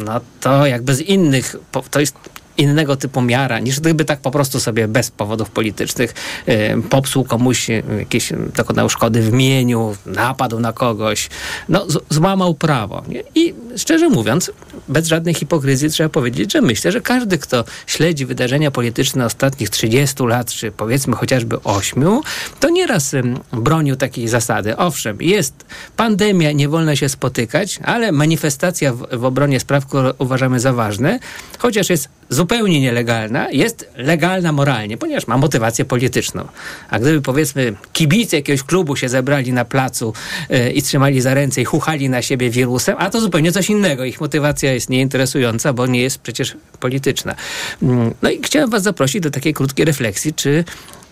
no 0.05 0.21
to 0.41 0.67
jakby 0.67 0.95
z 0.95 1.01
innych, 1.01 1.57
to 1.91 2.01
jest 2.01 2.17
innego 2.59 2.97
typu 2.97 3.23
miara, 3.23 3.59
niż 3.59 3.81
gdyby 3.81 4.05
tak 4.05 4.21
po 4.21 4.31
prostu 4.31 4.61
sobie 4.61 4.89
bez 4.89 5.11
powodów 5.11 5.51
politycznych 5.51 6.15
y, 6.49 6.83
popsuł 6.91 7.25
komuś 7.25 7.69
jakieś, 7.99 8.33
dokonał 8.57 8.89
szkody 8.89 9.23
w 9.23 9.33
mieniu, 9.33 9.97
napadł 10.07 10.61
na 10.61 10.73
kogoś, 10.73 11.29
no 11.69 11.91
z, 11.91 11.99
złamał 12.11 12.55
prawo. 12.55 13.03
I 13.35 13.55
szczerze 13.77 14.09
mówiąc, 14.09 14.51
bez 14.89 15.07
żadnej 15.07 15.35
hipokryzji 15.35 15.91
trzeba 15.91 16.09
powiedzieć, 16.09 16.53
że 16.53 16.61
myślę, 16.61 16.93
że 16.93 17.01
każdy, 17.01 17.39
kto 17.39 17.65
śledzi 17.87 18.27
wydarzenia 18.27 18.71
polityczne 18.71 19.25
ostatnich 19.25 19.71
30 19.71 20.23
lat, 20.23 20.51
czy 20.51 20.73
powiedzmy 20.73 21.17
chociażby 21.17 21.63
8, 21.65 22.21
to 22.61 22.69
nieraz 22.71 23.15
bronił 23.53 23.97
takiej 23.97 24.29
zasady. 24.29 24.77
Owszem, 24.77 25.17
jest 25.21 25.55
pandemia, 25.97 26.53
nie 26.53 26.69
wolno 26.69 26.97
się 26.97 27.09
spotykać, 27.09 27.79
ale 27.85 28.13
manifestacja 28.13 28.93
w, 28.93 29.07
w 29.13 29.25
obronie 29.25 29.61
spraw, 29.61 29.87
które 29.87 30.13
uważamy 30.19 30.61
za 30.61 30.73
ważne, 30.73 31.19
chociaż 31.59 31.91
jest 31.91 32.09
zupełnie 32.31 32.81
nielegalna, 32.81 33.51
jest 33.51 33.91
legalna 33.97 34.53
moralnie, 34.53 34.97
ponieważ 34.97 35.27
ma 35.27 35.39
motywację 35.39 35.85
polityczną. 35.85 36.49
A 36.91 36.99
gdyby 36.99 37.23
powiedzmy 37.23 37.75
kibice 37.93 38.37
jakiegoś 38.37 38.63
klubu 38.63 38.97
się 38.97 39.09
zebrali 39.09 39.53
na 39.53 39.65
placu 39.65 40.13
y, 40.51 40.73
i 40.73 40.83
trzymali 40.83 41.21
za 41.21 41.35
ręce 41.35 41.61
i 41.61 41.65
chuchali 41.65 42.09
na 42.09 42.23
siebie 42.23 42.51
wirusem, 42.51 42.97
a 42.99 43.11
to 43.11 43.21
zupełnie 43.21 43.53
coś 43.53 43.71
innego. 43.71 44.05
Ich 44.05 44.21
motywacja 44.21 44.73
jest 44.79 44.91
nieinteresująca, 44.91 45.73
bo 45.73 45.87
nie 45.87 46.03
jest 46.03 46.19
przecież 46.19 46.57
polityczna. 46.81 47.35
Mm, 47.83 48.15
No 48.23 48.31
i 48.31 48.43
chciałem 48.43 48.71
was 48.71 48.83
zaprosić 48.83 49.23
do 49.23 49.31
takiej 49.31 49.55
krótkiej 49.55 49.85
refleksji, 49.85 50.35
czy 50.35 50.65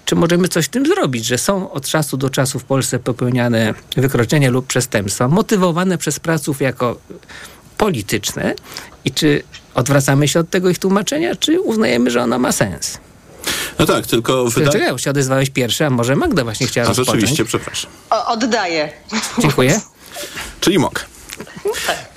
czy 0.04 0.16
możemy 0.16 0.48
coś 0.48 0.64
z 0.64 0.68
tym 0.68 0.86
zrobić, 0.86 1.24
że 1.26 1.38
są 1.38 1.70
od 1.72 1.86
czasu 1.88 2.16
do 2.16 2.30
czasu 2.30 2.58
w 2.58 2.64
Polsce 2.64 2.98
popełniane 2.98 3.74
wykroczenia 3.96 4.50
lub 4.50 4.66
przestępstwa 4.66 5.28
motywowane 5.28 5.98
przez 5.98 6.20
praców 6.20 6.60
jako 6.60 6.98
polityczne 7.78 8.54
i 9.04 9.12
czy 9.12 9.42
odwracamy 9.74 10.28
się 10.28 10.40
od 10.40 10.50
tego 10.50 10.70
ich 10.70 10.78
tłumaczenia, 10.78 11.36
czy 11.36 11.60
uznajemy, 11.60 12.10
że 12.10 12.22
ona 12.22 12.38
ma 12.38 12.52
sens? 12.52 12.98
No 13.78 13.86
tak, 13.86 14.06
tylko 14.06 14.44
Wydaje... 14.44 14.66
wydaje... 14.66 14.84
Czekaj, 14.84 14.98
się 14.98 15.10
odezwałeś 15.10 15.50
pierwszy, 15.50 15.84
a 15.86 15.90
może 15.90 16.16
Magda 16.16 16.44
właśnie 16.44 16.66
chciała 16.66 16.84
A 16.86 16.88
rozpocząć? 16.88 17.14
rzeczywiście, 17.20 17.44
przepraszam. 17.44 17.90
O, 18.10 18.26
oddaję. 18.26 18.92
Dziękuję. 19.38 19.80
Czyli 20.60 20.78
mogę. 20.78 21.00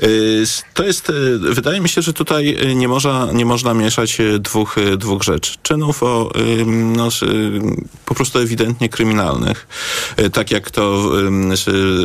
Y, 0.04 0.46
To 0.74 0.84
jest, 0.84 1.10
y, 1.10 1.40
wydaje 1.40 1.82
mi 1.82 1.90
się, 1.90 2.02
że 2.02 2.14
tutaj 2.14 2.58
nie 2.76 2.88
można, 2.88 3.28
nie 3.34 3.46
można 3.46 3.74
mieszać 3.74 4.20
y, 4.20 4.40
dwóch, 4.40 4.76
dwóch 4.98 5.24
rzeczy. 5.24 5.58
Czynów 5.64 6.04
o, 6.04 6.32
no, 6.66 7.10
po 8.06 8.16
prostu 8.16 8.40
ewidentnie 8.40 8.90
kryminalnych, 8.90 9.68
tak 10.34 10.52
jak 10.52 10.72
to 10.72 11.12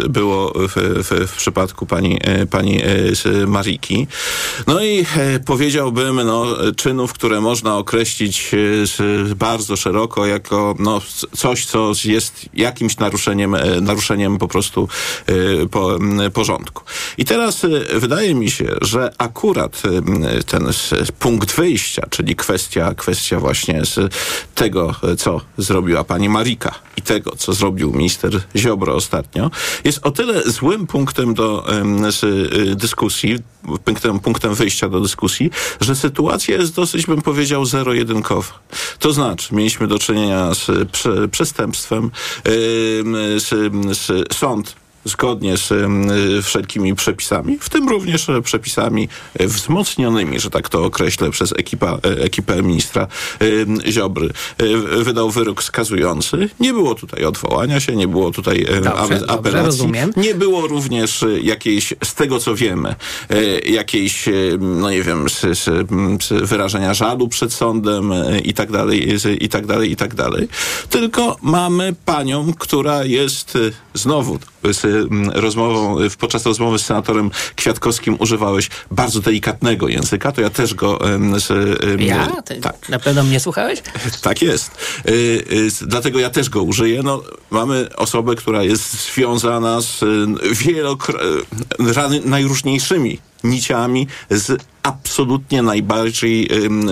było 0.09 0.53
w, 0.55 0.75
w, 0.77 1.29
w 1.31 1.37
przypadku 1.37 1.87
pani, 1.87 2.21
pani 2.51 2.83
Mariki. 3.47 4.07
No 4.67 4.85
i 4.85 5.01
y, 5.01 5.41
powiedziałbym, 5.47 6.21
no, 6.27 6.47
czynów, 6.77 7.13
które 7.13 7.41
można 7.41 7.77
określić 7.77 8.51
bardzo 9.37 9.77
szeroko 9.77 10.27
jako 10.27 10.75
no, 10.79 11.01
coś, 11.37 11.67
co 11.67 11.93
jest 12.05 12.49
jakimś 12.55 12.97
naruszeniem, 12.97 13.55
y, 13.55 13.81
naruszeniem 13.81 14.39
po 14.39 14.49
prostu 14.49 14.89
po, 15.71 15.99
porządku. 16.33 16.83
I 17.19 17.25
teraz 17.25 17.65
y, 17.65 17.87
wydaje 17.95 18.35
mi 18.35 18.51
się, 18.51 18.77
że 18.83 19.13
akurat 19.19 19.83
y, 20.39 20.45
ten 20.45 20.69
punkt 21.19 21.53
wyjścia, 21.53 22.07
czyli 22.11 22.37
kwestia, 22.37 22.95
kwestia 22.95 23.41
właśnie 23.41 23.85
z 23.85 24.15
tego, 24.55 24.95
y, 25.13 25.17
co 25.17 25.41
zrobiła 25.59 26.05
pani 26.05 26.29
Marika 26.29 26.75
i 26.97 27.03
tego, 27.03 27.37
co 27.37 27.53
zrobił 27.53 27.93
minister 27.93 28.41
Ziobro 28.57 28.95
ostatnio, 28.95 29.51
jest 29.85 30.01
o 30.03 30.11
tyle 30.11 30.43
złym 30.43 30.87
punktem 30.87 31.35
do 31.35 31.67
dyskusji, 32.77 33.39
punktem, 33.85 34.21
punktem 34.21 34.55
wyjścia 34.55 34.89
do 34.89 35.01
dyskusji, 35.01 35.51
że 35.81 35.97
sytuacja 35.97 36.57
jest 36.57 36.75
dosyć, 36.75 37.07
bym 37.07 37.23
powiedział, 37.23 37.65
zero-jedynkowa. 37.65 38.59
To 38.99 39.13
znaczy, 39.13 39.55
mieliśmy 39.55 39.87
do 39.87 39.99
czynienia 39.99 40.55
z 40.55 40.91
prze, 40.93 41.29
przestępstwem, 41.29 42.11
z, 43.39 43.49
z 43.99 44.35
sąd 44.35 44.84
zgodnie 45.05 45.57
z 45.57 45.71
y, 45.71 46.43
wszelkimi 46.43 46.95
przepisami, 46.95 47.59
w 47.61 47.69
tym 47.69 47.89
również 47.89 48.29
e, 48.29 48.43
przepisami 48.43 49.09
e, 49.39 49.47
wzmocnionymi, 49.47 50.41
że 50.41 50.51
tak 50.51 50.69
to 50.69 50.85
określę, 50.85 51.31
przez 51.31 51.53
ekipa, 51.53 51.93
e, 51.93 52.23
ekipę 52.25 52.63
ministra 52.63 53.07
Ziobry, 53.91 54.31
wydał 55.03 55.31
wyrok 55.31 55.63
skazujący. 55.63 56.49
Nie 56.61 56.73
było 56.73 56.95
tutaj 56.95 57.25
odwołania 57.25 57.81
się, 57.81 57.97
nie 57.97 58.09
było 58.09 58.31
tutaj 58.31 58.65
Dobrze, 58.65 58.91
ape- 58.91 59.09
dobrze, 59.09 59.31
apelacji. 59.31 59.67
rozumiem. 59.67 60.13
Nie 60.17 60.35
było 60.35 60.67
również 60.67 61.25
jakiejś, 61.43 61.95
z 62.05 62.15
tego 62.15 62.39
co 62.39 62.55
wiemy, 62.55 62.95
jakiejś, 63.67 64.25
no 64.59 64.91
nie 64.91 65.03
wiem, 65.03 65.27
wyrażenia 66.31 66.95
żalu 66.95 67.29
przed 67.29 67.53
sądem 67.53 68.13
i 68.45 68.55
tak 68.55 68.73
dalej, 68.73 69.15
i 69.41 69.49
tak 69.49 69.67
dalej, 69.67 69.93
i 69.93 69.97
tak 69.97 70.15
dalej. 70.15 70.49
Tylko 70.91 71.37
mamy 71.43 71.95
panią, 72.05 72.53
która 72.59 73.05
jest 73.05 73.59
znowu 73.95 74.39
z 74.73 74.85
rozmową, 75.33 76.01
e, 76.01 76.11
podczas 76.19 76.47
rozmowy 76.47 76.79
z 76.79 76.85
senatorem 76.87 77.31
Kwiatkowskim 77.57 78.17
używałeś 78.19 78.71
bardzo 78.91 79.21
delikatnego 79.21 79.89
języka, 79.89 80.33
to 80.33 80.41
ja 80.41 80.51
też 80.51 80.75
go 80.75 80.99
z, 81.37 81.49
Ja? 82.01 82.43
Ty 82.43 82.61
tak. 82.61 82.89
Na 82.89 82.99
pewno 82.99 83.23
mnie 83.23 83.41
słuchałeś? 83.41 83.83
Tak 84.23 84.43
jest. 84.43 84.71
Y, 85.09 85.13
y, 85.13 85.87
dlatego 85.87 86.19
ja 86.19 86.31
też 86.31 86.51
go 86.51 86.63
użyję. 86.63 87.03
No, 87.03 87.23
mamy 87.51 87.89
osobę, 87.97 88.35
która 88.35 88.63
jest 88.63 89.13
związana 89.15 89.81
z 89.81 90.03
y, 90.03 90.27
wielokro... 90.55 91.21
y, 91.25 92.21
najróżniejszymi 92.25 93.19
niciami 93.45 94.07
z 94.31 94.63
absolutnie 94.83 95.63
najbardziej 95.63 96.49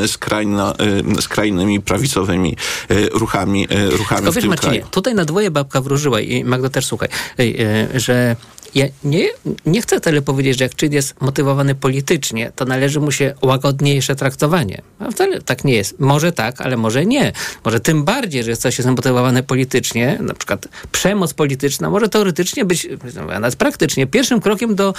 skrajna, 0.07 0.75
ym, 0.81 1.23
skrajnymi 1.23 1.81
prawicowymi 1.81 2.57
y, 2.91 3.09
ruchami, 3.13 3.65
y, 3.73 3.91
ruchami 3.91 4.21
Tylko 4.21 4.33
w 4.33 4.35
wiesz, 4.35 4.45
Marcinie, 4.45 4.73
kraju. 4.73 4.87
tutaj 4.91 5.15
na 5.15 5.25
dwoje 5.25 5.51
babka 5.51 5.81
wróżyła 5.81 6.21
i 6.21 6.45
Magda 6.45 6.69
też 6.69 6.87
słuchaj, 6.87 7.09
e, 7.39 8.01
że 8.01 8.37
ja 8.75 8.87
nie, 9.05 9.29
nie 9.67 9.83
chcę 9.83 10.01
tyle 10.01 10.23
powiedzieć, 10.23 10.59
że 10.59 10.65
jak 10.65 10.75
czyn 10.75 10.93
jest 10.93 11.21
motywowany 11.21 11.75
politycznie, 11.75 12.53
to 12.57 12.65
należy 12.65 13.01
mu 13.01 13.13
się 13.13 13.35
łagodniejsze 13.43 14.17
traktowanie. 14.17 14.83
A 14.99 15.11
wcale 15.11 15.41
tak 15.41 15.65
nie 15.65 15.75
jest. 15.75 16.01
Może 16.01 16.33
tak, 16.33 16.61
ale 16.61 16.77
może 16.77 17.07
nie. 17.07 17.33
Może 17.65 17.81
tym 17.81 18.05
bardziej, 18.05 18.45
że 18.45 18.57
coś 18.57 18.79
jest 18.79 18.91
motywowane 18.91 19.43
politycznie, 19.43 20.19
na 20.21 20.35
przykład 20.35 20.69
przemoc 20.93 21.35
polityczna, 21.35 21.91
może 21.91 22.09
teoretycznie 22.09 22.65
być, 22.65 22.89
a 23.19 23.41
nawet 23.41 23.57
praktycznie, 23.57 24.07
pierwszym 24.07 24.41
krokiem 24.41 24.75
do, 24.75 24.95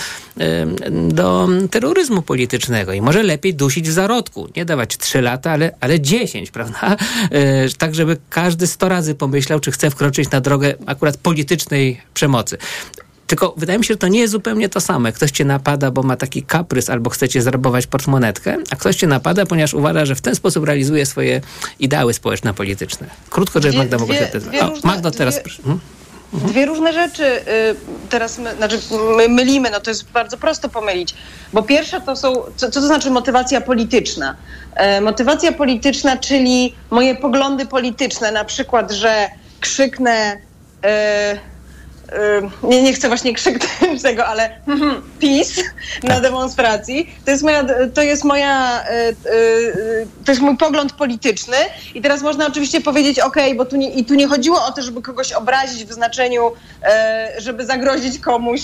do 1.10 1.48
terroryzmu 1.72 2.22
politycznego 2.22 2.94
i 2.94 3.02
może 3.02 3.24
lepiej 3.24 3.54
dusić 3.54 3.90
w 3.90 3.92
zarodku. 3.92 4.50
Nie 4.56 4.66
dawać 4.66 4.98
trzy 4.98 5.22
lata, 5.22 5.52
ale, 5.52 5.72
ale 5.80 6.00
10, 6.00 6.52
prawda? 6.52 6.98
E, 7.32 7.70
Tak, 7.78 7.96
żeby 7.96 8.18
każdy 8.30 8.68
100 8.68 8.90
razy 8.90 9.16
pomyślał, 9.16 9.60
czy 9.60 9.72
chce 9.72 9.90
wkroczyć 9.90 10.32
na 10.32 10.42
drogę 10.42 10.74
akurat 10.86 11.18
politycznej 11.18 12.02
przemocy. 12.14 12.58
Tylko 13.28 13.54
wydaje 13.58 13.80
mi 13.80 13.86
się, 13.86 13.94
że 13.94 13.98
to 13.98 14.08
nie 14.08 14.20
jest 14.20 14.32
zupełnie 14.32 14.70
to 14.70 14.82
samo. 14.82 15.12
Ktoś 15.12 15.32
cię 15.32 15.46
napada, 15.46 15.92
bo 15.92 16.04
ma 16.04 16.16
taki 16.18 16.44
kaprys 16.44 16.90
albo 16.90 17.10
chce 17.10 17.30
cię 17.30 17.42
zrabować 17.42 17.88
portmonetkę, 17.88 18.58
a 18.72 18.76
ktoś 18.76 18.96
cię 18.96 19.08
napada, 19.08 19.46
ponieważ 19.46 19.74
uważa, 19.74 20.06
że 20.06 20.16
w 20.16 20.22
ten 20.22 20.36
sposób 20.36 20.66
realizuje 20.66 21.06
swoje 21.06 21.42
ideały 21.80 22.14
społeczno-polityczne. 22.14 23.08
Krótko, 23.30 23.62
żeby 23.62 23.78
Magda 23.78 23.98
mogła 23.98 24.16
się 24.16 24.30
odezwać. 24.30 24.56
O, 24.62 24.88
Magdo, 24.88 25.12
teraz 25.12 25.36
dwie- 25.36 25.42
proszę. 25.42 25.60
Mhm. 25.60 25.80
Dwie 26.34 26.66
różne 26.66 26.94
rzeczy 26.94 27.26
y, 27.26 27.46
teraz 28.10 28.38
my, 28.38 28.56
znaczy 28.56 28.80
my 29.18 29.30
mylimy, 29.30 29.70
no 29.72 29.80
to 29.80 29.90
jest 29.92 30.12
bardzo 30.12 30.38
prosto 30.38 30.70
pomylić. 30.70 31.16
Bo 31.54 31.64
pierwsza 31.64 32.00
to 32.00 32.16
są, 32.16 32.34
co, 32.34 32.72
co 32.72 32.72
to 32.72 32.82
znaczy 32.82 33.12
motywacja 33.12 33.62
polityczna? 33.62 34.36
E, 34.76 35.02
motywacja 35.02 35.52
polityczna, 35.52 36.18
czyli 36.18 36.76
moje 36.90 37.16
poglądy 37.16 37.66
polityczne, 37.66 38.32
na 38.32 38.44
przykład, 38.46 38.92
że 38.92 39.28
krzyknę. 39.60 40.38
E, 40.84 41.53
nie, 42.64 42.84
nie 42.84 42.94
chcę 42.94 43.08
właśnie 43.08 43.34
krzyknąć 43.34 44.02
tego, 44.02 44.26
ale 44.26 44.50
mhm, 44.68 45.02
PiS 45.20 45.64
na 46.04 46.20
demonstracji. 46.20 47.16
To 47.26 47.32
jest 47.32 47.44
moja, 47.44 47.66
to 47.94 48.02
jest 48.02 48.24
moja, 48.24 48.84
y, 48.84 48.94
y, 48.94 49.34
y, 49.34 50.08
to 50.26 50.32
jest 50.32 50.42
mój 50.42 50.58
pogląd 50.58 50.94
polityczny 50.94 51.58
i 51.96 52.02
teraz 52.02 52.22
można 52.22 52.48
oczywiście 52.48 52.82
powiedzieć, 52.82 53.20
ok, 53.20 53.38
bo 53.58 53.66
tu 53.66 53.76
nie, 53.76 53.92
i 53.92 54.06
tu 54.06 54.14
nie 54.14 54.28
chodziło 54.28 54.66
o 54.66 54.72
to, 54.72 54.82
żeby 54.82 55.02
kogoś 55.02 55.32
obrazić 55.32 55.86
w 55.86 55.94
znaczeniu, 55.94 56.52
żeby 57.38 57.66
zagrozić 57.66 58.20
komuś 58.20 58.62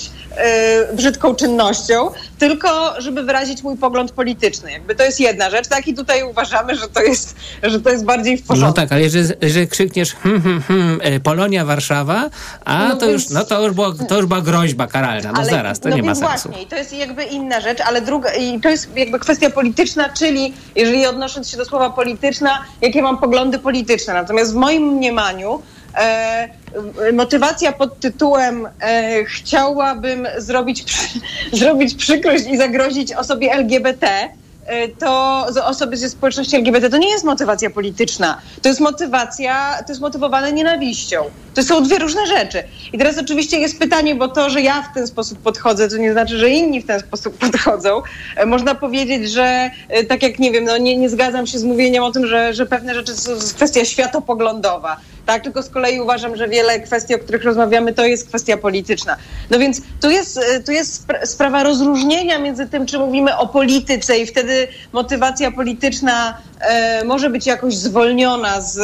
brzydką 0.94 1.36
czynnością, 1.36 2.10
tylko 2.40 2.94
żeby 3.02 3.24
wyrazić 3.24 3.64
mój 3.64 3.78
pogląd 3.78 4.12
polityczny. 4.12 4.72
Jakby 4.72 4.96
to 4.96 5.04
jest 5.04 5.20
jedna 5.20 5.50
rzecz, 5.50 5.68
tak? 5.68 5.88
I 5.88 5.94
tutaj 5.94 6.24
uważamy, 6.24 6.76
że 6.76 6.88
to 6.88 7.02
jest, 7.02 7.36
że 7.64 7.80
to 7.82 7.90
jest 7.90 8.06
bardziej 8.06 8.38
w 8.38 8.44
porządku. 8.44 8.68
No 8.68 8.74
tak, 8.74 8.92
ale 8.92 9.02
jeżeli, 9.02 9.28
jeżeli 9.42 9.68
krzykniesz 9.68 10.14
hmm, 10.14 10.42
hmm, 10.42 10.62
hmm, 10.62 11.00
e, 11.04 11.20
Polonia, 11.20 11.66
Warszawa, 11.66 12.30
a 12.66 12.88
No 12.88 12.96
to, 12.96 13.08
więc- 13.08 13.29
no 13.32 13.44
to, 13.44 13.64
już 13.64 13.74
było, 13.74 13.94
to 13.94 14.18
już 14.18 14.26
była 14.26 14.42
groźba 14.42 14.88
karalna. 14.88 15.32
No 15.32 15.40
Ale- 15.40 15.50
zaraz, 15.50 15.80
to 15.80 15.90
no 15.90 15.96
nie 15.96 16.04
ma 16.04 16.16
sensu. 16.16 16.50
Właśnie, 16.50 16.64
i 16.64 16.68
to 16.68 16.76
jest 16.76 16.94
jakby 16.94 17.24
inna 17.24 17.62
rzecz, 17.62 17.82
ale 17.82 18.02
druga, 18.02 18.34
i 18.34 18.60
to 18.60 18.70
jest 18.70 18.98
jakby 18.98 19.20
kwestia 19.20 19.50
polityczna, 19.50 20.10
czyli 20.10 20.54
jeżeli 20.76 21.06
odnosząc 21.06 21.50
się 21.50 21.58
do 21.58 21.66
słowa 21.66 21.90
polityczna, 21.90 22.66
jakie 22.82 23.02
mam 23.02 23.18
poglądy 23.18 23.60
polityczne. 23.60 24.14
Natomiast 24.14 24.54
w 24.54 24.56
moim 24.56 24.84
mniemaniu 24.84 25.62
e, 25.96 26.50
motywacja 27.14 27.72
pod 27.72 28.00
tytułem 28.00 28.68
e, 28.82 29.26
chciałabym 29.26 30.28
zrobić, 30.38 30.84
przy, 30.84 31.20
zrobić 31.60 31.96
przykrość 31.96 32.46
i 32.48 32.58
zagrozić 32.58 33.14
osobie 33.14 33.52
LGBT, 33.52 34.30
to 35.00 35.46
z- 35.50 35.58
osoby 35.58 35.98
ze 35.98 36.10
społeczności 36.10 36.56
LGBT 36.56 36.90
to 36.90 36.98
nie 36.98 37.10
jest 37.10 37.24
motywacja 37.26 37.70
polityczna. 37.70 38.38
To 38.62 38.70
jest 38.70 38.82
motywacja, 38.82 39.78
to 39.86 39.92
jest 39.92 40.02
motywowane 40.02 40.54
nienawiścią. 40.54 41.24
To 41.54 41.64
są 41.64 41.84
dwie 41.84 42.00
różne 42.00 42.28
rzeczy. 42.28 42.64
I 42.94 42.98
teraz 42.98 43.18
oczywiście 43.18 43.60
jest 43.60 43.80
pytanie, 43.80 44.16
bo 44.16 44.28
to, 44.28 44.50
że 44.50 44.62
ja 44.62 44.82
w 44.82 44.94
ten 44.94 45.08
sposób 45.08 45.40
podchodzę, 45.40 45.90
to 45.90 45.98
nie 45.98 46.12
znaczy, 46.12 46.38
że 46.38 46.50
inni 46.50 46.82
w 46.82 46.86
ten 46.88 47.00
sposób 47.00 47.38
podchodzą. 47.48 48.02
E, 48.36 48.46
Można 48.46 48.76
powiedzieć, 48.76 49.32
że 49.32 49.70
e, 49.90 50.04
tak 50.04 50.24
jak 50.24 50.40
nie 50.40 50.52
wiem, 50.52 50.64
no 50.64 50.78
nie, 50.78 50.98
nie 50.98 51.10
zgadzam 51.10 51.48
się 51.48 51.60
z 51.60 51.64
mówieniem 51.64 52.04
o 52.04 52.12
tym, 52.12 52.28
że, 52.28 52.54
że 52.54 52.66
pewne 52.66 52.94
rzeczy 52.96 53.14
to 53.26 53.32
jest 53.32 53.54
kwestia 53.54 53.86
światopoglądowa. 53.86 54.98
Tak, 55.26 55.44
tylko 55.44 55.64
z 55.64 55.70
kolei 55.70 56.02
uważam, 56.02 56.36
że 56.36 56.48
wiele 56.48 56.80
kwestii, 56.80 57.16
o 57.16 57.20
których 57.20 57.44
rozmawiamy, 57.44 57.94
to 57.94 58.06
jest 58.06 58.28
kwestia 58.28 58.58
polityczna. 58.58 59.18
No 59.50 59.60
więc 59.60 59.82
tu 60.02 60.10
jest, 60.10 60.38
e, 60.38 60.60
tu 60.60 60.72
jest 60.72 61.08
spra- 61.08 61.26
sprawa 61.26 61.64
rozróżnienia 61.64 62.40
między 62.40 62.68
tym, 62.68 62.86
czy 62.86 63.00
mówimy 63.00 63.38
o 63.38 63.48
polityce 63.48 64.18
i 64.20 64.26
wtedy 64.26 64.68
motywacja 64.94 65.52
polityczna 65.52 66.38
może 67.06 67.30
być 67.30 67.46
jakoś 67.46 67.76
zwolniona 67.76 68.62
z, 68.62 68.78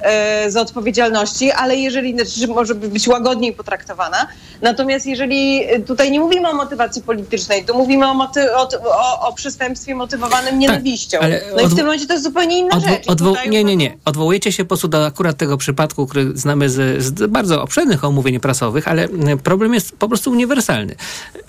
e, 0.00 0.50
z 0.50 0.56
odpowiedzialności, 0.56 1.50
ale 1.50 1.76
jeżeli, 1.76 2.14
znaczy, 2.14 2.48
może 2.48 2.74
być 2.74 3.08
łagodniej 3.08 3.52
potraktowana. 3.52 4.26
Natomiast 4.62 5.06
jeżeli 5.06 5.64
e, 5.64 5.80
tutaj 5.80 6.10
nie 6.10 6.20
mówimy 6.20 6.48
o 6.48 6.54
motywacji 6.54 7.02
politycznej, 7.02 7.64
to 7.64 7.74
mówimy 7.74 8.06
o, 8.06 8.14
moty, 8.14 8.56
o, 8.56 8.68
o, 8.84 9.28
o 9.28 9.32
przestępstwie 9.32 9.94
motywowanym 9.94 10.58
nienawiścią. 10.58 11.18
ale 11.18 11.42
no 11.56 11.62
i 11.62 11.66
w 11.66 11.74
tym 11.74 11.84
momencie 11.84 12.06
to 12.06 12.12
jest 12.12 12.24
zupełnie 12.24 12.58
inna 12.58 12.76
Odwo- 12.76 12.88
rzecz. 12.88 13.06
Odwo- 13.06 13.48
nie, 13.48 13.64
nie, 13.64 13.76
nie. 13.76 13.96
Odwołujecie 14.04 14.52
się 14.52 14.64
po 14.64 14.68
prostu 14.68 14.88
do 14.88 15.06
akurat 15.06 15.36
tego 15.36 15.56
przypadku, 15.56 16.06
który 16.06 16.30
znamy 16.34 16.70
z, 16.70 17.02
z 17.02 17.30
bardzo 17.30 17.62
obszernych 17.62 18.04
omówień 18.04 18.40
prasowych, 18.40 18.88
ale 18.88 19.08
problem 19.42 19.74
jest 19.74 19.96
po 19.96 20.08
prostu 20.08 20.30
uniwersalny. 20.30 20.94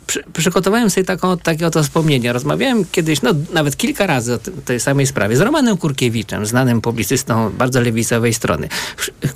Przy, 0.07 0.23
przygotowałem 0.33 0.89
sobie 0.89 1.03
taką, 1.03 1.37
takie 1.37 1.67
oto 1.67 1.83
wspomnienie. 1.83 2.33
Rozmawiałem 2.33 2.85
kiedyś, 2.91 3.21
no 3.21 3.31
nawet 3.53 3.77
kilka 3.77 4.07
razy 4.07 4.33
o 4.33 4.37
tym, 4.37 4.61
tej 4.65 4.79
samej 4.79 5.07
sprawie 5.07 5.35
z 5.35 5.41
Romanem 5.41 5.56
Kurkiewiczem, 5.79 6.45
znanym 6.45 6.81
publicystą 6.81 7.49
bardzo 7.49 7.81
lewicowej 7.81 8.33
strony. 8.33 8.69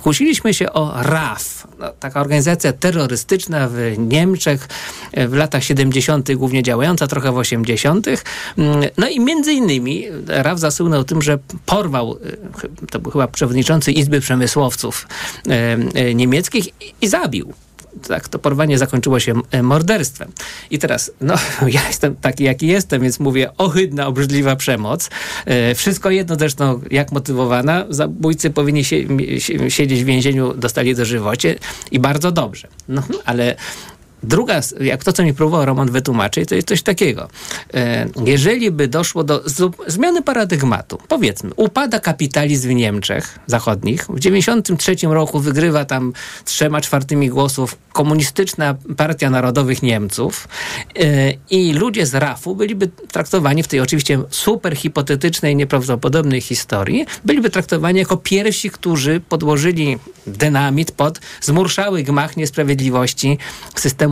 Kłóciliśmy 0.02 0.54
się 0.54 0.72
o 0.72 1.02
RAF, 1.02 1.66
no, 1.78 1.88
taka 2.00 2.20
organizacja 2.20 2.72
terrorystyczna 2.72 3.68
w 3.68 3.94
Niemczech 3.98 4.68
e, 5.12 5.28
w 5.28 5.34
latach 5.34 5.64
70., 5.64 6.34
głównie 6.34 6.62
działająca, 6.62 7.06
trochę 7.06 7.32
w 7.32 7.36
80. 7.36 8.06
Mm, 8.08 8.80
No 8.96 9.08
i 9.08 9.20
między 9.20 9.52
innymi 9.52 10.04
RAF 10.26 10.58
zasłynął 10.58 11.04
tym, 11.04 11.22
że 11.22 11.38
porwał, 11.66 12.18
e, 12.82 12.86
to 12.90 12.98
był 12.98 13.12
chyba 13.12 13.28
przewodniczący 13.28 13.92
Izby 13.92 14.20
Przemysłowców 14.20 15.08
e, 15.48 15.76
e, 15.94 16.14
niemieckich 16.14 16.68
i 17.00 17.08
zabił. 17.08 17.52
Tak, 18.08 18.28
to 18.28 18.38
porwanie 18.38 18.78
zakończyło 18.78 19.20
się 19.20 19.34
e, 19.50 19.62
morderstwem. 19.62 20.32
I 20.70 20.78
teraz, 20.78 21.10
no, 21.20 21.34
ja 21.68 21.86
jestem 21.88 22.16
taki, 22.16 22.44
jaki 22.44 22.66
jestem, 22.66 23.02
więc 23.02 23.20
mówię, 23.20 23.50
ohydna, 23.58 24.06
obrzydliwa 24.06 24.56
przemoc. 24.56 25.10
E, 25.44 25.74
wszystko 25.74 26.10
jedno 26.10 26.36
zresztą, 26.36 26.80
jak 26.90 27.12
motywowana. 27.12 27.84
Zabójcy 27.88 28.50
powinni 28.50 28.84
siedzieć 29.68 30.02
w 30.02 30.06
więzieniu, 30.06 30.54
dostali 30.54 30.94
dożywocie 30.94 31.58
i 31.90 31.98
bardzo 32.00 32.32
dobrze. 32.32 32.68
No, 32.88 33.02
ale 33.24 33.56
Druga, 34.22 34.60
jak 34.80 35.04
to, 35.04 35.12
co 35.12 35.22
mi 35.22 35.34
próbował 35.34 35.66
Roman 35.66 35.90
wytłumaczyć, 35.90 36.48
to 36.48 36.54
jest 36.54 36.68
coś 36.68 36.82
takiego. 36.82 37.28
E, 37.74 38.08
Jeżeli 38.24 38.70
by 38.70 38.88
doszło 38.88 39.24
do 39.24 39.42
zmiany 39.86 40.22
paradygmatu, 40.22 40.98
powiedzmy, 41.08 41.50
upada 41.56 42.00
kapitalizm 42.00 42.68
w 42.68 42.74
Niemczech 42.74 43.38
zachodnich, 43.46 44.06
w 44.08 44.20
93 44.20 44.96
roku 45.02 45.40
wygrywa 45.40 45.84
tam 45.84 46.12
trzema 46.44 46.80
czwartymi 46.80 47.28
głosów 47.28 47.78
komunistyczna 47.92 48.74
Partia 48.96 49.30
Narodowych 49.30 49.82
Niemców 49.82 50.48
e, 50.96 51.32
i 51.50 51.72
ludzie 51.72 52.06
z 52.06 52.14
RAF-u 52.14 52.56
byliby 52.56 52.88
traktowani 52.88 53.62
w 53.62 53.68
tej 53.68 53.80
oczywiście 53.80 54.18
super 54.30 54.76
hipotetycznej, 54.76 55.56
nieprawdopodobnej 55.56 56.40
historii, 56.40 57.06
byliby 57.24 57.50
traktowani 57.50 57.98
jako 57.98 58.16
pierwsi, 58.16 58.70
którzy 58.70 59.20
podłożyli 59.28 59.98
dynamit 60.26 60.92
pod 60.92 61.20
zmurszały 61.40 62.02
gmach 62.02 62.36
niesprawiedliwości 62.36 63.38
systemu 63.74 64.11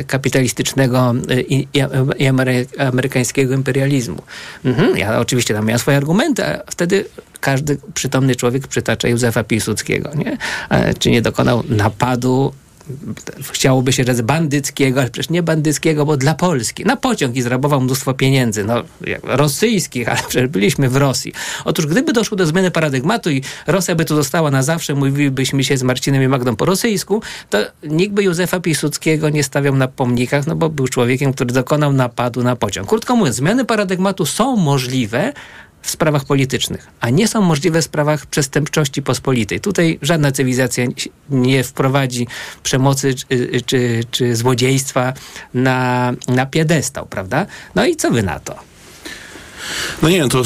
y, 0.00 0.04
kapitalistycznego 0.04 1.14
y, 1.30 1.40
i, 1.40 1.54
i, 1.74 1.82
i 2.18 2.26
amery, 2.26 2.66
amerykańskiego 2.78 3.54
imperializmu. 3.54 4.22
Mhm, 4.64 4.96
ja 4.96 5.18
oczywiście 5.18 5.54
tam 5.54 5.66
miałem 5.66 5.78
swoje 5.78 5.96
argumenty, 5.96 6.44
a 6.44 6.62
wtedy 6.70 7.04
każdy 7.40 7.78
przytomny 7.94 8.36
człowiek 8.36 8.66
przytacza 8.66 9.08
Józefa 9.08 9.44
Piłsudskiego, 9.44 10.10
nie? 10.14 10.36
A 10.68 10.94
Czy 10.98 11.10
nie 11.10 11.22
dokonał 11.22 11.62
napadu 11.68 12.52
chciałoby 13.52 13.92
się 13.92 14.04
rzec 14.04 14.20
bandyckiego, 14.20 15.00
ale 15.00 15.10
przecież 15.10 15.30
nie 15.30 15.42
bandyckiego, 15.42 16.06
bo 16.06 16.16
dla 16.16 16.34
Polski. 16.34 16.84
Na 16.84 16.96
pociąg 16.96 17.36
i 17.36 17.42
zrabował 17.42 17.80
mnóstwo 17.80 18.14
pieniędzy, 18.14 18.64
no 18.64 18.82
rosyjskich, 19.22 20.08
ale 20.08 20.18
przecież 20.28 20.48
byliśmy 20.48 20.88
w 20.88 20.96
Rosji. 20.96 21.32
Otóż 21.64 21.86
gdyby 21.86 22.12
doszło 22.12 22.36
do 22.36 22.46
zmiany 22.46 22.70
paradygmatu 22.70 23.30
i 23.30 23.42
Rosja 23.66 23.94
by 23.94 24.04
tu 24.04 24.16
została 24.16 24.50
na 24.50 24.62
zawsze, 24.62 24.94
mówilibyśmy 24.94 25.64
się 25.64 25.76
z 25.76 25.82
Marcinem 25.82 26.22
i 26.22 26.28
Magdą 26.28 26.56
po 26.56 26.64
rosyjsku, 26.64 27.22
to 27.50 27.58
nikt 27.82 28.12
by 28.12 28.22
Józefa 28.22 28.60
Piłsudskiego 28.60 29.28
nie 29.28 29.44
stawiał 29.44 29.76
na 29.76 29.88
pomnikach, 29.88 30.46
no 30.46 30.56
bo 30.56 30.68
był 30.68 30.88
człowiekiem, 30.88 31.32
który 31.32 31.52
dokonał 31.54 31.92
napadu 31.92 32.42
na 32.42 32.56
pociąg. 32.56 32.88
Krótko 32.88 33.16
mówiąc, 33.16 33.36
zmiany 33.36 33.64
paradygmatu 33.64 34.26
są 34.26 34.56
możliwe, 34.56 35.32
w 35.82 35.90
sprawach 35.90 36.24
politycznych, 36.24 36.86
a 37.00 37.10
nie 37.10 37.28
są 37.28 37.40
możliwe 37.40 37.82
w 37.82 37.84
sprawach 37.84 38.26
przestępczości 38.26 39.02
pospolitej. 39.02 39.60
Tutaj 39.60 39.98
żadna 40.02 40.32
cywilizacja 40.32 40.84
nie 41.30 41.64
wprowadzi 41.64 42.26
przemocy 42.62 43.14
czy, 43.14 43.26
czy, 43.66 44.04
czy 44.10 44.36
złodziejstwa 44.36 45.12
na, 45.54 46.12
na 46.28 46.46
piedestał, 46.46 47.06
prawda? 47.06 47.46
No 47.74 47.86
i 47.86 47.96
co 47.96 48.10
wy 48.10 48.22
na 48.22 48.40
to? 48.40 48.69
No 50.02 50.08
nie 50.08 50.16
wiem, 50.16 50.28
to 50.28 50.42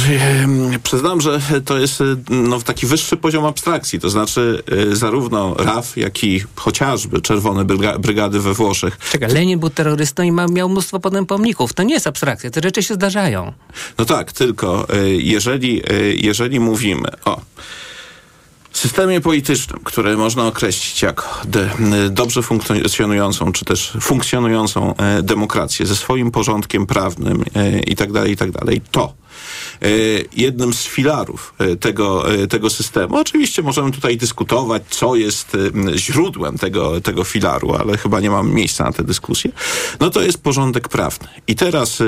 przyznam, 0.82 1.20
że 1.20 1.40
to 1.64 1.78
jest 1.78 2.00
e, 2.00 2.04
no, 2.30 2.60
taki 2.60 2.86
wyższy 2.86 3.16
poziom 3.16 3.44
abstrakcji. 3.46 4.00
To 4.00 4.10
znaczy 4.10 4.62
e, 4.92 4.96
zarówno 4.96 5.54
RAF, 5.58 5.96
jak 5.96 6.24
i 6.24 6.42
chociażby 6.56 7.20
Czerwone 7.20 7.64
Bryga- 7.64 7.98
Brygady 7.98 8.40
we 8.40 8.54
Włoszech. 8.54 8.98
Czekaj, 9.12 9.32
Lenin 9.32 9.58
był 9.58 9.70
terrorystą 9.70 10.22
i 10.22 10.32
ma, 10.32 10.46
miał 10.46 10.68
mnóstwo 10.68 11.00
potem 11.00 11.26
pomników. 11.26 11.72
To 11.72 11.82
nie 11.82 11.94
jest 11.94 12.06
abstrakcja, 12.06 12.50
te 12.50 12.60
rzeczy 12.62 12.82
się 12.82 12.94
zdarzają. 12.94 13.52
No 13.98 14.04
tak, 14.04 14.32
tylko 14.32 14.86
e, 14.88 15.08
jeżeli, 15.08 15.82
jeżeli 16.14 16.60
mówimy 16.60 17.08
o 17.24 17.40
systemie 18.74 19.20
politycznym, 19.20 19.80
który 19.84 20.16
można 20.16 20.46
określić 20.46 21.02
jako 21.02 21.24
dobrze 22.10 22.42
funkcjonującą, 22.42 23.52
czy 23.52 23.64
też 23.64 23.92
funkcjonującą 24.00 24.96
e, 24.96 25.22
demokrację 25.22 25.86
ze 25.86 25.96
swoim 25.96 26.30
porządkiem 26.30 26.86
prawnym 26.86 27.44
e, 27.54 27.78
i 27.80 27.96
tak 27.96 28.12
tak 28.36 28.50
to 28.90 29.14
e, 29.82 29.88
jednym 30.36 30.74
z 30.74 30.84
filarów 30.84 31.54
tego, 31.80 32.24
tego 32.48 32.70
systemu. 32.70 33.16
Oczywiście 33.16 33.62
możemy 33.62 33.92
tutaj 33.92 34.16
dyskutować, 34.16 34.82
co 34.90 35.14
jest 35.14 35.56
źródłem 35.96 36.58
tego, 36.58 37.00
tego 37.00 37.24
filaru, 37.24 37.74
ale 37.74 37.98
chyba 37.98 38.20
nie 38.20 38.30
mamy 38.30 38.52
miejsca 38.52 38.84
na 38.84 38.92
tę 38.92 39.04
dyskusję. 39.04 39.50
No 40.00 40.10
to 40.10 40.22
jest 40.22 40.42
porządek 40.42 40.88
prawny. 40.88 41.28
I 41.46 41.54
teraz 41.54 42.02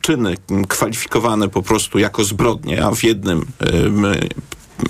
czyny 0.00 0.34
kwalifikowane 0.68 1.48
po 1.48 1.62
prostu 1.62 1.98
jako 1.98 2.24
zbrodnie, 2.24 2.84
a 2.84 2.90
w 2.90 3.04
jednym 3.04 3.46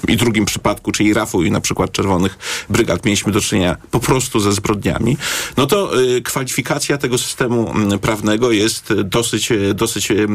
i 0.08 0.16
drugim 0.16 0.44
przypadku, 0.44 0.92
czyli 0.92 1.14
Rafu 1.14 1.42
i 1.42 1.50
na 1.50 1.60
przykład 1.60 1.92
Czerwonych 1.92 2.38
Brygad, 2.68 3.04
mieliśmy 3.04 3.32
do 3.32 3.40
czynienia 3.40 3.76
po 3.90 4.00
prostu 4.00 4.40
ze 4.40 4.52
zbrodniami, 4.52 5.16
no 5.56 5.66
to 5.66 6.00
y, 6.00 6.22
kwalifikacja 6.22 6.98
tego 6.98 7.18
systemu 7.18 7.70
mm, 7.70 7.98
prawnego 7.98 8.52
jest 8.52 8.92
dosyć, 9.04 9.52
y, 9.52 9.74
dosyć 9.74 10.10
y, 10.10 10.26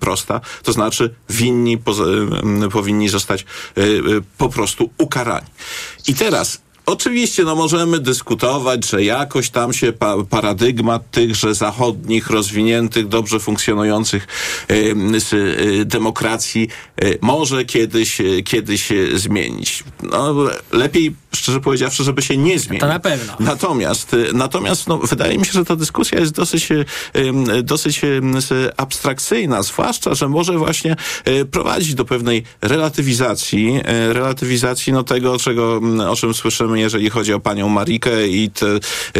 prosta. 0.00 0.40
To 0.62 0.72
znaczy 0.72 1.14
winni 1.30 1.78
poza, 1.78 2.04
powinni 2.72 3.08
zostać 3.08 3.44
po 4.38 4.48
prostu 4.48 4.90
ukarani. 4.98 5.46
I 6.06 6.14
teraz 6.14 6.60
Oczywiście, 6.90 7.44
no 7.44 7.56
możemy 7.56 7.98
dyskutować, 7.98 8.86
że 8.86 9.04
jakoś 9.04 9.50
tam 9.50 9.72
się 9.72 9.92
pa 9.92 10.16
paradygmat 10.30 11.10
tychże 11.10 11.54
zachodnich, 11.54 12.30
rozwiniętych, 12.30 13.08
dobrze 13.08 13.40
funkcjonujących 13.40 14.26
y, 14.70 15.84
demokracji 15.84 16.68
y, 17.04 17.18
może 17.20 17.64
kiedyś, 17.64 18.20
y, 18.20 18.42
kiedyś 18.42 18.88
zmienić. 19.14 19.84
No, 20.02 20.34
lepiej, 20.72 21.14
szczerze 21.34 21.60
powiedziawszy, 21.60 22.04
żeby 22.04 22.22
się 22.22 22.36
nie 22.36 22.58
zmienił. 22.58 22.80
To 22.80 22.86
na 22.88 23.00
pewno. 23.00 23.32
Natomiast, 23.40 24.14
y, 24.14 24.28
natomiast 24.34 24.86
no, 24.86 24.98
wydaje 24.98 25.38
mi 25.38 25.46
się, 25.46 25.52
że 25.52 25.64
ta 25.64 25.76
dyskusja 25.76 26.18
jest 26.20 26.32
dosyć, 26.32 26.68
y, 26.72 26.84
dosyć 27.62 28.00
s- 28.36 28.52
abstrakcyjna, 28.76 29.62
zwłaszcza, 29.62 30.14
że 30.14 30.28
może 30.28 30.58
właśnie 30.58 30.96
y, 31.28 31.44
prowadzić 31.44 31.94
do 31.94 32.04
pewnej 32.04 32.44
relatywizacji, 32.62 33.76
y, 33.76 34.12
relatywizacji 34.12 34.92
no, 34.92 35.02
tego, 35.02 35.38
czego, 35.38 35.80
o 36.08 36.16
czym 36.16 36.34
słyszymy, 36.34 36.80
jeżeli 36.80 37.10
chodzi 37.10 37.32
o 37.32 37.40
panią 37.40 37.68
Marikę 37.68 38.28
i 38.28 38.50
te, 38.50 38.66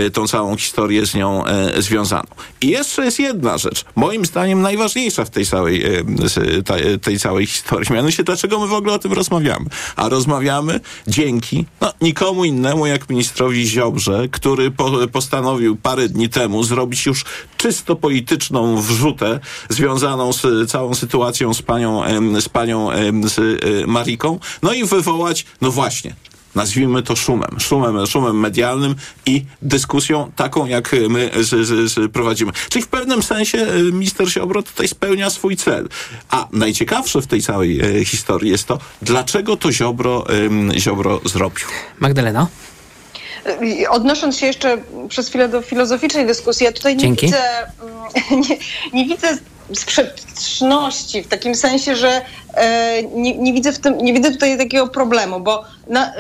y, 0.01 0.11
tą 0.11 0.27
całą 0.29 0.57
historię 0.57 1.07
z 1.07 1.15
nią 1.15 1.45
y, 1.77 1.83
związaną. 1.83 2.27
I 2.61 2.69
jeszcze 2.69 3.05
jest 3.05 3.19
jedna 3.19 3.59
rzecz, 3.59 3.85
moim 3.97 4.25
zdaniem 4.25 4.63
najważniejsza 4.63 5.25
w 5.25 5.31
tej 5.31 5.47
całej, 5.47 5.97
y, 5.97 6.99
tej 6.99 7.19
całej 7.19 7.47
historii. 7.47 7.93
Mianowicie, 7.95 8.25
dlaczego 8.25 8.61
my 8.61 8.67
w 8.67 8.73
ogóle 8.73 8.93
o 8.95 8.99
tym 8.99 9.13
rozmawiamy? 9.13 9.67
A 9.97 10.09
rozmawiamy 10.09 10.81
dzięki 11.07 11.65
no, 11.81 11.93
nikomu 12.01 12.45
innemu 12.45 12.87
jak 12.87 13.11
ministrowi 13.11 13.67
Ziobrze, 13.67 14.29
który 14.29 14.71
po, 14.71 15.09
postanowił 15.13 15.77
parę 15.77 16.09
dni 16.09 16.29
temu 16.29 16.63
zrobić 16.63 17.07
już 17.07 17.25
czysto 17.57 17.97
polityczną 17.97 18.83
wrzutę 18.83 19.41
związaną 19.69 20.33
z 20.33 20.71
całą 20.71 20.95
sytuacją 20.95 21.55
z 21.55 21.63
panią, 21.63 22.03
z 22.41 22.49
panią 22.49 22.89
z 23.25 23.39
y, 23.39 23.87
Mariką, 23.87 24.39
no 24.63 24.73
i 24.73 24.85
wywołać, 24.85 25.47
no 25.61 25.71
właśnie, 25.71 26.15
nazwijmy 26.55 27.03
to 27.03 27.17
szumem, 27.17 27.61
szumem, 27.61 28.07
szumem 28.07 28.41
medialnym 28.41 28.95
i 29.27 29.45
dyskusją 29.63 30.33
taką, 30.37 30.67
jak 30.67 30.97
my 31.09 31.31
z, 31.41 31.67
z, 31.67 31.93
z 31.93 32.13
prowadzimy. 32.13 32.53
Czyli 32.69 32.85
w 32.85 32.89
pewnym 32.89 33.23
sensie 33.23 33.59
y, 33.59 33.93
minister 33.93 34.29
Ziobro 34.29 34.63
tutaj 34.63 34.89
spełnia 34.89 35.31
swój 35.31 35.57
cel. 35.57 35.89
A 36.31 36.49
najciekawsze 36.53 37.23
w 37.23 37.27
tej 37.27 37.43
całej 37.43 37.81
e, 37.81 38.05
historii 38.05 38.51
jest 38.51 38.65
to, 38.65 38.79
dlaczego 39.03 39.57
to 39.57 39.73
Ziobro, 39.73 40.27
em, 40.29 40.73
Ziobro 40.79 41.21
zrobił. 41.25 41.67
Magdaleno? 42.01 42.49
I 43.63 43.87
Odnosząc 43.87 44.37
się 44.37 44.47
jeszcze 44.47 44.79
przez 45.09 45.29
chwilę 45.29 45.49
do 45.49 45.63
filozoficznej 45.63 46.27
dyskusji, 46.27 46.65
ja 46.65 46.73
tutaj 46.73 46.97
nie 46.97 47.01
Dzięki. 47.01 47.27
widzę, 47.27 47.43
mm, 48.29 48.41
nie, 48.49 48.57
nie 48.93 49.07
widzę 49.07 49.39
sprzeczności 49.75 51.23
w 51.23 51.29
takim 51.29 51.55
sensie, 51.55 51.97
że 51.97 52.23
e, 52.55 53.03
nie, 53.03 53.39
nie, 53.39 53.53
widzę 53.53 53.73
w 53.73 53.79
tym, 53.79 53.99
nie 53.99 54.13
widzę 54.13 54.31
tutaj 54.31 54.59
takiego 54.59 54.87
problemu, 54.87 55.41
bo 55.41 55.65
na, 55.87 56.13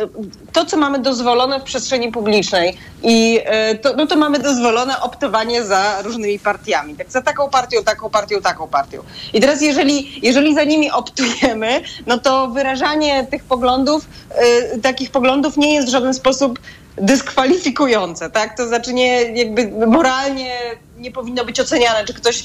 to, 0.52 0.64
co 0.64 0.76
mamy 0.76 0.98
dozwolone 0.98 1.60
w 1.60 1.62
przestrzeni 1.62 2.12
publicznej 2.12 2.78
i 3.02 3.40
e, 3.44 3.74
to, 3.74 3.96
no 3.96 4.06
to 4.06 4.16
mamy 4.16 4.38
dozwolone 4.38 5.00
optowanie 5.00 5.64
za 5.64 6.02
różnymi 6.02 6.38
partiami. 6.38 6.96
Tak, 6.96 7.10
za 7.10 7.22
taką 7.22 7.50
partią, 7.50 7.82
taką 7.82 8.10
partią, 8.10 8.40
taką 8.40 8.68
partią. 8.68 9.02
I 9.32 9.40
teraz 9.40 9.62
jeżeli, 9.62 10.20
jeżeli 10.22 10.54
za 10.54 10.64
nimi 10.64 10.90
optujemy, 10.90 11.80
no 12.06 12.18
to 12.18 12.48
wyrażanie 12.48 13.26
tych 13.30 13.44
poglądów, 13.44 14.06
e, 14.30 14.78
takich 14.78 15.10
poglądów 15.10 15.56
nie 15.56 15.74
jest 15.74 15.88
w 15.88 15.90
żaden 15.90 16.14
sposób 16.14 16.58
dyskwalifikujące, 16.96 18.30
tak? 18.30 18.56
To 18.56 18.68
znaczy 18.68 18.92
nie, 18.94 19.22
jakby 19.22 19.86
moralnie 19.86 20.56
nie 21.00 21.10
powinno 21.10 21.44
być 21.44 21.60
oceniane, 21.60 22.04
czy 22.04 22.14
ktoś, 22.14 22.44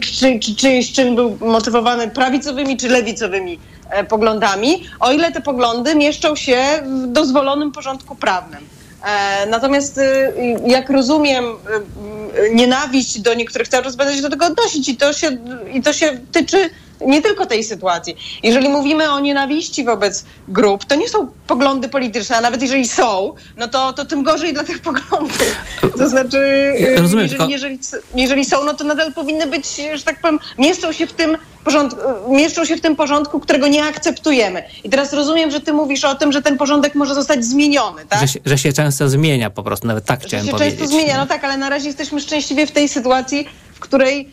czy, 0.00 0.38
czy 0.38 0.56
czyjś 0.56 0.92
czyn 0.92 1.14
był 1.16 1.38
motywowany 1.40 2.10
prawicowymi 2.10 2.76
czy 2.76 2.88
lewicowymi 2.88 3.58
e, 3.90 4.04
poglądami, 4.04 4.84
o 5.00 5.12
ile 5.12 5.32
te 5.32 5.40
poglądy 5.40 5.94
mieszczą 5.94 6.36
się 6.36 6.62
w 6.84 7.06
dozwolonym 7.06 7.72
porządku 7.72 8.16
prawnym. 8.16 8.66
E, 9.04 9.46
natomiast 9.46 9.98
e, 9.98 10.32
jak 10.66 10.90
rozumiem, 10.90 11.44
e, 11.44 12.54
nienawiść 12.54 13.20
do 13.20 13.34
niektórych 13.34 13.68
czas 13.68 13.96
będę 13.96 14.16
się 14.16 14.22
do 14.22 14.30
tego 14.30 14.46
odnosić 14.46 14.88
i 14.88 14.96
to 14.96 15.12
się, 15.12 15.38
i 15.72 15.82
to 15.82 15.92
się 15.92 16.18
tyczy 16.32 16.70
nie 17.00 17.22
tylko 17.22 17.46
tej 17.46 17.64
sytuacji. 17.64 18.16
Jeżeli 18.42 18.68
mówimy 18.68 19.10
o 19.10 19.20
nienawiści 19.20 19.84
wobec 19.84 20.24
grup, 20.48 20.84
to 20.84 20.94
nie 20.94 21.08
są 21.08 21.28
poglądy 21.46 21.88
polityczne, 21.88 22.36
a 22.36 22.40
nawet 22.40 22.62
jeżeli 22.62 22.88
są, 22.88 23.34
no 23.56 23.68
to, 23.68 23.92
to 23.92 24.04
tym 24.04 24.22
gorzej 24.22 24.52
dla 24.52 24.64
tych 24.64 24.78
poglądów. 24.78 25.56
To 25.98 26.08
znaczy, 26.08 26.72
Ja 26.78 27.00
rozumiem, 27.00 27.26
jeżeli, 27.26 27.52
jeżeli, 27.52 27.78
jeżeli 28.14 28.44
są, 28.44 28.64
no 28.64 28.74
to 28.74 28.84
nadal 28.84 29.12
powinny 29.12 29.46
być, 29.46 29.66
że 29.94 30.02
tak 30.04 30.20
powiem, 30.20 30.38
mieszczą 30.58 30.92
się 30.92 31.06
w 31.06 31.12
tym 31.12 31.36
porządku, 31.64 32.00
mieszczą 32.28 32.64
się 32.64 32.76
w 32.76 32.80
tym 32.80 32.96
porządku, 32.96 33.40
którego 33.40 33.68
nie 33.68 33.84
akceptujemy. 33.84 34.62
I 34.84 34.90
teraz 34.90 35.12
rozumiem, 35.12 35.50
że 35.50 35.60
ty 35.60 35.72
mówisz 35.72 36.04
o 36.04 36.14
tym, 36.14 36.32
że 36.32 36.42
ten 36.42 36.58
porządek 36.58 36.94
może 36.94 37.14
zostać 37.14 37.44
zmieniony, 37.44 38.06
tak? 38.08 38.20
Że, 38.20 38.28
się, 38.28 38.40
że 38.44 38.58
się 38.58 38.72
często 38.72 39.08
zmienia 39.08 39.50
po 39.50 39.62
prostu, 39.62 39.86
nawet 39.86 40.04
tak 40.04 40.20
Że 40.22 40.28
chciałem 40.28 40.46
się 40.46 40.52
powiedzieć. 40.52 40.78
często 40.78 40.94
zmienia, 40.94 41.18
no 41.18 41.26
tak, 41.26 41.44
ale 41.44 41.56
na 41.56 41.70
razie 41.70 41.86
jesteśmy 41.86 42.20
szczęśliwie 42.20 42.66
w 42.66 42.72
tej 42.72 42.88
sytuacji, 42.88 43.48
w 43.74 43.80
której 43.80 44.32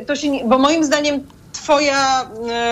y, 0.00 0.04
to 0.04 0.16
się, 0.16 0.28
nie, 0.28 0.44
bo 0.44 0.58
moim 0.58 0.84
zdaniem 0.84 1.20
twoja, 1.62 2.22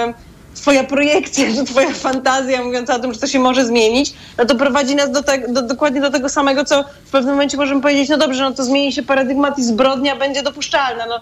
y, 0.09 0.55
twoja 0.55 0.85
projekcja, 0.85 1.45
czy 1.57 1.65
twoja 1.65 1.91
fantazja 1.91 2.65
mówiąca 2.65 2.95
o 2.95 2.99
tym, 2.99 3.15
że 3.15 3.21
to 3.21 3.27
się 3.27 3.39
może 3.39 3.67
zmienić, 3.67 4.15
no 4.39 4.45
to 4.45 4.55
prowadzi 4.55 4.95
nas 4.97 5.11
do, 5.11 5.23
te, 5.23 5.39
do, 5.49 5.63
dokładnie 5.63 6.01
do 6.01 6.11
tego 6.11 6.29
samego, 6.29 6.65
co 6.65 6.85
w 7.05 7.11
pewnym 7.11 7.35
momencie 7.35 7.57
możemy 7.57 7.81
powiedzieć, 7.81 8.09
no 8.09 8.19
dobrze, 8.19 8.43
no 8.43 8.53
to 8.53 8.65
zmieni 8.65 8.93
się 8.93 9.03
paradygmat 9.03 9.59
i 9.59 9.65
zbrodnia 9.65 10.17
będzie 10.17 10.43
dopuszczalna. 10.43 11.07
No, 11.07 11.21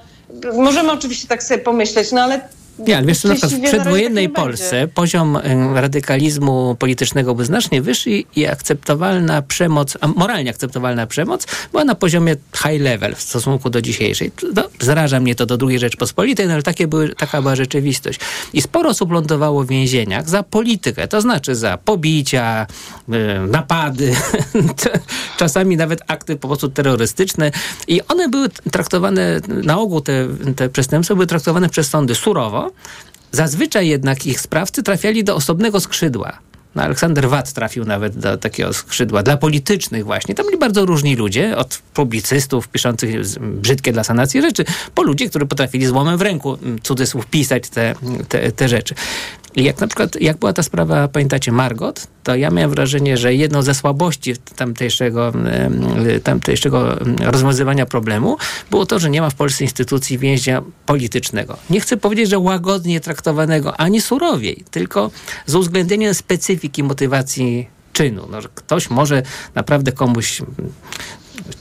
możemy 0.52 0.92
oczywiście 0.92 1.28
tak 1.28 1.42
sobie 1.42 1.60
pomyśleć, 1.60 2.12
no 2.12 2.20
ale 2.20 2.40
Nie, 2.78 2.96
ale 2.96 3.06
wiesz 3.06 3.24
na 3.24 3.34
przykład 3.34 3.52
w 3.52 3.60
przedwojennej 3.60 4.28
Polsce 4.28 4.70
będzie. 4.70 4.94
poziom 4.94 5.38
radykalizmu 5.74 6.76
politycznego 6.78 7.34
był 7.34 7.44
znacznie 7.44 7.82
wyższy 7.82 8.10
i 8.36 8.46
akceptowalna 8.46 9.42
przemoc, 9.42 9.96
a 10.00 10.08
moralnie 10.08 10.50
akceptowalna 10.50 11.06
przemoc 11.06 11.46
była 11.72 11.84
na 11.84 11.94
poziomie 11.94 12.36
high 12.56 12.80
level 12.80 13.14
w 13.14 13.22
stosunku 13.22 13.70
do 13.70 13.82
dzisiejszej. 13.82 14.32
No, 14.54 14.62
zaraża 14.80 15.20
mnie 15.20 15.34
to 15.34 15.46
do 15.46 15.68
II 15.68 15.78
Rzeczpospolitej, 15.78 16.46
no 16.46 16.52
ale 16.52 16.62
takie 16.62 16.86
były, 16.86 17.08
taka 17.08 17.42
była 17.42 17.56
rzeczywistość. 17.56 18.20
I 18.52 18.62
sporo 18.62 18.90
osób 18.90 19.12
lądowało 19.12 19.64
w 19.64 19.68
więzieniach 19.68 20.28
za 20.28 20.42
politykę, 20.42 21.08
to 21.08 21.20
znaczy 21.20 21.54
za 21.54 21.78
pobicia, 21.78 22.66
napady, 23.48 24.14
czasami 25.38 25.76
nawet 25.76 26.00
akty 26.06 26.36
po 26.36 26.48
prostu 26.48 26.68
terrorystyczne 26.68 27.50
i 27.88 28.00
one 28.08 28.28
były 28.28 28.48
traktowane, 28.48 29.40
na 29.48 29.78
ogół 29.78 30.00
te, 30.00 30.28
te 30.56 30.68
przestępstwa 30.68 31.14
były 31.14 31.26
traktowane 31.26 31.68
przez 31.68 31.88
sądy 31.88 32.14
surowo, 32.14 32.65
Zazwyczaj 33.32 33.88
jednak 33.88 34.26
ich 34.26 34.40
sprawcy 34.40 34.82
trafiali 34.82 35.24
do 35.24 35.36
osobnego 35.36 35.80
skrzydła. 35.80 36.38
No, 36.76 36.82
Aleksander 36.82 37.28
Watt 37.28 37.52
trafił 37.52 37.84
nawet 37.84 38.18
do 38.18 38.36
takiego 38.38 38.72
skrzydła 38.72 39.22
dla 39.22 39.36
politycznych 39.36 40.04
właśnie. 40.04 40.34
Tam 40.34 40.46
byli 40.46 40.58
bardzo 40.58 40.86
różni 40.86 41.16
ludzie, 41.16 41.56
od 41.56 41.78
publicystów 41.94 42.68
piszących 42.68 43.24
z- 43.26 43.38
brzydkie 43.38 43.92
dla 43.92 44.04
sanacji 44.04 44.42
rzeczy, 44.42 44.64
po 44.94 45.02
ludzi, 45.02 45.28
którzy 45.30 45.46
potrafili 45.46 45.86
złomem 45.86 46.18
w 46.18 46.22
ręku, 46.22 46.58
cudzysłów, 46.82 47.26
pisać 47.26 47.68
te, 47.68 47.94
te, 48.28 48.52
te 48.52 48.68
rzeczy. 48.68 48.94
I 49.56 49.64
jak 49.64 49.80
na 49.80 49.86
przykład, 49.86 50.20
jak 50.20 50.36
była 50.36 50.52
ta 50.52 50.62
sprawa, 50.62 51.08
pamiętacie, 51.08 51.52
Margot, 51.52 52.06
to 52.22 52.34
ja 52.36 52.50
miałem 52.50 52.70
wrażenie, 52.70 53.16
że 53.16 53.34
jedną 53.34 53.62
ze 53.62 53.74
słabości 53.74 54.34
tamtejszego, 54.56 55.32
tamtejszego 56.22 56.96
rozwiązywania 57.20 57.86
problemu 57.86 58.36
było 58.70 58.86
to, 58.86 58.98
że 58.98 59.10
nie 59.10 59.20
ma 59.20 59.30
w 59.30 59.34
Polsce 59.34 59.64
instytucji 59.64 60.18
więźnia 60.18 60.62
politycznego. 60.86 61.56
Nie 61.70 61.80
chcę 61.80 61.96
powiedzieć, 61.96 62.28
że 62.30 62.38
łagodnie 62.38 63.00
traktowanego, 63.00 63.80
ani 63.80 64.00
surowiej, 64.00 64.64
tylko 64.70 65.10
z 65.46 65.54
uwzględnieniem 65.54 66.14
specyfiki 66.14 66.65
motywacji 66.82 67.68
czynu. 67.92 68.28
No, 68.30 68.38
ktoś 68.54 68.90
może 68.90 69.22
naprawdę 69.54 69.92
komuś 69.92 70.42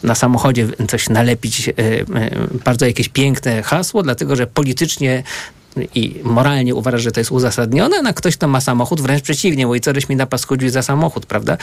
na 0.04 0.16
samochodzie 0.16 0.68
coś 0.88 1.10
nalepić, 1.10 1.70
e, 1.70 1.72
e, 1.72 2.04
bardzo 2.66 2.86
jakieś 2.86 3.10
piękne 3.10 3.64
hasło, 3.64 4.04
dlatego 4.04 4.36
że 4.36 4.48
politycznie 4.48 5.24
i 5.96 6.20
moralnie 6.24 6.76
uważa, 6.76 6.98
że 6.98 7.12
to 7.12 7.20
jest 7.20 7.32
uzasadnione, 7.32 8.10
a 8.10 8.14
ktoś, 8.14 8.38
kto 8.38 8.48
ma 8.48 8.62
samochód, 8.62 9.02
wręcz 9.02 9.22
przeciwnie, 9.22 9.68
mówi, 9.68 9.82
co 9.82 9.94
żeś 9.94 10.10
mi 10.10 10.16
napaskudził 10.16 10.70
za 10.70 10.82
samochód, 10.82 11.26
prawda? 11.26 11.58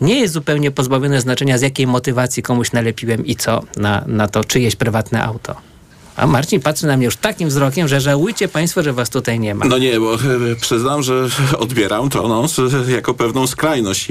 Nie 0.00 0.20
jest 0.20 0.34
zupełnie 0.34 0.70
pozbawione 0.70 1.20
znaczenia, 1.20 1.58
z 1.58 1.62
jakiej 1.62 1.86
motywacji 1.86 2.42
komuś 2.42 2.72
nalepiłem 2.72 3.26
i 3.26 3.36
co 3.36 3.62
na, 3.76 4.04
na 4.06 4.28
to 4.28 4.44
czyjeś 4.44 4.76
prywatne 4.76 5.24
auto. 5.24 5.69
A 6.16 6.26
Marcin 6.26 6.60
patrzy 6.60 6.86
na 6.86 6.96
mnie 6.96 7.04
już 7.04 7.16
takim 7.16 7.48
wzrokiem, 7.48 7.88
że 7.88 8.00
żałujcie 8.00 8.48
państwo, 8.48 8.82
że 8.82 8.92
was 8.92 9.10
tutaj 9.10 9.40
nie 9.40 9.54
ma. 9.54 9.64
No 9.64 9.78
nie, 9.78 10.00
bo 10.00 10.14
e, 10.14 10.18
przyznam, 10.60 11.02
że 11.02 11.28
odbieram 11.58 12.10
to 12.10 12.28
no, 12.28 12.46
jako 12.88 13.14
pewną 13.14 13.46
skrajność 13.46 14.08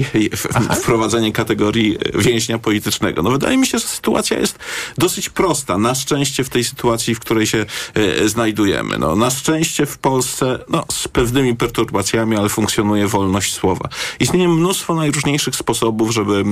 wprowadzenie 0.82 1.32
kategorii 1.32 1.98
więźnia 2.14 2.58
politycznego. 2.58 3.22
No 3.22 3.30
wydaje 3.30 3.56
mi 3.56 3.66
się, 3.66 3.78
że 3.78 3.86
sytuacja 3.86 4.38
jest 4.38 4.58
dosyć 4.98 5.28
prosta. 5.28 5.78
Na 5.78 5.94
szczęście 5.94 6.44
w 6.44 6.48
tej 6.48 6.64
sytuacji, 6.64 7.14
w 7.14 7.20
której 7.20 7.46
się 7.46 7.66
e, 7.94 8.28
znajdujemy. 8.28 8.98
No, 8.98 9.16
na 9.16 9.30
szczęście 9.30 9.86
w 9.86 9.98
Polsce 9.98 10.58
no, 10.68 10.84
z 10.92 11.08
pewnymi 11.08 11.56
perturbacjami, 11.56 12.36
ale 12.36 12.48
funkcjonuje 12.48 13.08
wolność 13.08 13.54
słowa. 13.54 13.88
Istnieje 14.20 14.48
mnóstwo 14.48 14.94
najróżniejszych 14.94 15.56
sposobów, 15.56 16.10
żeby 16.10 16.34
e, 16.34 16.44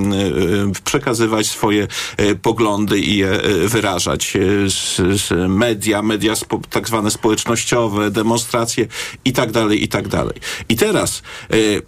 przekazywać 0.85 1.47
swoje 1.47 1.89
e, 2.17 2.35
poglądy 2.35 3.01
i 3.01 3.17
je 3.17 3.31
e, 3.31 3.69
wyrażać. 3.69 4.37
E, 4.37 4.71
z, 4.71 4.97
z 5.21 5.38
media, 5.49 6.03
media 6.03 6.37
spo, 6.37 6.61
tak 6.71 6.89
zwane 6.89 7.11
społecznościowe, 7.11 8.11
demonstracje 8.11 8.87
i 9.25 9.33
tak 9.33 9.53
dalej, 9.53 9.85
i 9.85 9.89
tak 9.89 10.09
dalej. 10.09 10.35
I 10.69 10.77
teraz 10.77 11.23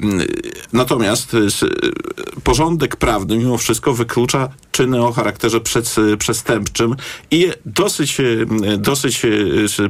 m, 0.01 0.23
natomiast 0.73 1.35
e, 1.35 1.39
porządek 2.45 2.97
prawny 2.97 3.39
mimo 3.39 3.59
wszystko 3.59 3.95
wyklucza 3.95 4.49
czyny 4.73 5.03
o 5.03 5.13
charakterze 5.13 5.61
przed, 5.61 5.95
przestępczym 6.19 6.97
i 7.31 7.51
dosyć, 7.67 8.17
dosyć 8.79 9.23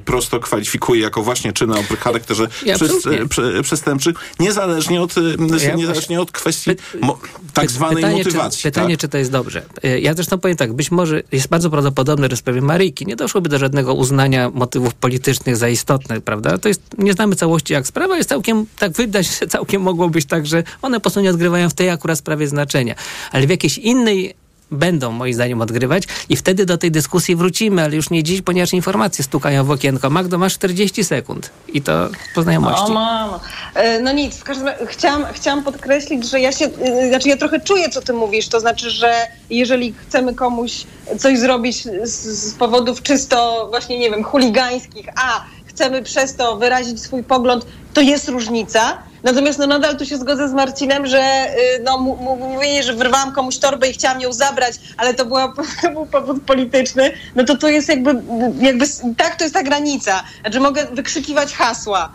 prosto 0.05 0.41
kwalifikuje 0.41 1.01
jako 1.01 1.23
właśnie 1.23 1.53
czyny 1.53 1.79
o 1.79 1.83
charakterze 2.01 2.49
Ja 2.67 2.75
absolutnie. 2.75 3.27
prze, 3.29 3.63
przestępczym, 3.63 4.15
niezależnie 4.41 5.03
od, 5.03 5.15
e, 5.19 5.21
Ja 5.67 5.75
niezależnie 5.75 6.21
od 6.21 6.33
kwestii 6.33 6.71
mo, 7.01 7.19
tak 7.53 7.71
zwanej 7.71 7.97
pytanie, 7.97 8.19
motywacji. 8.19 8.63
Czy, 8.63 8.69
pytanie, 8.69 8.95
tak? 8.95 9.01
czy 9.01 9.09
to 9.09 9.19
jest 9.19 9.31
dobrze. 9.31 9.63
Ja 10.01 10.15
zresztą 10.15 10.39
powiem 10.39 10.57
tak, 10.57 10.73
być 10.73 10.91
może 10.91 11.23
jest 11.33 11.49
bardzo 11.49 11.71
prawdopodobne, 11.71 12.29
że 12.31 12.37
w 12.37 12.39
sprawie 12.39 12.61
Maryjki 12.63 13.07
nie 13.07 13.17
doszłoby 13.17 13.49
do 13.51 13.59
żadnego 13.59 13.95
uznania 13.95 14.51
motywów 14.55 14.95
politycznych 14.95 15.57
za 15.57 15.69
istotne, 15.69 16.21
prawda? 16.21 16.59
To 16.59 16.69
jest, 16.69 16.83
nie 16.99 17.13
znamy 17.13 17.37
całości 17.37 17.73
jak 17.73 17.87
sprawa, 17.87 18.17
jest 18.17 18.29
całkiem, 18.29 18.67
tak 18.79 18.93
wydać, 18.93 19.39
że 19.41 19.47
całkiem 19.47 19.83
mogło 19.83 20.09
być 20.09 20.27
tak, 20.27 20.47
że 20.47 20.63
one 20.83 20.97
po 20.97 21.01
prostu 21.01 21.21
nie 21.21 21.31
odgrywają 21.31 21.69
w 21.69 21.75
tej 21.75 21.91
akurat 21.91 22.19
sprawie 22.19 22.49
znaczenia. 22.49 22.95
Ale 23.33 23.47
w 23.47 23.51
jakiejś 23.51 23.79
innej 23.79 24.35
będą 24.71 25.13
moim 25.13 25.35
zdaniem 25.35 25.61
odgrywać 25.61 26.05
i 26.29 26.37
wtedy 26.37 26.67
do 26.67 26.79
tej 26.79 26.91
dyskusji 26.91 27.37
wrócimy, 27.37 27.85
ale 27.85 27.97
już 27.97 28.11
nie 28.11 28.23
dziś, 28.23 28.43
ponieważ 28.43 28.73
informacje 28.73 29.25
stukają 29.25 29.65
w 29.65 29.71
okienko. 29.71 30.11
Magdo, 30.11 30.39
masz 30.39 30.55
40 30.55 31.05
sekund 31.05 31.51
i 31.69 31.83
to 31.83 32.09
po 32.35 32.43
znajomości. 32.43 32.87
O 32.87 32.89
mamo. 32.95 33.41
E, 33.75 34.01
No 34.01 34.13
nic, 34.13 34.37
w 34.37 34.45
każdym 34.45 34.67
razie 34.67 34.87
chciałam, 34.87 35.25
chciałam 35.33 35.65
podkreślić, 35.65 36.31
że 36.31 36.41
ja 36.41 36.53
się, 36.53 36.65
y, 36.65 37.09
znaczy 37.09 37.29
ja 37.29 37.37
trochę 37.37 37.61
czuję, 37.61 37.89
co 37.89 38.01
ty 38.03 38.13
mówisz, 38.13 38.49
to 38.49 38.61
znaczy, 38.61 38.91
że 38.91 39.15
jeżeli 39.51 39.93
chcemy 39.93 40.35
komuś 40.35 40.87
coś 41.19 41.39
zrobić 41.39 41.85
z, 42.03 42.11
z 42.27 42.55
powodów 42.55 43.03
czysto 43.03 43.67
właśnie, 43.71 43.99
nie 43.99 44.11
wiem, 44.11 44.25
chuligańskich, 44.25 45.07
a 45.17 45.45
chcemy 45.71 46.03
przez 46.03 46.37
to 46.37 46.57
wyrazić 46.57 47.03
swój 47.03 47.25
pogląd, 47.25 47.67
to 47.95 48.01
jest 48.01 48.29
różnica. 48.29 48.99
Natomiast 49.23 49.59
no 49.59 49.67
nadal 49.67 49.97
tu 49.97 50.07
się 50.07 50.17
zgodzę 50.17 50.49
z 50.49 50.53
Marcinem, 50.53 51.07
że 51.07 51.47
y, 51.77 51.83
no, 51.83 51.99
mówienie, 51.99 52.83
że 52.83 52.95
wyrwałam 52.95 53.33
komuś 53.33 53.59
torbę 53.59 53.89
i 53.89 53.93
chciałam 53.93 54.21
ją 54.21 54.33
zabrać, 54.33 54.75
ale 54.97 55.15
to, 55.15 55.25
była, 55.25 55.55
to 55.83 55.91
był 55.91 56.07
powód 56.07 56.43
polityczny, 56.43 57.13
no 57.37 57.45
to 57.45 57.57
to 57.57 57.69
jest 57.69 57.89
jakby, 57.89 58.23
jakby, 58.61 58.85
tak 59.17 59.37
to 59.37 59.45
jest 59.45 59.55
ta 59.55 59.63
granica. 59.63 60.25
Znaczy 60.41 60.61
mogę 60.61 60.87
wykrzykiwać 60.93 61.55
hasła, 61.55 62.13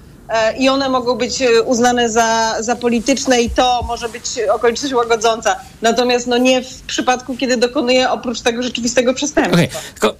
i 0.59 0.69
one 0.69 0.89
mogą 0.89 1.15
być 1.15 1.41
e, 1.41 1.61
uznane 1.61 2.09
za, 2.09 2.55
za 2.59 2.75
polityczne 2.75 3.41
i 3.41 3.49
to 3.49 3.83
może 3.87 4.09
być 4.09 4.23
okoliczność 4.53 4.93
łagodząca. 4.93 5.55
Natomiast 5.81 6.27
no 6.27 6.37
nie 6.37 6.61
w 6.61 6.81
przypadku, 6.81 7.37
kiedy 7.37 7.57
dokonuje 7.57 8.09
oprócz 8.09 8.41
tego 8.41 8.63
rzeczywistego 8.63 9.13
przestępstwa. 9.13 9.55
Okej, 9.55 9.69
tylko 9.93 10.15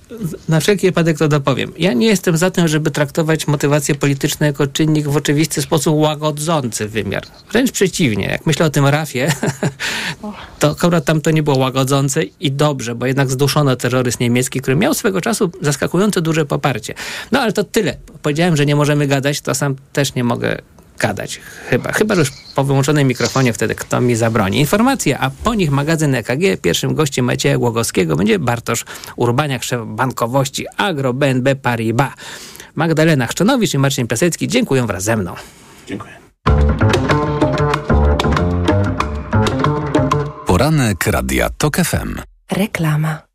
na 0.49 0.59
wszelki 0.59 0.87
wypadek 0.87 1.17
to 1.17 1.27
dopowiem. 1.27 1.73
Ja 1.77 1.93
nie 1.93 2.07
jestem 2.07 2.37
za 2.37 2.51
tym, 2.51 2.67
żeby 2.67 2.91
traktować 2.91 3.47
motywację 3.47 3.95
polityczną 3.95 4.45
jako 4.45 4.67
czynnik 4.67 5.07
w 5.07 5.17
oczywisty 5.17 5.61
sposób 5.61 5.95
łagodzący 5.95 6.87
wymiar. 6.87 7.23
Wręcz 7.51 7.71
przeciwnie. 7.71 8.25
Jak 8.25 8.45
myślę 8.45 8.65
o 8.65 8.69
tym 8.69 8.85
Rafie, 8.85 9.31
to 10.59 10.71
akurat 10.71 11.05
tam 11.05 11.21
to 11.21 11.31
nie 11.31 11.43
było 11.43 11.57
łagodzące 11.57 12.23
i 12.23 12.51
dobrze, 12.51 12.95
bo 12.95 13.05
jednak 13.05 13.31
zduszono 13.31 13.75
terroryzm 13.75 14.17
niemiecki, 14.19 14.61
który 14.61 14.75
miał 14.75 14.93
swego 14.93 15.21
czasu 15.21 15.51
zaskakująco 15.61 16.21
duże 16.21 16.45
poparcie. 16.45 16.93
No 17.31 17.39
ale 17.41 17.53
to 17.53 17.63
tyle. 17.63 17.97
Powiedziałem, 18.21 18.57
że 18.57 18.65
nie 18.65 18.75
możemy 18.75 19.07
gadać, 19.07 19.41
to 19.41 19.55
sam 19.55 19.75
też 19.95 20.15
nie 20.15 20.23
mogę 20.23 20.57
gadać. 20.99 21.39
Chyba. 21.69 21.91
Chyba, 21.91 22.15
że 22.15 22.21
już 22.21 22.31
po 22.55 22.63
wyłączonym 22.63 23.07
mikrofonie 23.07 23.53
wtedy 23.53 23.75
kto 23.75 24.01
mi 24.01 24.15
zabroni. 24.15 24.59
Informacje, 24.59 25.19
a 25.19 25.29
po 25.29 25.53
nich 25.53 25.71
magazyn 25.71 26.15
EKG. 26.15 26.61
Pierwszym 26.61 26.95
gościem 26.95 27.25
Macieja 27.25 27.57
Głogowskiego 27.57 28.15
będzie 28.15 28.39
Bartosz 28.39 28.85
Urbaniak, 29.15 29.63
szef 29.63 29.81
bankowości 29.85 30.65
Agro 30.77 31.13
BNB 31.13 31.55
Paribas. 31.55 32.13
Magdalena 32.75 33.27
Chrzczanowicz 33.27 33.73
i 33.73 33.77
Marcin 33.77 34.07
Piasecki 34.07 34.47
dziękuję 34.47 34.85
wraz 34.85 35.03
ze 35.03 35.17
mną. 35.17 35.35
Dziękuję. 35.87 36.13
Poranek 40.45 41.07
Radia 41.07 41.49
TOK 41.57 41.77
FM. 41.77 42.21
Reklama. 42.51 43.34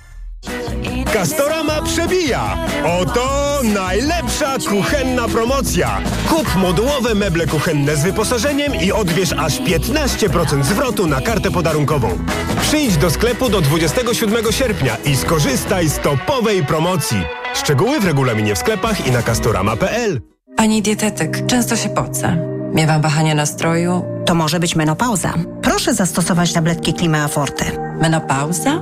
Castorama 1.13 1.81
przebija! 1.81 2.57
Oto 3.01 3.59
najlepsza 3.63 4.57
kuchenna 4.69 5.27
promocja! 5.27 6.01
Kup 6.29 6.55
modułowe 6.55 7.15
meble 7.15 7.47
kuchenne 7.47 7.95
z 7.95 8.03
wyposażeniem 8.03 8.75
i 8.75 8.91
odbierz 8.91 9.33
aż 9.33 9.61
15% 9.61 10.63
zwrotu 10.63 11.07
na 11.07 11.21
kartę 11.21 11.51
podarunkową. 11.51 12.17
Przyjdź 12.61 12.97
do 12.97 13.09
sklepu 13.09 13.49
do 13.49 13.61
27 13.61 14.51
sierpnia 14.51 14.97
i 15.05 15.15
skorzystaj 15.17 15.89
z 15.89 15.99
topowej 15.99 16.65
promocji. 16.65 17.23
Szczegóły 17.53 17.99
w 17.99 18.05
regulaminie 18.05 18.55
w 18.55 18.57
sklepach 18.57 19.07
i 19.07 19.11
na 19.11 19.21
castorama.pl. 19.21 20.21
Pani 20.57 20.81
dietetyk, 20.81 21.45
często 21.47 21.75
się 21.75 21.89
pocę. 21.89 22.37
Miewam 22.73 23.01
wahania 23.01 23.35
nastroju. 23.35 24.05
To 24.25 24.35
może 24.35 24.59
być 24.59 24.75
menopauza. 24.75 25.33
Proszę 25.61 25.93
zastosować 25.93 26.53
tabletki 26.53 26.93
Klimea 26.93 27.27
Forte. 27.27 27.65
Menopauza? 28.01 28.81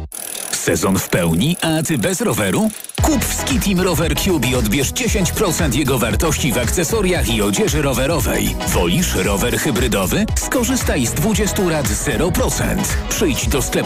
Sezon 0.61 0.99
w 0.99 1.09
pełni, 1.09 1.57
a 1.61 1.83
ty 1.83 1.97
bez 1.97 2.21
roweru? 2.21 2.69
Kup 3.01 3.25
w 3.25 3.33
Skitim 3.33 3.81
Rower 3.81 4.15
Cube 4.15 4.47
i 4.47 4.55
odbierz 4.55 4.91
10% 4.91 5.75
jego 5.75 5.99
wartości 5.99 6.51
w 6.51 6.57
akcesoriach 6.57 7.29
i 7.29 7.41
odzieży 7.41 7.81
rowerowej. 7.81 8.55
Wolisz 8.67 9.15
rower 9.15 9.57
hybrydowy? 9.57 10.25
Skorzystaj 10.35 11.05
z 11.05 11.13
20 11.13 11.63
lat 11.63 11.85
0%. 11.85 12.77
Przyjdź 13.09 13.47
do 13.47 13.61
sklepów 13.61 13.81